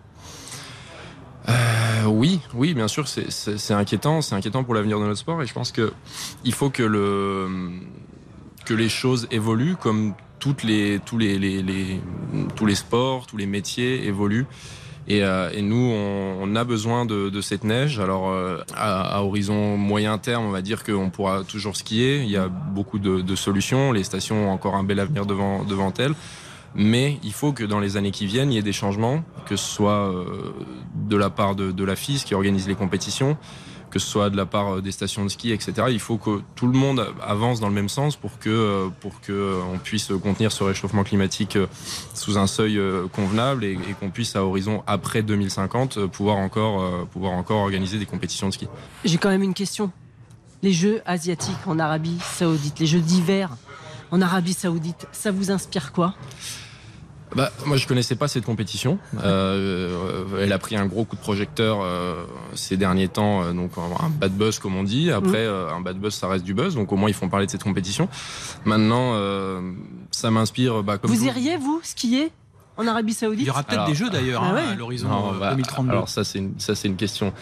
Euh, 1.49 2.05
oui, 2.07 2.41
oui, 2.55 2.75
bien 2.75 2.89
sûr, 2.89 3.09
c'est- 3.09 3.73
inquiétant, 3.73 4.21
c'est 4.21 4.35
inquiétant 4.35 4.65
pour 4.65 4.75
l'avenir 4.75 4.99
de 5.01 5.05
notre 5.05 5.19
sport 5.21 5.43
et 5.43 5.47
je 5.47 5.55
pense 5.55 5.73
que 5.73 5.93
il 6.45 6.53
faut 6.53 6.71
que 6.71 6.83
le 6.83 7.49
que 8.67 8.75
les 8.75 8.91
choses 8.91 9.27
évoluent 9.31 9.77
comme 9.77 10.13
toutes 10.41 10.63
les 10.63 11.01
tous 11.07 11.17
les, 11.17 11.39
les- 11.39 11.63
les- 11.63 12.01
tous 12.55 12.67
les 12.67 12.75
sports, 12.75 13.27
tous 13.27 13.39
les 13.39 13.47
métiers 13.47 14.05
évoluent. 14.07 14.47
Et, 15.11 15.25
euh, 15.25 15.51
et 15.55 15.63
nous, 15.63 15.91
on, 15.95 16.37
on 16.43 16.55
a 16.55 16.65
besoin 16.65 17.07
de, 17.07 17.31
de 17.31 17.41
cette 17.41 17.65
neige. 17.65 17.99
Alors, 17.99 18.29
euh, 18.29 18.59
à, 18.77 19.17
à 19.17 19.23
horizon 19.23 19.79
moyen 19.79 20.19
terme, 20.19 20.45
on 20.45 20.51
va 20.51 20.61
dire 20.61 20.85
qu'on 20.85 21.09
pourra 21.09 21.45
toujours 21.45 21.77
skier. 21.77 22.23
Il 22.23 22.31
y 22.31 22.37
a 22.37 22.49
beaucoup 22.49 22.99
de, 22.99 23.23
de 23.23 23.35
solutions. 23.35 23.93
Les 23.93 24.05
stations 24.05 24.49
ont 24.49 24.53
encore 24.53 24.75
un 24.75 24.85
bel 24.85 25.01
avenir 25.01 25.25
devant, 25.25 25.65
devant 25.65 25.95
elles. 25.99 26.15
Mais 26.75 27.19
il 27.25 27.33
faut 27.33 27.53
que 27.53 27.65
dans 27.65 27.81
les 27.81 27.97
années 27.97 28.11
qui 28.11 28.27
viennent, 28.27 28.53
il 28.53 28.57
y 28.57 28.59
ait 28.59 28.63
des 28.63 28.73
changements, 28.73 29.25
que 29.47 29.57
ce 29.57 29.67
soit 29.67 30.13
euh, 30.13 30.53
de 30.95 31.17
la 31.17 31.31
part 31.31 31.55
de, 31.55 31.73
de 31.73 31.85
la 31.85 31.97
FIS 31.97 32.25
qui 32.27 32.35
organise 32.35 32.69
les 32.69 32.75
compétitions, 32.75 33.39
que 33.91 33.99
ce 33.99 34.07
soit 34.07 34.31
de 34.31 34.37
la 34.37 34.47
part 34.47 34.77
euh, 34.77 34.81
des 34.81 34.93
stations 34.93 35.25
de 35.25 35.29
ski, 35.29 35.53
etc. 35.53 35.73
Il 35.91 36.01
faut 36.01 36.19
que 36.19 36.41
tout 36.55 36.67
le 36.67 36.79
monde 36.79 37.07
avance 37.27 37.61
dans 37.61 37.69
le 37.69 37.75
même 37.75 37.89
sens 37.89 38.17
pour 38.17 38.39
que 38.39 38.49
euh, 38.49 38.89
pour 39.01 39.21
que 39.21 39.33
euh, 39.33 39.63
puisse 39.83 40.13
contenir 40.23 40.53
ce 40.53 40.65
réchauffement 40.65 41.05
climatique 41.05 41.59
sous 42.15 42.39
un 42.39 42.47
seuil 42.47 42.81
convenable 43.13 43.65
et, 43.65 43.79
qu'on 43.99 44.11
puisse 44.11 44.37
à 44.37 44.45
horizon 44.45 44.83
après 44.87 45.23
2050 45.23 45.99
euh, 45.99 46.07
pouvoir 46.09 46.37
encore 46.37 46.83
euh, 46.83 47.05
pouvoir 47.05 47.33
encore 47.33 47.61
organiser 47.61 47.99
des 47.99 48.07
compétitions 48.07 48.49
de 48.49 48.55
ski. 48.55 48.69
J'ai 49.05 49.19
quand 49.19 49.31
même 49.31 49.43
une 49.43 49.55
question. 49.55 49.91
Les 50.63 50.73
Jeux 50.73 51.03
asiatiques 51.07 51.67
en 51.67 51.79
Arabie 51.79 52.19
Saoudite, 52.21 52.79
les 52.81 52.87
Jeux 52.87 53.01
d'hiver 53.01 53.57
en 54.11 54.21
Arabie 54.21 54.55
Saoudite, 54.55 55.07
ça 55.13 55.31
vous 55.31 55.51
inspire 55.51 55.93
quoi? 55.93 56.15
Bah, 57.37 57.51
moi, 57.67 57.77
je 57.77 57.87
connaissais 57.87 58.17
pas 58.17 58.27
cette 58.29 58.45
compétition. 58.45 58.99
Euh, 59.23 60.25
elle 60.41 60.53
a 60.53 60.59
pris 60.59 60.77
un 60.77 60.87
gros 60.87 61.05
coup 61.05 61.17
de 61.17 61.21
projecteur 61.21 61.81
euh, 61.83 62.25
ces 62.55 62.77
derniers 62.77 63.09
temps, 63.09 63.43
euh, 63.43 63.53
donc 63.53 63.73
un 63.79 64.09
bad 64.09 64.33
buzz 64.33 64.59
comme 64.59 64.77
on 64.77 64.83
dit. 64.83 65.11
Après, 65.11 65.39
euh, 65.39 65.71
un 65.71 65.81
bad 65.81 65.99
buzz, 65.99 66.15
ça 66.15 66.29
reste 66.29 66.45
du 66.45 66.55
buzz, 66.55 66.75
donc 66.75 66.93
au 66.93 66.97
moins 66.97 67.09
ils 67.11 67.15
font 67.15 67.29
parler 67.29 67.47
de 67.47 67.51
cette 67.51 67.65
compétition. 67.65 68.09
Maintenant, 68.65 69.13
euh, 69.15 69.61
ça 70.11 70.31
m'inspire. 70.31 70.83
Bah, 70.83 70.99
comme 70.99 71.11
Vous 71.11 71.17
tout- 71.19 71.25
iriez, 71.27 71.57
vous, 71.57 71.81
skier? 71.83 72.31
En 72.79 72.87
Arabie 72.87 73.13
Saoudite 73.13 73.43
Il 73.43 73.47
y 73.47 73.51
aura 73.51 73.63
peut-être 73.63 73.87
des 73.87 73.95
jeux 73.95 74.09
d'ailleurs 74.09 74.43
Ah 74.45 74.51
hein, 74.51 74.55
ouais. 74.55 74.73
à 74.73 74.75
l'horizon 74.75 75.09
Non, 75.09 75.35
euh, 75.35 75.39
bah, 75.39 75.51
2032. 75.51 75.91
Alors 75.91 76.09
ça 76.09 76.25
c'est 76.25 76.39
une, 76.39 76.55
ça 76.59 76.75
c'est 76.75 76.89
une 76.89 76.97
question 76.97 77.33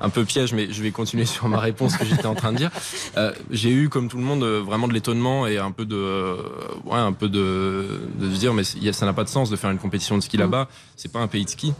un 0.00 0.08
peu 0.10 0.24
piège, 0.24 0.52
mais 0.52 0.68
je 0.72 0.82
vais 0.82 0.90
continuer 0.90 1.24
sur 1.26 1.48
ma 1.48 1.58
réponse 1.58 1.96
que 1.96 2.04
j'étais 2.04 2.26
en 2.26 2.34
train 2.34 2.52
de 2.52 2.58
dire. 2.58 2.70
Euh, 3.16 3.32
j'ai 3.50 3.70
eu 3.70 3.88
comme 3.88 4.08
tout 4.08 4.16
le 4.18 4.24
monde 4.24 4.42
euh, 4.42 4.60
vraiment 4.60 4.88
de 4.88 4.92
l'étonnement 4.92 5.46
et 5.46 5.58
un 5.58 5.70
peu 5.70 5.84
de, 5.86 5.96
euh, 5.96 6.36
ouais, 6.84 6.98
un 6.98 7.12
peu 7.12 7.28
de, 7.28 8.00
de 8.18 8.34
se 8.34 8.38
dire 8.38 8.52
mais 8.54 8.64
c'est- 8.64 8.78
y 8.78 8.88
a- 8.88 8.92
ça 8.92 9.06
n'a 9.06 9.12
pas 9.12 9.24
de 9.24 9.28
sens 9.28 9.50
de 9.50 9.56
faire 9.56 9.70
une 9.70 9.78
compétition 9.78 10.16
de 10.16 10.22
ski 10.22 10.36
là-bas. 10.36 10.68
C'est 10.96 11.12
pas 11.12 11.20
un 11.20 11.28
pays 11.28 11.44
de 11.44 11.50
ski. 11.50 11.72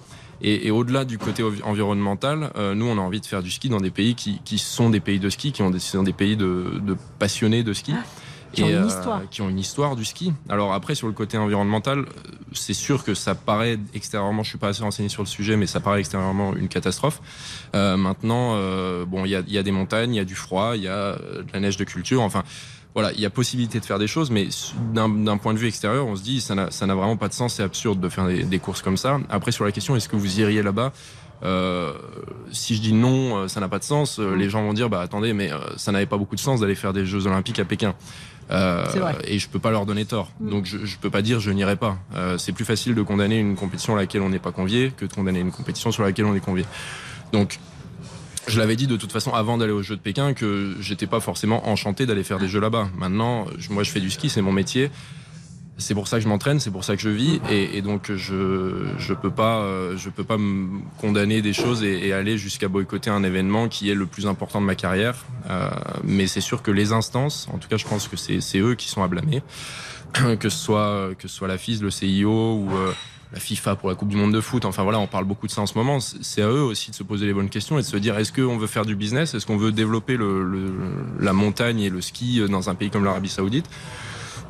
Et, 0.43 0.67
et 0.67 0.71
au-delà 0.71 1.07
du 1.07 1.17
côté 1.17 1.43
envi- 1.43 1.63
environnemental, 1.63 2.51
euh, 2.57 2.75
nous 2.75 2.85
on 2.85 2.99
a 2.99 3.01
envie 3.01 3.23
de 3.23 3.27
faire 3.27 3.43
du 3.43 3.51
ski 3.51 3.71
dans 3.71 3.81
des 3.81 3.91
pays 3.91 4.15
qui, 4.15 4.39
qui 4.45 4.59
sont 4.59 4.91
des 4.91 5.01
pays 5.01 5.19
de 5.19 5.31
ski, 5.31 5.51
qui 5.53 5.63
ont 5.63 5.71
des, 5.71 5.79
sont 5.79 6.03
des 6.03 6.13
pays 6.13 6.37
de, 6.37 6.79
de 6.83 6.95
passionnés 7.19 7.63
de 7.63 7.73
ski. 7.73 7.95
Qui 8.57 8.65
ont 8.65 8.69
une 8.69 8.75
euh, 8.75 8.87
histoire. 8.87 9.23
qui 9.31 9.43
ont 9.43 9.49
une 9.49 9.59
histoire 9.59 9.97
du 9.97 10.05
ski. 10.05 10.33
Alors 10.49 10.73
après 10.73 10.95
sur 10.95 11.07
le 11.07 11.13
côté 11.13 11.39
environnemental, 11.39 12.07
c'est 12.53 12.75
sûr 12.75 13.05
que 13.05 13.15
ça 13.15 13.35
paraît 13.35 13.79
extérieurement, 13.95 14.43
je 14.43 14.51
suis 14.51 14.59
pas 14.59 14.69
assez 14.69 14.83
renseigné 14.83 15.09
sur 15.09 15.23
le 15.23 15.29
sujet, 15.29 15.57
mais 15.57 15.67
ça 15.67 15.81
paraît 15.81 16.01
extérieurement 16.01 16.55
une 16.55 16.69
catastrophe. 16.69 17.21
Euh, 17.75 17.97
maintenant, 17.97 18.53
euh, 18.55 19.05
bon, 19.05 19.25
il 19.25 19.31
y 19.31 19.37
a, 19.37 19.43
il 19.47 19.53
y 19.53 19.59
a 19.59 19.63
des 19.63 19.73
montagnes, 19.73 20.15
il 20.15 20.19
y 20.19 20.21
a 20.21 20.25
du 20.25 20.35
froid, 20.35 20.73
il 20.75 20.83
y 20.83 20.89
a 20.89 21.13
de 21.17 21.47
la 21.53 21.61
neige 21.61 21.77
de 21.77 21.85
culture, 21.85 22.23
enfin. 22.23 22.43
Voilà, 22.95 23.13
il 23.13 23.21
y 23.21 23.27
a 23.27 23.31
possibilité 23.31 23.79
de 23.79 23.85
faire 23.85 23.99
des 23.99 24.07
choses, 24.07 24.31
mais 24.31 24.49
d'un 24.95 25.37
point 25.37 25.53
de 25.53 25.59
vue 25.59 25.69
extérieur, 25.69 26.07
on 26.07 26.17
se 26.17 26.23
dit 26.23 26.41
ça 26.41 26.55
n'a 26.55 26.95
vraiment 26.95 27.19
pas 27.19 27.29
de 27.29 27.35
sens, 27.35 27.53
c'est 27.53 27.63
absurde 27.63 28.01
de 28.01 28.09
faire 28.09 28.27
des, 28.27 28.43
des 28.43 28.59
courses 28.59 28.81
comme 28.81 28.97
ça. 28.97 29.21
Après, 29.29 29.53
sur 29.53 29.67
la 29.67 29.71
question, 29.71 29.97
est-ce 29.97 30.09
que 30.09 30.17
vous 30.17 30.41
iriez 30.41 30.63
là-bas 30.63 30.95
euh, 31.43 31.93
si 32.51 32.75
je 32.75 32.81
dis 32.81 32.95
non, 32.95 33.49
ça 33.49 33.61
n'a 33.61 33.69
pas 33.69 33.79
de 33.79 33.85
sens. 33.85 34.19
Les 34.19 34.49
gens 34.49 34.63
vont 34.63 34.73
dire, 34.73 34.89
bah 34.89 35.03
attendez, 35.03 35.35
mais 35.35 35.51
ça 35.77 35.93
n'avait 35.93 36.07
pas 36.07 36.17
beaucoup 36.17 36.37
de 36.37 36.41
sens 36.41 36.61
d'aller 36.61 36.75
faire 36.75 36.95
des 36.95 37.05
Jeux 37.05 37.27
Olympiques 37.27 37.59
à 37.59 37.67
Pékin. 37.67 37.95
Euh, 38.51 38.85
et 39.25 39.39
je 39.39 39.49
peux 39.49 39.59
pas 39.59 39.71
leur 39.73 39.87
donner 39.87 40.05
tort. 40.05 40.31
Donc 40.41 40.67
je, 40.67 40.85
je 40.85 40.97
peux 40.99 41.11
pas 41.11 41.23
dire 41.23 41.41
je 41.41 41.51
n'irai 41.51 41.77
pas. 41.77 41.99
Euh, 42.15 42.39
c'est 42.39 42.53
plus 42.53 42.65
facile 42.65 42.95
de 42.95 43.03
condamner 43.03 43.39
une 43.39 43.57
compétition 43.57 43.95
à 43.95 43.99
laquelle 43.99 44.23
on 44.23 44.29
n'est 44.29 44.39
pas 44.39 44.53
convié 44.53 44.93
que 44.97 45.05
de 45.05 45.13
condamner 45.13 45.41
une 45.41 45.51
compétition 45.51 45.91
sur 45.91 46.03
laquelle 46.05 46.27
on 46.27 46.35
est 46.35 46.41
convié. 46.41 46.65
Donc 47.33 47.59
je 48.47 48.61
l'avais 48.61 48.77
dit 48.77 48.87
de 48.87 48.97
toute 48.97 49.11
façon 49.11 49.33
avant 49.35 49.59
d'aller 49.59 49.73
aux 49.73 49.83
Jeux 49.83 49.97
de 49.97 50.01
Pékin 50.01 50.33
que 50.33 50.77
j'étais 50.81 51.09
pas 51.09 51.19
forcément 51.19 51.69
enchanté 51.69 52.07
d'aller 52.07 52.23
faire 52.23 52.39
des 52.39 52.47
Jeux 52.47 52.61
là-bas. 52.61 52.89
Maintenant, 52.97 53.47
je- 53.59 53.71
moi 53.73 53.83
je 53.83 53.91
fais 53.91 54.01
du 54.01 54.11
ski, 54.11 54.29
c'est 54.31 54.43
mon 54.43 54.53
métier. 54.53 54.91
C'est 55.79 55.95
pour 55.95 56.09
ça 56.09 56.17
que 56.17 56.23
je 56.25 56.29
m'entraîne, 56.29 56.59
c'est 56.59 56.71
pour 56.71 56.85
ça 56.85 56.97
que 56.97 57.03
je 57.03 57.11
vis, 57.11 57.39
et, 57.51 57.77
et 57.77 57.83
donc 57.83 58.11
je 58.11 58.87
je 58.99 59.13
peux 59.13 59.31
pas 59.31 59.59
euh, 59.59 59.95
je 59.99 60.09
peux 60.09 60.25
pas 60.25 60.39
me 60.39 60.81
condamner 60.99 61.43
des 61.43 61.53
choses 61.53 61.83
et, 61.85 62.07
et 62.09 62.13
aller 62.15 62.39
jusqu'à 62.39 62.69
boycotter 62.69 63.11
un 63.11 63.23
événement 63.25 63.69
qui 63.69 63.91
est 63.91 63.95
le 63.95 64.07
plus 64.07 64.27
important 64.27 64.63
de 64.63 64.67
ma 64.67 64.75
carrière. 64.75 65.17
Euh, 65.51 65.69
mais 66.03 66.27
c'est 66.29 66.41
sûr 66.41 66.63
que 66.63 66.71
les 66.71 66.93
instances, 66.93 67.47
en 67.53 67.59
tout 67.59 67.69
cas, 67.69 67.77
je 67.77 67.85
pense 67.85 68.09
que 68.09 68.17
c'est 68.17 68.41
c'est 68.41 68.59
eux 68.59 68.75
qui 68.75 68.89
sont 68.89 69.03
à 69.03 69.09
blâmer, 69.09 69.43
que 70.41 70.49
ce 70.49 70.59
soit 70.59 71.11
que 71.19 71.29
ce 71.29 71.37
soit 71.37 71.47
la 71.49 71.59
FIS, 71.59 71.81
le 71.83 71.91
CIO 71.91 72.55
ou 72.55 72.71
euh, 72.75 72.93
la 73.35 73.41
FIFA 73.41 73.77
pour 73.77 73.91
la 73.91 73.97
Coupe 73.97 74.09
du 74.09 74.17
Monde 74.17 74.33
de 74.33 74.41
foot. 74.41 74.65
Enfin 74.65 74.83
voilà, 74.83 74.99
on 74.99 75.07
parle 75.07 75.27
beaucoup 75.27 75.47
de 75.47 75.53
ça 75.53 75.61
en 75.61 75.67
ce 75.67 75.75
moment. 75.77 76.01
C'est 76.01 76.41
à 76.41 76.49
eux 76.49 76.63
aussi 76.63 76.91
de 76.91 76.97
se 76.97 77.03
poser 77.03 77.27
les 77.27 77.35
bonnes 77.35 77.51
questions 77.51 77.79
et 77.79 77.83
de 77.83 77.87
se 77.87 77.99
dire 77.99 78.17
est-ce 78.17 78.33
qu'on 78.33 78.57
veut 78.57 78.67
faire 78.67 78.87
du 78.87 78.97
business, 78.97 79.35
est-ce 79.35 79.45
qu'on 79.45 79.59
veut 79.59 79.73
développer 79.73 80.17
le, 80.17 80.43
le- 80.43 80.73
la 81.21 81.35
montagne 81.35 81.81
et 81.81 81.91
le 81.91 82.01
ski 82.01 82.41
dans 82.49 82.71
un 82.71 82.75
pays 82.75 82.89
comme 82.89 83.05
l'Arabie 83.05 83.29
Saoudite? 83.29 83.67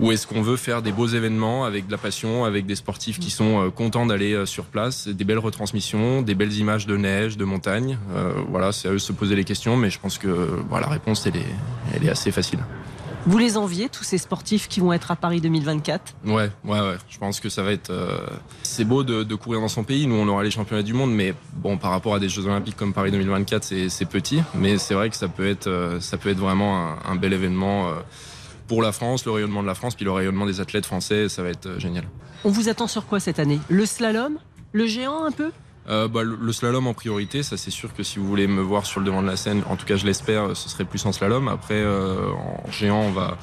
Ou 0.00 0.12
est-ce 0.12 0.26
qu'on 0.26 0.42
veut 0.42 0.56
faire 0.56 0.82
des 0.82 0.92
beaux 0.92 1.06
événements 1.06 1.64
avec 1.64 1.86
de 1.86 1.92
la 1.92 1.98
passion, 1.98 2.44
avec 2.44 2.66
des 2.66 2.76
sportifs 2.76 3.18
qui 3.18 3.30
sont 3.30 3.66
euh, 3.66 3.70
contents 3.70 4.06
d'aller 4.06 4.32
euh, 4.34 4.46
sur 4.46 4.64
place, 4.64 5.08
des 5.08 5.24
belles 5.24 5.38
retransmissions, 5.38 6.22
des 6.22 6.34
belles 6.34 6.52
images 6.54 6.86
de 6.86 6.96
neige, 6.96 7.36
de 7.36 7.44
montagne 7.44 7.98
Euh, 8.14 8.32
Voilà, 8.48 8.72
c'est 8.72 8.88
à 8.88 8.90
eux 8.90 8.94
de 8.94 8.98
se 8.98 9.12
poser 9.12 9.36
les 9.36 9.44
questions, 9.44 9.76
mais 9.76 9.90
je 9.90 9.98
pense 9.98 10.18
que 10.18 10.28
la 10.70 10.86
réponse, 10.88 11.26
elle 11.26 11.36
est, 11.36 11.54
elle 11.94 12.04
est 12.04 12.10
assez 12.10 12.30
facile. 12.30 12.58
Vous 13.28 13.38
les 13.38 13.56
enviez, 13.56 13.88
tous 13.88 14.04
ces 14.04 14.18
sportifs 14.18 14.68
qui 14.68 14.78
vont 14.78 14.92
être 14.92 15.10
à 15.10 15.16
Paris 15.16 15.40
2024 15.40 16.14
Ouais, 16.26 16.48
ouais, 16.64 16.80
ouais. 16.80 16.96
Je 17.08 17.18
pense 17.18 17.40
que 17.40 17.48
ça 17.48 17.64
va 17.64 17.72
être. 17.72 17.90
euh, 17.90 18.18
C'est 18.62 18.84
beau 18.84 19.02
de, 19.02 19.24
de 19.24 19.34
courir 19.34 19.60
dans 19.60 19.66
son 19.68 19.82
pays. 19.82 20.06
Nous, 20.06 20.14
on 20.14 20.28
aura 20.28 20.44
les 20.44 20.52
championnats 20.52 20.84
du 20.84 20.92
monde, 20.92 21.12
mais 21.12 21.34
bon, 21.54 21.76
par 21.76 21.90
rapport 21.90 22.14
à 22.14 22.20
des 22.20 22.28
Jeux 22.28 22.44
Olympiques 22.46 22.76
comme 22.76 22.92
Paris 22.92 23.10
2024, 23.10 23.64
c'est 23.88 24.04
petit. 24.08 24.42
Mais 24.54 24.78
c'est 24.78 24.94
vrai 24.94 25.10
que 25.10 25.16
ça 25.16 25.26
peut 25.26 25.48
être, 25.48 25.96
ça 26.00 26.18
peut 26.18 26.28
être 26.28 26.38
vraiment 26.38 26.78
un, 26.78 26.98
un 27.10 27.16
bel 27.16 27.32
événement 27.32 27.88
euh, 27.88 27.92
pour 28.66 28.82
la 28.82 28.92
France, 28.92 29.24
le 29.24 29.32
rayonnement 29.32 29.62
de 29.62 29.66
la 29.66 29.74
France, 29.74 29.94
puis 29.94 30.04
le 30.04 30.12
rayonnement 30.12 30.46
des 30.46 30.60
athlètes 30.60 30.86
français. 30.86 31.28
Ça 31.28 31.42
va 31.42 31.50
être 31.50 31.66
euh, 31.66 31.78
génial. 31.78 32.04
On 32.44 32.50
vous 32.50 32.68
attend 32.68 32.86
sur 32.86 33.06
quoi 33.06 33.20
cette 33.20 33.38
année? 33.38 33.60
Le 33.68 33.86
slalom? 33.86 34.38
Le 34.72 34.86
géant 34.86 35.24
un 35.24 35.32
peu? 35.32 35.50
Euh, 35.88 36.08
bah, 36.08 36.22
le, 36.24 36.36
le 36.40 36.52
slalom 36.52 36.86
en 36.88 36.94
priorité, 36.94 37.44
ça 37.44 37.56
c'est 37.56 37.70
sûr 37.70 37.94
que 37.94 38.02
si 38.02 38.18
vous 38.18 38.26
voulez 38.26 38.48
me 38.48 38.60
voir 38.60 38.86
sur 38.86 38.98
le 38.98 39.06
devant 39.06 39.22
de 39.22 39.28
la 39.28 39.36
scène, 39.36 39.62
en 39.68 39.76
tout 39.76 39.86
cas 39.86 39.96
je 39.96 40.04
l'espère, 40.04 40.56
ce 40.56 40.68
serait 40.68 40.84
plus 40.84 41.06
en 41.06 41.12
slalom. 41.12 41.46
Après, 41.46 41.74
euh, 41.74 42.28
en 42.32 42.70
géant, 42.72 43.02
on 43.02 43.12
va 43.12 43.38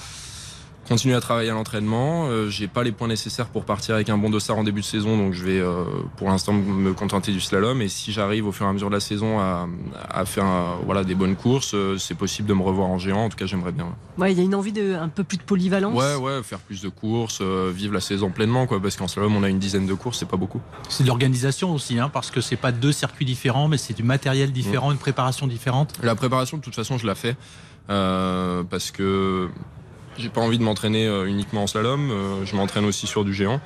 continuer 0.88 1.16
à 1.16 1.22
travailler 1.22 1.50
à 1.50 1.54
l'entraînement. 1.54 2.26
Euh, 2.28 2.50
J'ai 2.50 2.68
pas 2.68 2.84
les 2.84 2.92
points 2.92 3.08
nécessaires 3.08 3.48
pour 3.48 3.64
partir 3.66 3.96
avec 3.96 4.10
un 4.10 4.18
bon 4.18 4.30
dossard 4.30 4.58
en 4.58 4.64
début 4.64 4.82
de 4.82 4.86
saison, 4.86 5.18
donc 5.18 5.34
je 5.34 5.44
vais 5.44 5.60
euh, 5.60 5.84
pour 6.18 6.30
l'instant 6.30 6.54
me 6.54 6.94
contenter 6.94 7.32
du 7.32 7.40
slalom. 7.40 7.82
Et 7.82 7.88
si 7.88 8.12
j'arrive 8.12 8.48
au 8.48 8.52
fur 8.52 8.66
et 8.66 8.70
à 8.70 8.74
mesure 8.74 8.90
de 8.90 8.94
la 8.94 9.00
saison 9.00 9.40
à, 9.40 9.68
à 10.10 10.26
faire 10.26 10.46
un- 10.46 10.78
voilà 10.86 11.04
des 11.04 11.16
bonnes 11.16 11.36
courses, 11.36 11.74
euh, 11.74 11.98
c'est 11.98 12.16
possible 12.16 12.48
de 12.50 12.54
me 12.54 12.62
revoir 12.62 12.88
en 12.90 12.98
géant. 13.00 13.26
En 13.26 13.30
tout 13.30 13.38
cas, 13.38 13.46
j'aimerais 13.46 13.72
bien. 13.72 13.88
Ouais, 14.18 14.32
il 14.34 14.38
y 14.38 14.42
a 14.42 14.44
une 14.44 14.56
envie 14.56 14.72
de 14.74 14.94
un 14.96 15.08
peu 15.10 15.24
plus 15.24 15.38
de 15.38 15.44
polyvalence. 15.44 15.96
Ouais, 15.96 16.16
ouais, 16.16 16.44
faire 16.44 16.60
plus 16.60 16.82
de 16.82 16.90
courses, 16.90 17.40
euh, 17.42 17.72
vivre 17.74 17.94
la 17.94 18.02
saison 18.02 18.30
pleinement, 18.30 18.68
quoi. 18.68 18.82
Parce 18.82 18.96
qu'en 18.98 19.08
slalom, 19.08 19.36
on 19.36 19.44
a 19.44 19.50
une 19.50 19.60
dizaine 19.60 19.86
de 19.88 19.94
courses, 19.94 20.20
c'est 20.20 20.28
pas 20.30 20.38
beaucoup. 20.38 20.62
C'est 20.90 21.04
de 21.04 21.08
l'organisation 21.08 21.74
aussi, 21.74 21.98
hein, 22.00 22.10
parce 22.12 22.30
que 22.30 22.42
c'est 22.42 22.56
pas 22.58 22.72
deux 22.72 22.92
circuits 22.92 23.26
différents, 23.26 23.68
mais 23.68 23.78
c'est 23.78 23.94
du 23.94 24.04
matériel 24.04 24.52
différent, 24.52 24.92
une 24.92 24.98
préparation 24.98 25.48
différente. 25.48 25.94
La 26.04 26.16
préparation, 26.16 26.58
de 26.58 26.62
toute 26.62 26.76
façon, 26.76 26.98
je 26.98 27.08
la 27.08 27.16
fais 27.16 27.36
euh, 27.90 28.64
parce 28.70 28.92
que 28.92 29.50
j'ai 30.18 30.30
pas 30.30 30.42
envie 30.42 30.58
de 30.58 30.64
m'entraîner 30.64 31.08
euh, 31.08 31.26
uniquement 31.26 31.64
en 31.64 31.68
slalom. 31.68 32.12
euh, 32.12 32.46
je 32.46 32.56
m'entraîne 32.56 32.86
aussi 32.86 33.08
sur 33.08 33.26
du 33.26 33.34
géant 33.34 33.62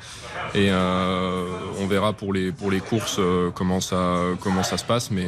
et 0.53 0.69
euh, 0.69 1.45
on 1.79 1.87
verra 1.87 2.13
pour 2.13 2.33
les 2.33 2.51
pour 2.51 2.71
les 2.71 2.79
courses 2.79 3.19
comment 3.53 3.81
ça 3.81 4.17
comment 4.41 4.63
ça 4.63 4.77
se 4.77 4.85
passe. 4.85 5.11
Mais 5.11 5.27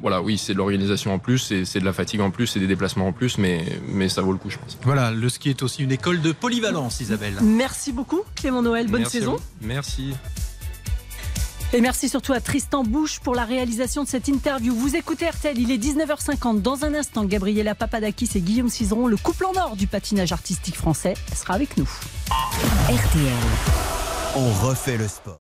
voilà, 0.00 0.22
oui, 0.22 0.38
c'est 0.38 0.52
de 0.52 0.58
l'organisation 0.58 1.12
en 1.14 1.18
plus, 1.18 1.38
c'est 1.38 1.64
c'est 1.64 1.80
de 1.80 1.84
la 1.84 1.92
fatigue 1.92 2.20
en 2.20 2.30
plus, 2.30 2.46
c'est 2.46 2.60
des 2.60 2.66
déplacements 2.66 3.08
en 3.08 3.12
plus, 3.12 3.38
mais 3.38 3.64
mais 3.88 4.08
ça 4.08 4.22
vaut 4.22 4.32
le 4.32 4.38
coup, 4.38 4.50
je 4.50 4.58
pense. 4.58 4.78
Voilà, 4.82 5.10
le 5.10 5.28
ski 5.28 5.50
est 5.50 5.62
aussi 5.62 5.82
une 5.82 5.92
école 5.92 6.20
de 6.20 6.32
polyvalence, 6.32 7.00
Isabelle. 7.00 7.34
Merci 7.42 7.92
beaucoup 7.92 8.20
Clément 8.34 8.62
Noël, 8.62 8.86
bonne 8.88 9.00
Merci 9.00 9.18
saison. 9.18 9.36
Merci. 9.60 10.14
Et 11.74 11.80
merci 11.80 12.10
surtout 12.10 12.34
à 12.34 12.40
Tristan 12.40 12.84
Bouche 12.84 13.18
pour 13.20 13.34
la 13.34 13.46
réalisation 13.46 14.04
de 14.04 14.08
cette 14.08 14.28
interview. 14.28 14.74
Vous 14.74 14.94
écoutez 14.94 15.26
RTL, 15.26 15.58
il 15.58 15.70
est 15.70 15.78
19h50. 15.78 16.60
Dans 16.60 16.84
un 16.84 16.92
instant, 16.92 17.24
Gabriela 17.24 17.74
Papadakis 17.74 18.28
et 18.34 18.40
Guillaume 18.40 18.68
Cizeron, 18.68 19.06
le 19.06 19.16
couple 19.16 19.46
en 19.46 19.58
or 19.58 19.74
du 19.74 19.86
patinage 19.86 20.32
artistique 20.32 20.76
français, 20.76 21.14
sera 21.34 21.54
avec 21.54 21.78
nous. 21.78 21.88
RTL. 22.88 23.32
On 24.36 24.52
refait 24.68 24.98
le 24.98 25.08
sport. 25.08 25.38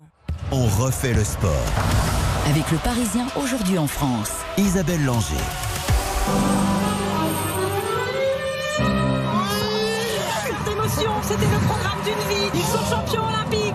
On 0.51 0.67
refait 0.67 1.13
le 1.13 1.25
sport. 1.25 1.65
Avec 2.49 2.71
le 2.71 2.77
Parisien 2.77 3.27
aujourd'hui 3.35 3.77
en 3.77 3.87
France. 3.87 4.31
Isabelle 4.57 5.03
Langer. 5.03 5.35
Cette 10.45 10.71
émotion, 10.71 11.11
c'était 11.23 11.51
le 11.51 11.59
programme 11.67 11.99
d'une 12.05 12.13
vie. 12.29 12.49
Ils 12.53 12.61
sont 12.61 12.85
champions 12.89 13.27
olympiques. 13.27 13.70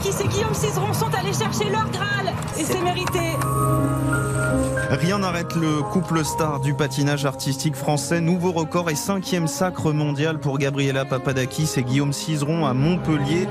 Papadakis 0.00 0.24
et 0.24 0.28
Guillaume 0.28 0.54
Cizeron 0.54 0.92
sont 0.94 1.14
allés 1.14 1.32
chercher 1.32 1.70
leur 1.70 1.90
Graal. 1.90 2.32
Et 2.58 2.64
c'est 2.64 2.80
mérité. 2.80 3.20
Rien 4.90 5.18
n'arrête 5.18 5.54
le 5.54 5.82
couple 5.82 6.24
star 6.24 6.60
du 6.60 6.74
patinage 6.74 7.24
artistique 7.26 7.76
français. 7.76 8.20
Nouveau 8.20 8.52
record 8.52 8.88
et 8.90 8.94
cinquième 8.94 9.46
sacre 9.46 9.92
mondial 9.92 10.38
pour 10.38 10.58
Gabriela 10.58 11.04
Papadakis 11.04 11.70
et 11.76 11.82
Guillaume 11.82 12.12
Cizeron 12.12 12.66
à 12.66 12.72
Montpellier. 12.72 13.46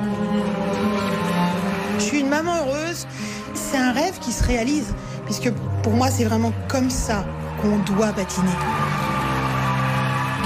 Je 1.98 2.04
suis 2.04 2.20
une 2.22 2.30
maman 2.30 2.56
heureuse. 2.66 3.06
C'est 3.54 3.78
un 3.78 3.92
rêve 3.92 4.18
qui 4.20 4.32
se 4.32 4.44
réalise. 4.44 4.94
Puisque 5.26 5.52
pour 5.84 5.94
moi, 5.94 6.10
c'est 6.10 6.26
vraiment 6.26 6.52
comme 6.68 6.90
ça 6.90 7.26
qu'on 7.62 7.78
doit 7.94 8.12
patiner. 8.12 8.50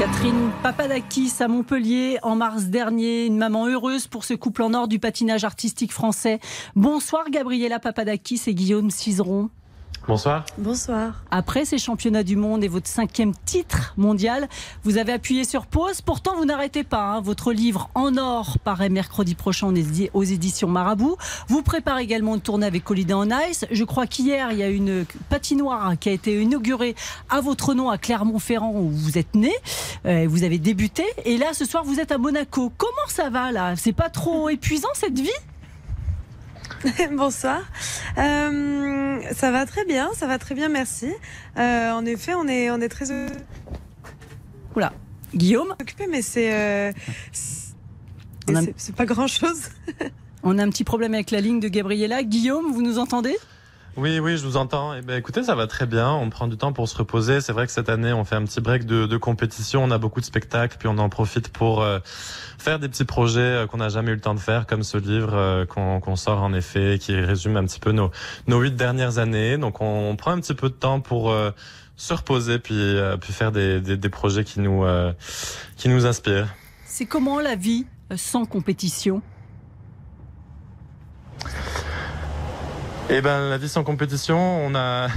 Catherine 0.04 0.52
Papadakis 0.62 1.32
à 1.40 1.48
Montpellier 1.48 2.18
en 2.24 2.36
mars 2.36 2.66
dernier, 2.66 3.26
une 3.26 3.38
maman 3.38 3.68
heureuse 3.68 4.06
pour 4.08 4.26
ce 4.26 4.34
couple 4.34 4.64
en 4.64 4.74
or 4.74 4.90
du 4.90 5.00
patinage 5.00 5.46
artistique 5.46 5.94
français. 5.94 6.42
Bonsoir 6.76 7.30
Gabriela 7.30 7.80
Papadakis 7.80 8.42
et 8.48 8.54
Guillaume 8.54 8.92
Cizeron. 8.92 9.50
Bonsoir. 10.06 10.46
Bonsoir. 10.58 11.24
Après 11.32 11.64
ces 11.64 11.78
championnats 11.78 12.24
du 12.24 12.36
monde 12.36 12.62
et 12.64 12.68
votre 12.68 12.90
cinquième 12.90 13.34
titre 13.46 13.94
mondial, 13.96 14.50
vous 14.84 14.98
avez 14.98 15.14
appuyé 15.14 15.46
sur 15.46 15.66
pause. 15.66 16.02
Pourtant, 16.02 16.36
vous 16.36 16.44
n'arrêtez 16.44 16.84
pas. 16.84 17.04
hein. 17.04 17.22
Votre 17.22 17.54
livre 17.54 17.90
En 17.96 18.18
or 18.18 18.60
paraît 18.60 18.90
mercredi 18.90 19.34
prochain 19.34 19.74
aux 20.14 20.24
éditions 20.24 20.68
Marabout. 20.68 21.16
Vous 21.48 21.62
préparez 21.62 22.04
également 22.04 22.36
une 22.36 22.42
tournée 22.42 22.66
avec 22.66 22.90
Holiday 22.92 23.14
on 23.14 23.28
Ice. 23.50 23.66
Je 23.72 23.84
crois 23.86 24.06
qu'hier, 24.06 24.52
il 24.52 24.58
y 24.58 24.64
a 24.64 24.68
une 24.70 25.06
patinoire 25.30 25.98
qui 25.98 26.10
a 26.10 26.12
été 26.12 26.42
inaugurée 26.42 26.96
à 27.30 27.40
votre 27.40 27.74
nom 27.74 27.90
à 27.90 27.98
Clermont-Ferrand 27.98 28.74
où 28.76 28.90
vous 28.90 29.18
êtes 29.18 29.36
né. 29.36 29.54
Euh, 30.06 30.26
vous 30.30 30.44
avez 30.44 30.58
débuté. 30.60 31.06
Et 31.24 31.38
là, 31.38 31.54
ce 31.54 31.64
soir, 31.64 31.86
vous 31.86 32.02
êtes 32.02 32.12
à 32.12 32.18
Monaco. 32.18 32.74
Comment 32.78 33.08
ça 33.08 33.30
va 33.30 33.54
là? 33.54 33.76
C'est 33.78 33.94
pas 33.94 34.10
trop 34.10 34.50
épuisant 34.50 34.90
cette 34.96 35.18
vie? 35.20 35.30
Bonsoir. 37.12 37.62
Euh, 38.18 39.20
ça 39.34 39.52
va 39.52 39.66
très 39.66 39.86
bien, 39.86 40.10
ça 40.14 40.28
va 40.28 40.38
très 40.38 40.56
bien, 40.56 40.70
merci. 40.70 41.12
Euh, 41.58 41.92
en 41.92 42.06
effet, 42.06 42.34
on 42.36 42.48
est, 42.48 42.70
on 42.72 42.80
est 42.82 42.90
très 42.90 43.06
Oula. 44.76 44.92
Guillaume 45.34 45.72
occupé, 45.80 46.08
mais 46.10 46.22
c'est, 46.22 46.54
euh, 46.54 46.92
c'est- 47.32 47.74
On 48.50 48.56
a- 48.56 48.62
c'est- 48.62 48.74
c'est 48.78 48.96
pas 48.96 49.06
grand 49.06 49.28
chose. 49.28 49.70
On 50.46 50.60
a 50.60 50.64
un 50.64 50.70
petit 50.70 50.84
problème 50.84 51.14
avec 51.14 51.32
la 51.32 51.40
ligne 51.40 51.62
de 51.62 51.70
Gabriella. 51.70 52.22
Guillaume, 52.22 52.74
vous 52.74 52.82
nous 52.82 53.00
entendez? 53.00 53.38
Oui, 53.96 54.20
oui, 54.20 54.38
je 54.38 54.44
vous 54.44 54.58
entends. 54.58 54.94
Eh 54.96 55.02
ben, 55.02 55.18
écoutez, 55.18 55.44
ça 55.44 55.54
va 55.54 55.68
très 55.68 55.86
bien. 55.86 56.12
On 56.12 56.30
prend 56.30 56.48
du 56.48 56.58
temps 56.58 56.74
pour 56.74 56.90
se 56.90 56.98
reposer. 56.98 57.42
C'est 57.42 57.54
vrai 57.54 57.68
que 57.68 57.72
cette 57.72 57.90
année, 57.90 58.12
on 58.12 58.24
fait 58.24 58.36
un 58.36 58.44
petit 58.44 58.60
break 58.60 58.86
de, 58.86 59.18
compétition. 59.18 59.84
On 59.84 59.92
a 59.92 60.00
beaucoup 60.00 60.20
de 60.20 60.26
spectacles, 60.26 60.78
puis 60.80 60.88
on 60.88 60.98
en 60.98 61.10
profite 61.10 61.50
pour 61.50 61.82
euh, 61.82 62.00
faire 62.58 62.80
des 62.80 62.90
petits 62.90 63.06
projets 63.06 63.40
euh, 63.40 63.68
qu'on 63.68 63.78
n'a 63.78 63.90
jamais 63.90 64.12
eu 64.12 64.16
le 64.16 64.22
temps 64.22 64.34
de 64.34 64.40
faire, 64.40 64.66
comme 64.66 64.82
ce 64.82 64.98
livre 64.98 65.34
euh, 65.34 65.66
qu'on 65.66 66.16
sort 66.16 66.42
en 66.42 66.54
effet, 66.54 66.98
qui 67.00 67.16
résume 67.16 67.56
un 67.56 67.66
petit 67.66 67.80
peu 67.80 67.92
nos 67.92 68.12
huit 68.48 68.76
dernières 68.76 69.20
années. 69.20 69.58
Donc, 69.58 69.80
on, 69.80 70.16
prend 70.16 70.32
un 70.32 70.40
petit 70.40 70.56
peu 70.56 70.70
de 70.70 70.76
temps 70.76 71.00
pour 71.00 71.34
se 71.96 72.14
reposer, 72.14 72.58
puis 72.60 72.98
faire 73.22 73.52
des, 73.52 73.80
des, 73.80 73.98
des 73.98 74.10
projets 74.10 74.44
qui 74.44 74.60
nous 74.60 74.86
qui 75.78 75.90
nous 75.90 76.06
inspirent. 76.06 76.48
C'est 76.86 77.06
comment 77.06 77.40
la 77.40 77.56
vie 77.56 77.86
sans 78.16 78.46
compétition? 78.46 79.22
Eh 83.16 83.22
ben, 83.22 83.48
la 83.48 83.60
vie 83.60 83.70
sans 83.70 83.84
compétition, 83.84 84.66
on 84.66 84.74
a. 84.74 85.08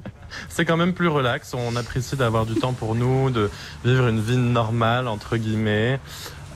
c'est 0.50 0.66
quand 0.66 0.76
même 0.76 0.92
plus 0.92 1.08
relax. 1.08 1.54
On 1.54 1.74
apprécie 1.74 2.14
d'avoir 2.14 2.44
du 2.44 2.54
temps 2.54 2.74
pour 2.74 2.94
nous, 2.94 3.30
de 3.30 3.50
vivre 3.82 4.08
une 4.08 4.20
vie 4.20 4.36
normale, 4.36 5.08
entre 5.08 5.38
guillemets. 5.38 5.98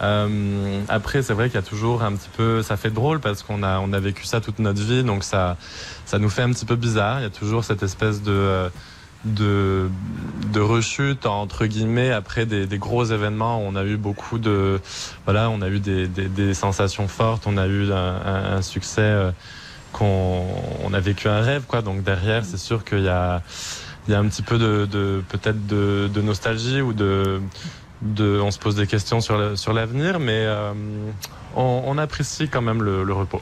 Euh, 0.03 0.82
après, 0.90 1.22
c'est 1.22 1.32
vrai 1.32 1.48
qu'il 1.48 1.55
y 1.55 1.64
a 1.64 1.66
toujours 1.66 2.03
un 2.03 2.12
petit 2.12 2.28
peu, 2.36 2.62
ça 2.62 2.76
fait 2.76 2.90
drôle 2.90 3.18
parce 3.18 3.42
qu'on 3.42 3.62
a, 3.62 3.78
on 3.78 3.94
a 3.94 3.98
vécu 3.98 4.26
ça 4.26 4.42
toute 4.42 4.59
notre 4.59 4.82
vie, 4.82 5.03
donc 5.03 5.24
ça, 5.24 5.57
ça 6.05 6.18
nous 6.18 6.28
fait 6.28 6.42
un 6.42 6.51
petit 6.51 6.66
peu 6.66 6.76
bizarre. 6.76 7.20
Il 7.20 7.22
y 7.22 7.26
a 7.26 7.30
toujours 7.30 7.64
cette 7.64 7.82
espèce 7.82 8.20
de, 8.20 8.70
de, 9.24 9.88
de 10.53 10.61
rechute 10.61 11.24
entre 11.24 11.64
guillemets 11.64 12.11
après 12.11 12.44
des, 12.44 12.66
gros 12.76 13.07
événements. 13.07 13.59
On 13.62 13.74
a 13.74 13.84
eu 13.84 13.96
beaucoup 13.96 14.38
de, 14.38 14.78
voilà, 15.24 15.48
on 15.48 15.62
a 15.62 15.68
eu 15.68 15.80
des, 15.80 16.09
des, 16.09 16.28
des 16.28 16.53
sensations 16.53 17.09
fortes, 17.09 17.44
on 17.46 17.57
a 17.57 17.66
eu 17.66 17.90
un, 17.90 18.57
un 18.57 18.61
succès. 18.61 19.01
Euh, 19.01 19.30
qu'on 19.93 20.47
on 20.84 20.93
a 20.93 21.01
vécu 21.01 21.28
un 21.28 21.41
rêve, 21.41 21.64
quoi. 21.66 21.82
Donc 21.82 22.03
derrière, 22.03 22.45
c'est 22.45 22.59
sûr 22.59 22.84
qu'il 22.84 23.03
y 23.03 23.09
a, 23.09 23.43
il 24.09 24.12
y 24.12 24.14
a 24.14 24.18
un 24.18 24.26
petit 24.26 24.43
peu 24.43 24.59
de, 24.59 25.22
peut-être 25.28 25.66
de, 25.66 26.20
nostalgie 26.20 26.80
ou 26.80 26.93
de, 26.93 27.41
on 28.18 28.51
se 28.51 28.59
pose 28.59 28.76
des 28.76 28.86
questions 28.86 29.20
sur 29.20 29.57
sur 29.59 29.72
l'avenir, 29.72 30.20
mais 30.20 30.45
euh, 30.47 30.72
on, 31.57 31.99
apprécie 31.99 32.49
quand 32.49 32.62
même 32.62 32.82
le, 32.82 33.12
repos. 33.12 33.41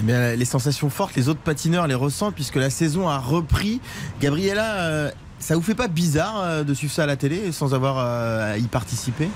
Eh 0.00 0.36
les 0.36 0.44
sensations 0.44 0.90
fortes, 0.90 1.14
les 1.14 1.28
autres 1.28 1.40
patineurs 1.40 1.86
les 1.86 1.94
ressentent 1.94 2.34
puisque 2.34 2.56
la 2.56 2.70
saison 2.70 3.08
a 3.08 3.18
repris. 3.18 3.80
Gabriella, 4.20 4.74
euh, 4.80 5.10
ça 5.38 5.54
vous 5.54 5.62
fait 5.62 5.74
pas 5.74 5.88
bizarre 5.88 6.40
euh, 6.42 6.64
de 6.64 6.74
suivre 6.74 6.92
ça 6.92 7.04
à 7.04 7.06
la 7.06 7.16
télé 7.16 7.52
sans 7.52 7.74
avoir 7.74 7.98
à 7.98 8.58
y 8.58 8.66
participer? 8.66 9.28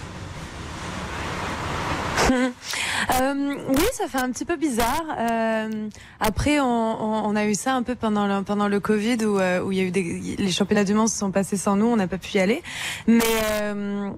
euh, 3.20 3.54
oui, 3.68 3.84
ça 3.92 4.06
fait 4.06 4.18
un 4.18 4.30
petit 4.30 4.44
peu 4.44 4.56
bizarre. 4.56 5.04
Euh, 5.18 5.88
après, 6.20 6.60
on, 6.60 6.64
on, 6.64 7.30
on, 7.30 7.36
a 7.36 7.46
eu 7.46 7.54
ça 7.54 7.74
un 7.74 7.82
peu 7.82 7.94
pendant 7.94 8.26
le, 8.26 8.42
pendant 8.42 8.68
le 8.68 8.80
Covid 8.80 9.24
où, 9.24 9.38
euh, 9.38 9.62
où 9.62 9.72
il 9.72 9.78
y 9.78 9.80
a 9.80 9.84
eu 9.84 9.90
des, 9.90 10.36
les 10.38 10.50
championnats 10.50 10.84
du 10.84 10.94
monde 10.94 11.08
se 11.08 11.16
sont 11.16 11.30
passés 11.30 11.56
sans 11.56 11.76
nous, 11.76 11.86
on 11.86 11.96
n'a 11.96 12.08
pas 12.08 12.18
pu 12.18 12.36
y 12.36 12.40
aller. 12.40 12.62
Mais 13.06 13.22
euh, 13.62 14.10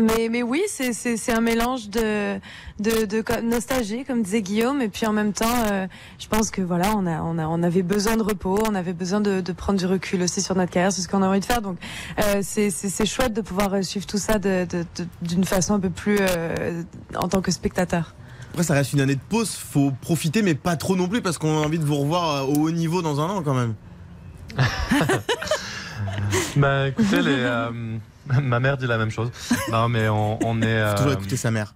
mais, 0.00 0.28
mais 0.30 0.42
oui, 0.42 0.62
c'est 0.68 1.32
un 1.32 1.40
mélange 1.40 1.88
de, 1.88 2.38
de, 2.78 3.04
de, 3.04 3.40
nostalgie, 3.42 4.04
comme 4.04 4.22
disait 4.22 4.42
Guillaume, 4.42 4.80
et 4.80 4.88
puis 4.88 5.06
en 5.06 5.12
même 5.12 5.32
temps, 5.32 5.64
euh, 5.70 5.86
je 6.18 6.26
pense 6.26 6.50
que 6.50 6.62
voilà, 6.62 6.94
on, 6.96 7.06
a, 7.06 7.22
on, 7.22 7.38
a, 7.38 7.46
on 7.46 7.62
avait 7.62 7.82
besoin 7.82 8.16
de 8.16 8.22
repos, 8.22 8.58
on 8.68 8.74
avait 8.74 8.92
besoin 8.92 9.20
de, 9.20 9.40
de 9.40 9.52
prendre 9.52 9.78
du 9.78 9.86
recul 9.86 10.22
aussi 10.22 10.42
sur 10.42 10.56
notre 10.56 10.70
carrière, 10.70 10.92
c'est 10.92 11.02
ce 11.02 11.08
qu'on 11.08 11.22
a 11.22 11.28
envie 11.28 11.40
de 11.40 11.44
faire. 11.44 11.62
Donc 11.62 11.78
euh, 12.18 12.40
c'est 12.42 13.06
chouette 13.06 13.32
de 13.32 13.40
pouvoir 13.40 13.74
euh, 13.74 13.82
suivre 13.82 14.06
tout 14.06 14.18
ça 14.18 14.38
d'une 14.38 15.44
façon 15.44 15.74
un 15.74 15.80
peu 15.80 15.90
plus 15.90 16.18
euh, 16.20 16.82
en 17.16 17.28
tant 17.28 17.40
que 17.40 17.50
spectateur. 17.50 18.14
Après, 18.50 18.64
ça 18.64 18.74
reste 18.74 18.92
une 18.92 19.00
année 19.00 19.14
de 19.14 19.20
pause, 19.28 19.50
faut 19.50 19.92
profiter, 20.00 20.42
mais 20.42 20.54
pas 20.54 20.76
trop 20.76 20.96
non 20.96 21.06
plus, 21.06 21.22
parce 21.22 21.38
qu'on 21.38 21.62
a 21.62 21.64
envie 21.64 21.78
de 21.78 21.84
vous 21.84 21.96
revoir 21.96 22.48
au 22.48 22.54
haut 22.54 22.70
niveau 22.72 23.00
dans 23.00 23.20
un 23.20 23.28
an 23.28 23.42
quand 23.42 23.54
même. 23.54 23.74
bah 26.56 26.88
écoutez, 26.88 27.22
les. 27.22 27.46
Ma 28.42 28.60
mère 28.60 28.76
dit 28.76 28.86
la 28.86 28.98
même 28.98 29.10
chose. 29.10 29.30
Non, 29.70 29.88
mais 29.88 30.08
on, 30.08 30.38
on 30.44 30.62
est. 30.62 30.88
Faut 30.90 30.96
toujours 30.96 31.12
euh, 31.12 31.14
écouter 31.14 31.36
sa 31.36 31.50
mère. 31.50 31.74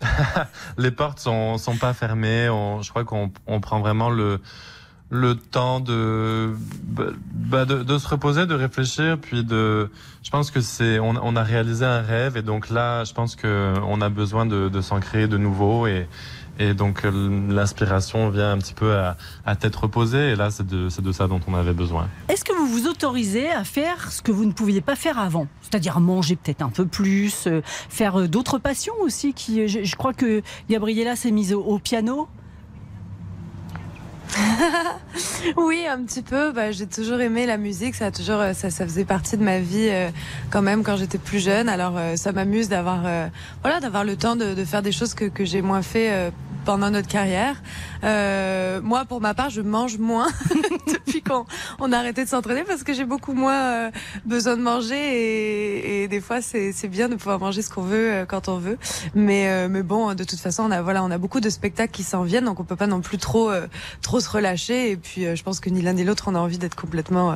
les 0.78 0.90
portes 0.90 1.18
sont, 1.18 1.58
sont 1.58 1.76
pas 1.76 1.94
fermées. 1.94 2.48
On, 2.48 2.82
je 2.82 2.90
crois 2.90 3.04
qu'on 3.04 3.32
on 3.46 3.60
prend 3.60 3.80
vraiment 3.80 4.10
le, 4.10 4.40
le 5.10 5.36
temps 5.36 5.80
de, 5.80 6.54
bah, 6.84 7.64
de, 7.64 7.82
de, 7.82 7.98
se 7.98 8.08
reposer, 8.08 8.46
de 8.46 8.54
réfléchir, 8.54 9.18
puis 9.20 9.44
de. 9.44 9.90
Je 10.22 10.30
pense 10.30 10.50
que 10.50 10.60
c'est. 10.60 10.98
On, 10.98 11.14
on, 11.22 11.36
a 11.36 11.42
réalisé 11.42 11.84
un 11.84 12.02
rêve 12.02 12.36
et 12.36 12.42
donc 12.42 12.70
là, 12.70 13.04
je 13.04 13.12
pense 13.12 13.36
que 13.36 13.74
on 13.86 14.00
a 14.00 14.08
besoin 14.08 14.46
de, 14.46 14.68
de 14.68 14.80
s'en 14.80 15.00
créer 15.00 15.28
de 15.28 15.38
nouveau 15.38 15.86
et 15.86 16.08
et 16.58 16.74
donc 16.74 17.04
euh, 17.04 17.50
l'inspiration 17.50 18.30
vient 18.30 18.52
un 18.52 18.58
petit 18.58 18.74
peu 18.74 18.94
à, 18.94 19.16
à 19.44 19.56
tête 19.56 19.76
reposée. 19.76 20.30
Et 20.30 20.36
là, 20.36 20.50
c'est 20.50 20.66
de, 20.66 20.88
de, 20.88 21.12
ça 21.12 21.28
dont 21.28 21.40
on 21.46 21.54
avait 21.54 21.72
besoin. 21.72 22.08
Est-ce 22.28 22.44
que 22.44 22.52
vous 22.52 22.66
vous 22.66 22.86
autorisez 22.86 23.50
à 23.50 23.64
faire 23.64 24.10
ce 24.10 24.22
que 24.22 24.32
vous 24.32 24.44
ne 24.44 24.52
pouviez 24.52 24.80
pas 24.80 24.96
faire 24.96 25.18
avant? 25.18 25.46
C'est-à-dire 25.62 26.00
manger 26.00 26.36
peut-être 26.36 26.62
un 26.62 26.70
peu 26.70 26.86
plus, 26.86 27.46
euh, 27.46 27.60
faire 27.64 28.20
euh, 28.20 28.28
d'autres 28.28 28.58
passions 28.58 28.94
aussi 29.00 29.34
qui, 29.34 29.68
je, 29.68 29.96
crois 29.96 30.14
que 30.14 30.42
Gabriella 30.70 31.16
s'est 31.16 31.30
mise 31.30 31.52
au, 31.52 31.78
piano. 31.78 32.28
oui, 35.56 35.86
un 35.88 36.02
petit 36.02 36.22
peu. 36.22 36.52
Bah, 36.52 36.72
j'ai 36.72 36.86
toujours 36.86 37.20
aimé 37.20 37.46
la 37.46 37.58
musique. 37.58 37.94
Ça 37.94 38.06
a 38.06 38.10
toujours, 38.10 38.40
ça, 38.54 38.70
ça 38.70 38.84
faisait 38.86 39.04
partie 39.04 39.36
de 39.36 39.42
ma 39.42 39.60
vie 39.60 39.90
quand 40.50 40.62
même 40.62 40.82
quand 40.82 40.96
j'étais 40.96 41.18
plus 41.18 41.38
jeune. 41.38 41.68
Alors, 41.68 41.94
ça 42.16 42.32
m'amuse 42.32 42.68
d'avoir, 42.68 43.02
voilà, 43.62 43.80
d'avoir 43.80 44.04
le 44.04 44.16
temps 44.16 44.36
de, 44.36 44.54
de, 44.54 44.64
faire 44.64 44.82
des 44.82 44.92
choses 44.92 45.14
que, 45.14 45.26
que 45.26 45.44
j'ai 45.44 45.62
moins 45.62 45.82
fait 45.82 46.32
pendant 46.66 46.90
notre 46.90 47.08
carrière. 47.08 47.62
Euh, 48.02 48.80
moi, 48.82 49.04
pour 49.04 49.20
ma 49.20 49.34
part, 49.34 49.50
je 49.50 49.62
mange 49.62 49.98
moins 49.98 50.26
depuis 50.92 51.22
qu'on 51.22 51.46
on 51.78 51.92
a 51.92 51.98
arrêté 51.98 52.24
de 52.24 52.28
s'entraîner 52.28 52.64
parce 52.64 52.82
que 52.82 52.92
j'ai 52.92 53.04
beaucoup 53.04 53.32
moins 53.32 53.62
euh, 53.62 53.90
besoin 54.24 54.56
de 54.56 54.62
manger 54.62 56.02
et, 56.02 56.08
des 56.08 56.20
fois 56.20 56.40
c'est 56.42 56.88
bien 56.88 57.08
de 57.08 57.14
pouvoir 57.14 57.38
manger 57.38 57.62
ce 57.62 57.70
qu'on 57.70 57.82
veut 57.82 58.12
euh, 58.12 58.26
quand 58.26 58.48
on 58.48 58.58
veut. 58.58 58.78
Mais 59.14 59.48
euh, 59.48 59.68
mais 59.70 59.82
bon, 59.82 60.14
de 60.14 60.24
toute 60.24 60.40
façon, 60.40 60.64
on 60.64 60.70
a 60.72 60.82
voilà, 60.82 61.04
on 61.04 61.10
a 61.10 61.18
beaucoup 61.18 61.40
de 61.40 61.48
spectacles 61.48 61.92
qui 61.92 62.02
s'en 62.02 62.24
viennent, 62.24 62.44
donc 62.44 62.58
on 62.58 62.64
peut 62.64 62.76
pas 62.76 62.88
non 62.88 63.00
plus 63.00 63.18
trop 63.18 63.50
trop 64.02 64.18
se 64.18 64.28
relâcher. 64.28 64.90
Et 64.90 64.96
puis, 64.96 65.36
je 65.36 65.42
pense 65.42 65.60
que 65.60 65.70
ni 65.70 65.82
l'un 65.82 65.92
ni 65.92 66.04
l'autre, 66.04 66.24
on 66.26 66.34
a 66.34 66.38
envie 66.38 66.58
d'être 66.58 66.74
complètement, 66.74 67.34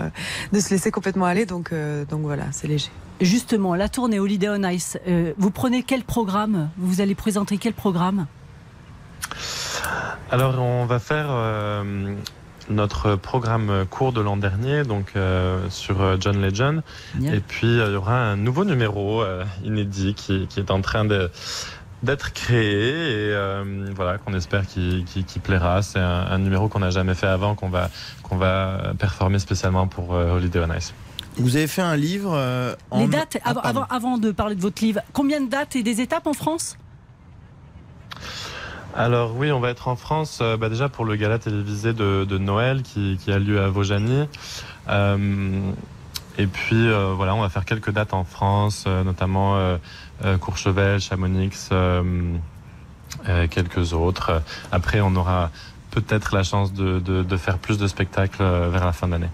de 0.52 0.60
se 0.60 0.70
laisser 0.70 0.90
complètement 0.90 1.26
aller. 1.26 1.46
Donc 1.46 1.72
voilà, 2.10 2.44
c'est 2.50 2.66
léger. 2.66 2.90
Justement, 3.20 3.76
la 3.76 3.88
tournée 3.88 4.18
Holiday 4.18 4.48
on 4.48 4.68
Ice, 4.68 4.98
vous 5.38 5.50
prenez 5.50 5.84
quel 5.84 6.02
programme? 6.02 6.70
Vous 6.78 7.00
allez 7.00 7.14
présenter 7.14 7.58
quel 7.58 7.74
programme? 7.74 8.26
Alors, 10.30 10.60
on 10.60 10.86
va 10.86 10.98
faire 11.00 11.26
euh, 11.30 12.14
notre 12.68 13.16
programme 13.16 13.84
court 13.90 14.12
de 14.12 14.20
l'an 14.20 14.36
dernier, 14.36 14.84
donc 14.84 15.12
euh, 15.16 15.68
sur 15.70 16.00
euh, 16.00 16.16
John 16.20 16.40
Legend. 16.40 16.82
Et 17.20 17.40
puis, 17.40 17.66
il 17.66 17.92
y 17.92 17.96
aura 17.96 18.16
un 18.16 18.36
nouveau 18.36 18.64
numéro 18.64 19.24
inédit 19.64 20.14
qui, 20.14 20.48
est 20.56 20.70
en 20.70 20.80
train 20.80 21.04
d'être 22.02 22.32
créé 22.32 23.30
et 23.30 23.92
voilà 23.94 24.18
qu'on 24.18 24.34
espère 24.34 24.66
qu'il 24.66 25.04
plaira. 25.42 25.82
C'est 25.82 25.98
un, 25.98 26.38
numéro 26.38 26.68
qu'on 26.68 26.78
n'a 26.78 26.90
jamais 26.90 27.14
fait 27.14 27.26
avant, 27.26 27.54
qu'on 27.54 27.68
va 27.68 27.90
qu'on 28.22 28.36
va 28.36 28.92
performer 28.98 29.38
spécialement 29.38 29.88
pour 29.88 30.10
Holiday 30.10 30.60
on 30.60 30.74
Ice. 30.74 30.94
Vous 31.36 31.56
avez 31.56 31.66
fait 31.66 31.82
un 31.82 31.96
livre. 31.96 32.38
Les 32.96 33.08
dates, 33.08 33.38
ah, 33.44 33.54
avant, 33.62 33.84
avant, 33.90 34.18
de 34.18 34.30
parler 34.30 34.54
de 34.54 34.60
votre 34.60 34.82
livre, 34.82 35.00
combien 35.12 35.40
de 35.40 35.48
dates 35.48 35.74
et 35.74 35.82
des 35.82 36.00
étapes 36.00 36.26
en 36.26 36.34
France? 36.34 36.76
Alors 38.96 39.36
oui, 39.36 39.52
on 39.52 39.60
va 39.60 39.70
être 39.70 39.88
en 39.88 39.96
France 39.96 40.40
euh, 40.42 40.56
bah, 40.56 40.68
déjà 40.68 40.88
pour 40.88 41.04
le 41.04 41.16
gala 41.16 41.38
télévisé 41.38 41.92
de, 41.92 42.38
Noël 42.38 42.82
qui, 42.82 43.18
a 43.28 43.38
lieu 43.38 43.62
à 43.62 43.68
Vaujany. 43.68 44.26
Euh, 44.88 45.72
et 46.38 46.46
puis 46.46 46.88
euh, 46.88 47.12
voilà, 47.14 47.34
on 47.34 47.40
va 47.40 47.48
faire 47.48 47.64
quelques 47.64 47.90
dates 47.90 48.14
en 48.14 48.24
France, 48.24 48.86
notamment 48.86 49.58
Courchevel, 50.40 51.00
Chamonix, 51.00 51.70
quelques 53.50 53.92
autres. 53.92 54.42
Après, 54.72 55.00
on 55.00 55.14
aura 55.16 55.50
peut-être 55.90 56.34
la 56.34 56.42
chance 56.42 56.72
de, 56.72 57.00
de, 57.00 57.22
de, 57.22 57.36
faire 57.36 57.58
plus 57.58 57.78
de 57.78 57.86
spectacles 57.86 58.42
vers 58.42 58.84
la 58.84 58.92
fin 58.92 59.08
d'année. 59.08 59.30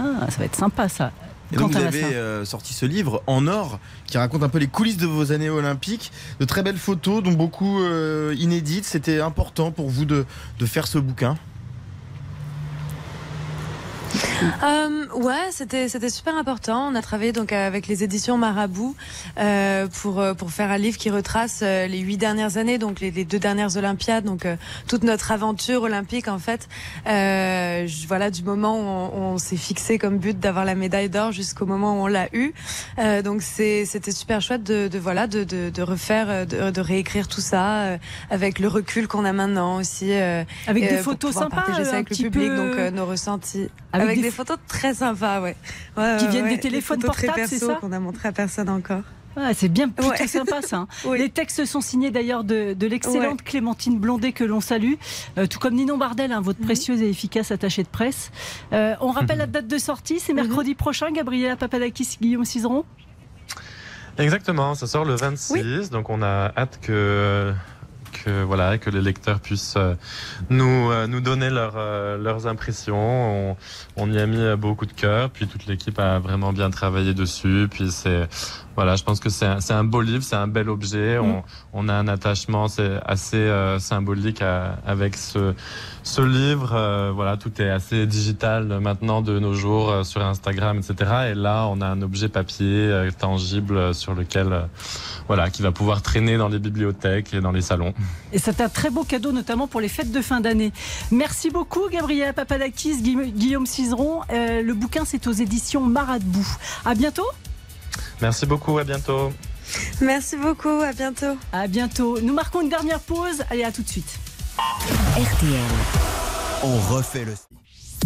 Ah, 0.00 0.30
ça 0.30 0.38
va 0.38 0.44
être 0.44 0.54
sympa 0.54 0.88
ça. 0.88 1.10
Et 1.52 1.56
donc 1.56 1.72
vous 1.72 1.78
avez 1.78 2.04
euh, 2.04 2.44
sorti 2.44 2.74
ce 2.74 2.84
livre 2.84 3.22
en 3.26 3.46
or 3.46 3.80
qui 4.06 4.18
raconte 4.18 4.42
un 4.42 4.48
peu 4.48 4.58
les 4.58 4.66
coulisses 4.66 4.98
de 4.98 5.06
vos 5.06 5.32
années 5.32 5.50
olympiques, 5.50 6.12
de 6.40 6.44
très 6.44 6.62
belles 6.62 6.78
photos, 6.78 7.22
dont 7.22 7.32
beaucoup 7.32 7.82
euh, 7.82 8.34
inédites. 8.38 8.84
C'était 8.84 9.20
important 9.20 9.70
pour 9.70 9.88
vous 9.88 10.04
de, 10.04 10.26
de 10.58 10.66
faire 10.66 10.86
ce 10.86 10.98
bouquin 10.98 11.36
euh, 14.62 15.06
Ouais, 15.14 15.48
c'était 15.50 15.88
c'était 15.88 16.10
super 16.10 16.36
important. 16.36 16.88
On 16.90 16.94
a 16.94 17.02
travaillé 17.02 17.32
donc 17.32 17.52
avec 17.52 17.86
les 17.86 18.04
éditions 18.04 18.38
Marabout 18.38 18.94
euh, 19.38 19.86
pour 20.02 20.20
euh, 20.20 20.34
pour 20.34 20.50
faire 20.50 20.70
un 20.70 20.78
livre 20.78 20.96
qui 20.98 21.10
retrace 21.10 21.60
euh, 21.62 21.86
les 21.86 21.98
huit 21.98 22.16
dernières 22.18 22.56
années, 22.56 22.78
donc 22.78 23.00
les, 23.00 23.10
les 23.10 23.24
deux 23.24 23.38
dernières 23.38 23.76
Olympiades, 23.76 24.24
donc 24.24 24.46
euh, 24.46 24.56
toute 24.86 25.02
notre 25.02 25.32
aventure 25.32 25.82
olympique 25.82 26.28
en 26.28 26.38
fait. 26.38 26.68
Euh, 27.06 27.86
je- 27.86 28.06
voilà, 28.06 28.30
du 28.30 28.42
moment 28.42 28.76
où 28.78 28.82
on, 29.16 29.32
on 29.34 29.38
s'est 29.38 29.56
fixé 29.56 29.98
comme 29.98 30.18
but 30.18 30.38
d'avoir 30.38 30.64
la 30.64 30.74
médaille 30.74 31.08
d'or 31.08 31.32
jusqu'au 31.32 31.66
moment 31.66 31.94
où 32.00 32.04
on 32.04 32.06
l'a 32.06 32.28
eu. 32.32 32.52
Euh, 32.98 33.22
donc 33.22 33.42
c'est 33.42 33.84
c'était 33.84 34.12
super 34.12 34.40
chouette 34.40 34.62
de, 34.62 34.88
de 34.88 34.98
voilà 34.98 35.26
de, 35.26 35.44
de, 35.44 35.70
de 35.70 35.82
refaire, 35.82 36.46
de, 36.46 36.70
de 36.70 36.80
réécrire 36.80 37.28
tout 37.28 37.40
ça 37.40 37.80
euh, 37.82 37.98
avec 38.30 38.58
le 38.58 38.68
recul 38.68 39.08
qu'on 39.08 39.24
a 39.24 39.32
maintenant 39.32 39.76
aussi. 39.76 40.12
euh, 40.12 40.44
Avec 40.66 40.88
des 40.88 40.98
photos 40.98 41.34
sympas, 41.34 41.64
un 41.68 41.74
avec 41.74 41.92
le 41.92 42.04
petit 42.04 42.22
public, 42.24 42.48
peu- 42.50 42.56
donc 42.56 42.94
nos 42.94 43.06
ressentis. 43.06 43.68
Avec 43.92 44.06
Avec, 44.08 44.16
des 44.16 44.22
des, 44.22 44.27
ph- 44.30 44.34
photos 44.36 44.58
très 44.68 44.94
sympas, 44.94 45.40
ouais. 45.40 45.56
Ouais, 45.96 46.16
Qui 46.18 46.28
viennent 46.28 46.44
ouais. 46.44 46.54
des 46.56 46.60
téléphones 46.60 47.00
portables, 47.00 47.42
c'est 47.46 47.58
ça 47.58 47.74
qu'on 47.74 47.92
a 47.92 47.98
montré 48.00 48.28
à 48.28 48.32
personne 48.32 48.68
encore. 48.68 49.02
C'est 49.54 49.68
bien 49.68 49.88
plutôt 49.88 50.10
Ouais. 50.10 50.26
sympa 50.26 50.62
ça. 50.62 50.78
hein. 50.78 50.88
Les 51.16 51.28
textes 51.30 51.64
sont 51.64 51.80
signés 51.80 52.10
d'ailleurs 52.10 52.42
de, 52.42 52.72
de 52.72 52.86
l'excellente 52.88 53.42
Clémentine 53.44 53.96
Blondet 54.00 54.32
que 54.32 54.42
l'on 54.42 54.60
salue, 54.60 54.94
euh, 55.38 55.46
tout 55.46 55.60
comme 55.60 55.74
Ninon 55.74 55.96
Bardel, 55.96 56.32
hein, 56.32 56.38
Mhm. 56.38 56.44
votre 56.44 56.58
précieuse 56.60 57.00
et 57.02 57.08
efficace 57.08 57.52
attachée 57.52 57.84
de 57.84 57.88
presse. 57.88 58.32
Euh, 58.72 58.94
on 59.00 59.12
rappelle 59.12 59.38
la 59.38 59.46
date 59.46 59.68
de 59.68 59.78
sortie, 59.78 60.18
c'est 60.18 60.32
mercredi 60.32 60.74
prochain, 60.74 61.12
Gabriela 61.12 61.54
Papadakis, 61.54 62.16
Guillaume 62.20 62.44
Cizeron. 62.44 62.84
Exactement, 64.18 64.74
ça 64.74 64.88
sort 64.88 65.04
le 65.04 65.14
26, 65.14 65.90
donc 65.90 66.10
on 66.10 66.22
a 66.22 66.52
hâte 66.56 66.80
que 66.82 67.52
que 68.24 68.42
voilà 68.42 68.78
que 68.78 68.90
les 68.90 69.00
lecteurs 69.02 69.40
puissent 69.40 69.74
euh, 69.76 69.94
nous 70.50 70.90
euh, 70.90 71.06
nous 71.06 71.20
donner 71.20 71.50
leurs 71.50 71.74
euh, 71.76 72.16
leurs 72.18 72.46
impressions. 72.46 73.50
On, 73.50 73.56
on 73.96 74.10
y 74.12 74.18
a 74.18 74.26
mis 74.26 74.56
beaucoup 74.56 74.86
de 74.86 74.92
cœur, 74.92 75.30
puis 75.30 75.46
toute 75.46 75.66
l'équipe 75.66 75.98
a 75.98 76.18
vraiment 76.18 76.52
bien 76.52 76.70
travaillé 76.70 77.14
dessus. 77.14 77.68
Puis 77.70 77.90
c'est 77.90 78.28
voilà, 78.76 78.94
je 78.94 79.02
pense 79.02 79.18
que 79.18 79.28
c'est 79.28 79.46
un, 79.46 79.60
c'est 79.60 79.72
un 79.74 79.82
beau 79.82 80.00
livre, 80.02 80.22
c'est 80.22 80.36
un 80.36 80.46
bel 80.46 80.68
objet. 80.68 81.18
On, 81.18 81.42
on 81.72 81.88
a 81.88 81.94
un 81.94 82.06
attachement 82.08 82.68
c'est 82.68 83.00
assez 83.04 83.36
euh, 83.36 83.78
symbolique 83.80 84.40
à- 84.42 84.78
avec 84.86 85.16
ce 85.16 85.54
ce 86.04 86.22
livre. 86.22 86.72
Euh, 86.74 87.10
voilà, 87.14 87.36
tout 87.36 87.50
est 87.60 87.68
assez 87.70 88.06
digital 88.06 88.78
maintenant 88.80 89.20
de 89.20 89.38
nos 89.38 89.54
jours 89.54 89.90
euh, 89.90 90.04
sur 90.04 90.24
Instagram, 90.24 90.78
etc. 90.78 90.94
Et 91.30 91.34
là, 91.34 91.66
on 91.68 91.80
a 91.80 91.86
un 91.86 92.02
objet 92.02 92.28
papier 92.28 92.66
euh, 92.88 93.10
tangible 93.10 93.94
sur 93.94 94.14
lequel 94.14 94.52
euh, 94.52 94.62
voilà 95.26 95.50
qui 95.50 95.62
va 95.62 95.72
pouvoir 95.72 96.00
traîner 96.02 96.36
dans 96.36 96.48
les 96.48 96.58
bibliothèques 96.60 97.34
et 97.34 97.40
dans 97.40 97.52
les 97.52 97.62
salons. 97.62 97.92
Et 98.32 98.38
c'est 98.38 98.60
un 98.60 98.68
très 98.68 98.90
beau 98.90 99.04
cadeau, 99.04 99.32
notamment 99.32 99.66
pour 99.66 99.80
les 99.80 99.88
fêtes 99.88 100.12
de 100.12 100.20
fin 100.20 100.40
d'année. 100.40 100.72
Merci 101.10 101.48
beaucoup, 101.50 101.88
Gabriela 101.90 102.32
Papadakis, 102.34 103.00
Guillaume- 103.00 103.30
Guillaume 103.30 103.66
Cizeron. 103.66 104.20
Euh, 104.30 104.60
le 104.62 104.74
bouquin, 104.74 105.04
c'est 105.06 105.26
aux 105.26 105.32
éditions 105.32 105.80
Maradbou. 105.80 106.46
À 106.84 106.94
bientôt. 106.94 107.26
Merci 108.20 108.44
beaucoup, 108.46 108.76
à 108.78 108.84
bientôt. 108.84 109.32
Merci 110.00 110.36
beaucoup, 110.36 110.80
à 110.82 110.92
bientôt. 110.92 111.36
À 111.52 111.66
bientôt. 111.68 112.20
Nous 112.20 112.34
marquons 112.34 112.60
une 112.60 112.68
dernière 112.68 113.00
pause. 113.00 113.42
Allez, 113.50 113.64
à 113.64 113.72
tout 113.72 113.82
de 113.82 113.88
suite. 113.88 114.18
RTL. 115.16 115.60
On 116.64 116.76
refait 116.94 117.24
le 117.24 117.34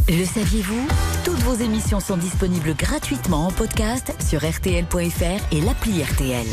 Le 0.09 0.25
saviez-vous? 0.25 0.87
Toutes 1.25 1.39
vos 1.41 1.55
émissions 1.55 2.01
sont 2.01 2.17
disponibles 2.17 2.75
gratuitement 2.75 3.47
en 3.47 3.51
podcast 3.51 4.13
sur 4.29 4.41
rtl.fr 4.41 5.43
et 5.53 5.61
l'appli 5.61 6.03
RTL. 6.03 6.47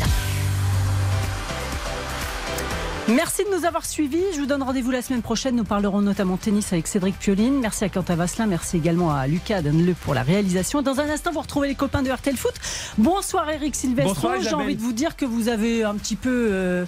Merci 3.14 3.42
de 3.44 3.56
nous 3.56 3.64
avoir 3.64 3.84
suivis. 3.84 4.22
Je 4.34 4.40
vous 4.40 4.46
donne 4.46 4.62
rendez-vous 4.62 4.92
la 4.92 5.02
semaine 5.02 5.22
prochaine. 5.22 5.56
Nous 5.56 5.64
parlerons 5.64 6.00
notamment 6.00 6.36
tennis 6.36 6.72
avec 6.72 6.86
Cédric 6.86 7.18
Pioline. 7.18 7.58
Merci 7.58 7.84
à 7.84 7.88
Quentin 7.88 8.14
Vasselin. 8.14 8.46
Merci 8.46 8.76
également 8.76 9.12
à 9.12 9.26
Lucas 9.26 9.62
Denle 9.62 9.94
pour 9.94 10.14
la 10.14 10.22
réalisation. 10.22 10.80
Dans 10.80 11.00
un 11.00 11.10
instant, 11.10 11.32
vous 11.32 11.40
retrouvez 11.40 11.66
les 11.68 11.74
copains 11.74 12.02
de 12.02 12.10
RTL 12.10 12.36
Foot. 12.36 12.54
Bonsoir 12.98 13.50
Eric 13.50 13.74
Silvestro. 13.74 14.28
J'ai 14.40 14.54
envie 14.54 14.76
de 14.76 14.80
vous 14.80 14.92
dire 14.92 15.16
que 15.16 15.24
vous 15.24 15.48
avez 15.48 15.82
un 15.82 15.94
petit 15.94 16.14
peu 16.14 16.48
euh, 16.52 16.84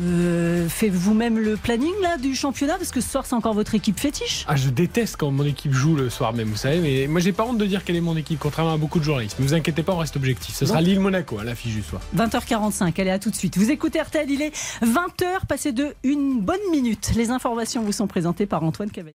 euh, 0.00 0.68
fait 0.68 0.88
vous-même 0.88 1.38
le 1.38 1.56
planning 1.56 1.92
là, 2.02 2.16
du 2.16 2.34
championnat 2.34 2.76
parce 2.78 2.90
que 2.90 3.00
ce 3.00 3.10
soir, 3.10 3.26
c'est 3.26 3.34
encore 3.34 3.54
votre 3.54 3.74
équipe 3.74 3.98
fétiche. 4.00 4.44
Ah, 4.48 4.56
je 4.56 4.70
déteste 4.70 5.16
quand 5.16 5.30
mon 5.30 5.44
équipe 5.44 5.72
joue 5.72 5.96
le 5.96 6.08
soir 6.10 6.32
même, 6.32 6.48
vous 6.48 6.56
savez, 6.56 6.80
mais 6.80 7.06
moi 7.06 7.20
j'ai 7.20 7.32
pas 7.32 7.44
honte 7.44 7.58
de 7.58 7.66
dire 7.66 7.84
quelle 7.84 7.96
est 7.96 8.00
mon 8.00 8.16
équipe, 8.16 8.38
contrairement 8.38 8.72
à 8.74 8.76
beaucoup 8.78 8.98
de 8.98 9.04
journalistes. 9.04 9.38
Ne 9.38 9.44
vous 9.44 9.54
inquiétez 9.54 9.82
pas, 9.82 9.92
on 9.92 9.98
reste 9.98 10.16
objectif. 10.16 10.54
Ce 10.54 10.66
sera 10.66 10.78
Bon. 10.78 10.84
Lille-Monaco 10.86 11.38
à 11.38 11.44
l'affiche 11.44 11.74
du 11.74 11.82
soir. 11.82 12.00
20h45, 12.16 13.00
allez 13.00 13.10
à 13.10 13.18
tout 13.18 13.30
de 13.30 13.36
suite. 13.36 13.56
Vous 13.58 13.70
écoutez 13.70 14.00
RTL, 14.00 14.30
il 14.30 14.42
est 14.42 14.54
20h, 14.84 15.46
passé 15.46 15.72
de 15.72 15.94
une 16.02 16.40
bonne 16.40 16.60
minute. 16.70 17.12
Les 17.16 17.30
informations 17.30 17.82
vous 17.82 17.92
sont 17.92 18.06
présentées 18.06 18.46
par 18.46 18.64
Antoine 18.64 18.90
Cavalier. 18.90 19.14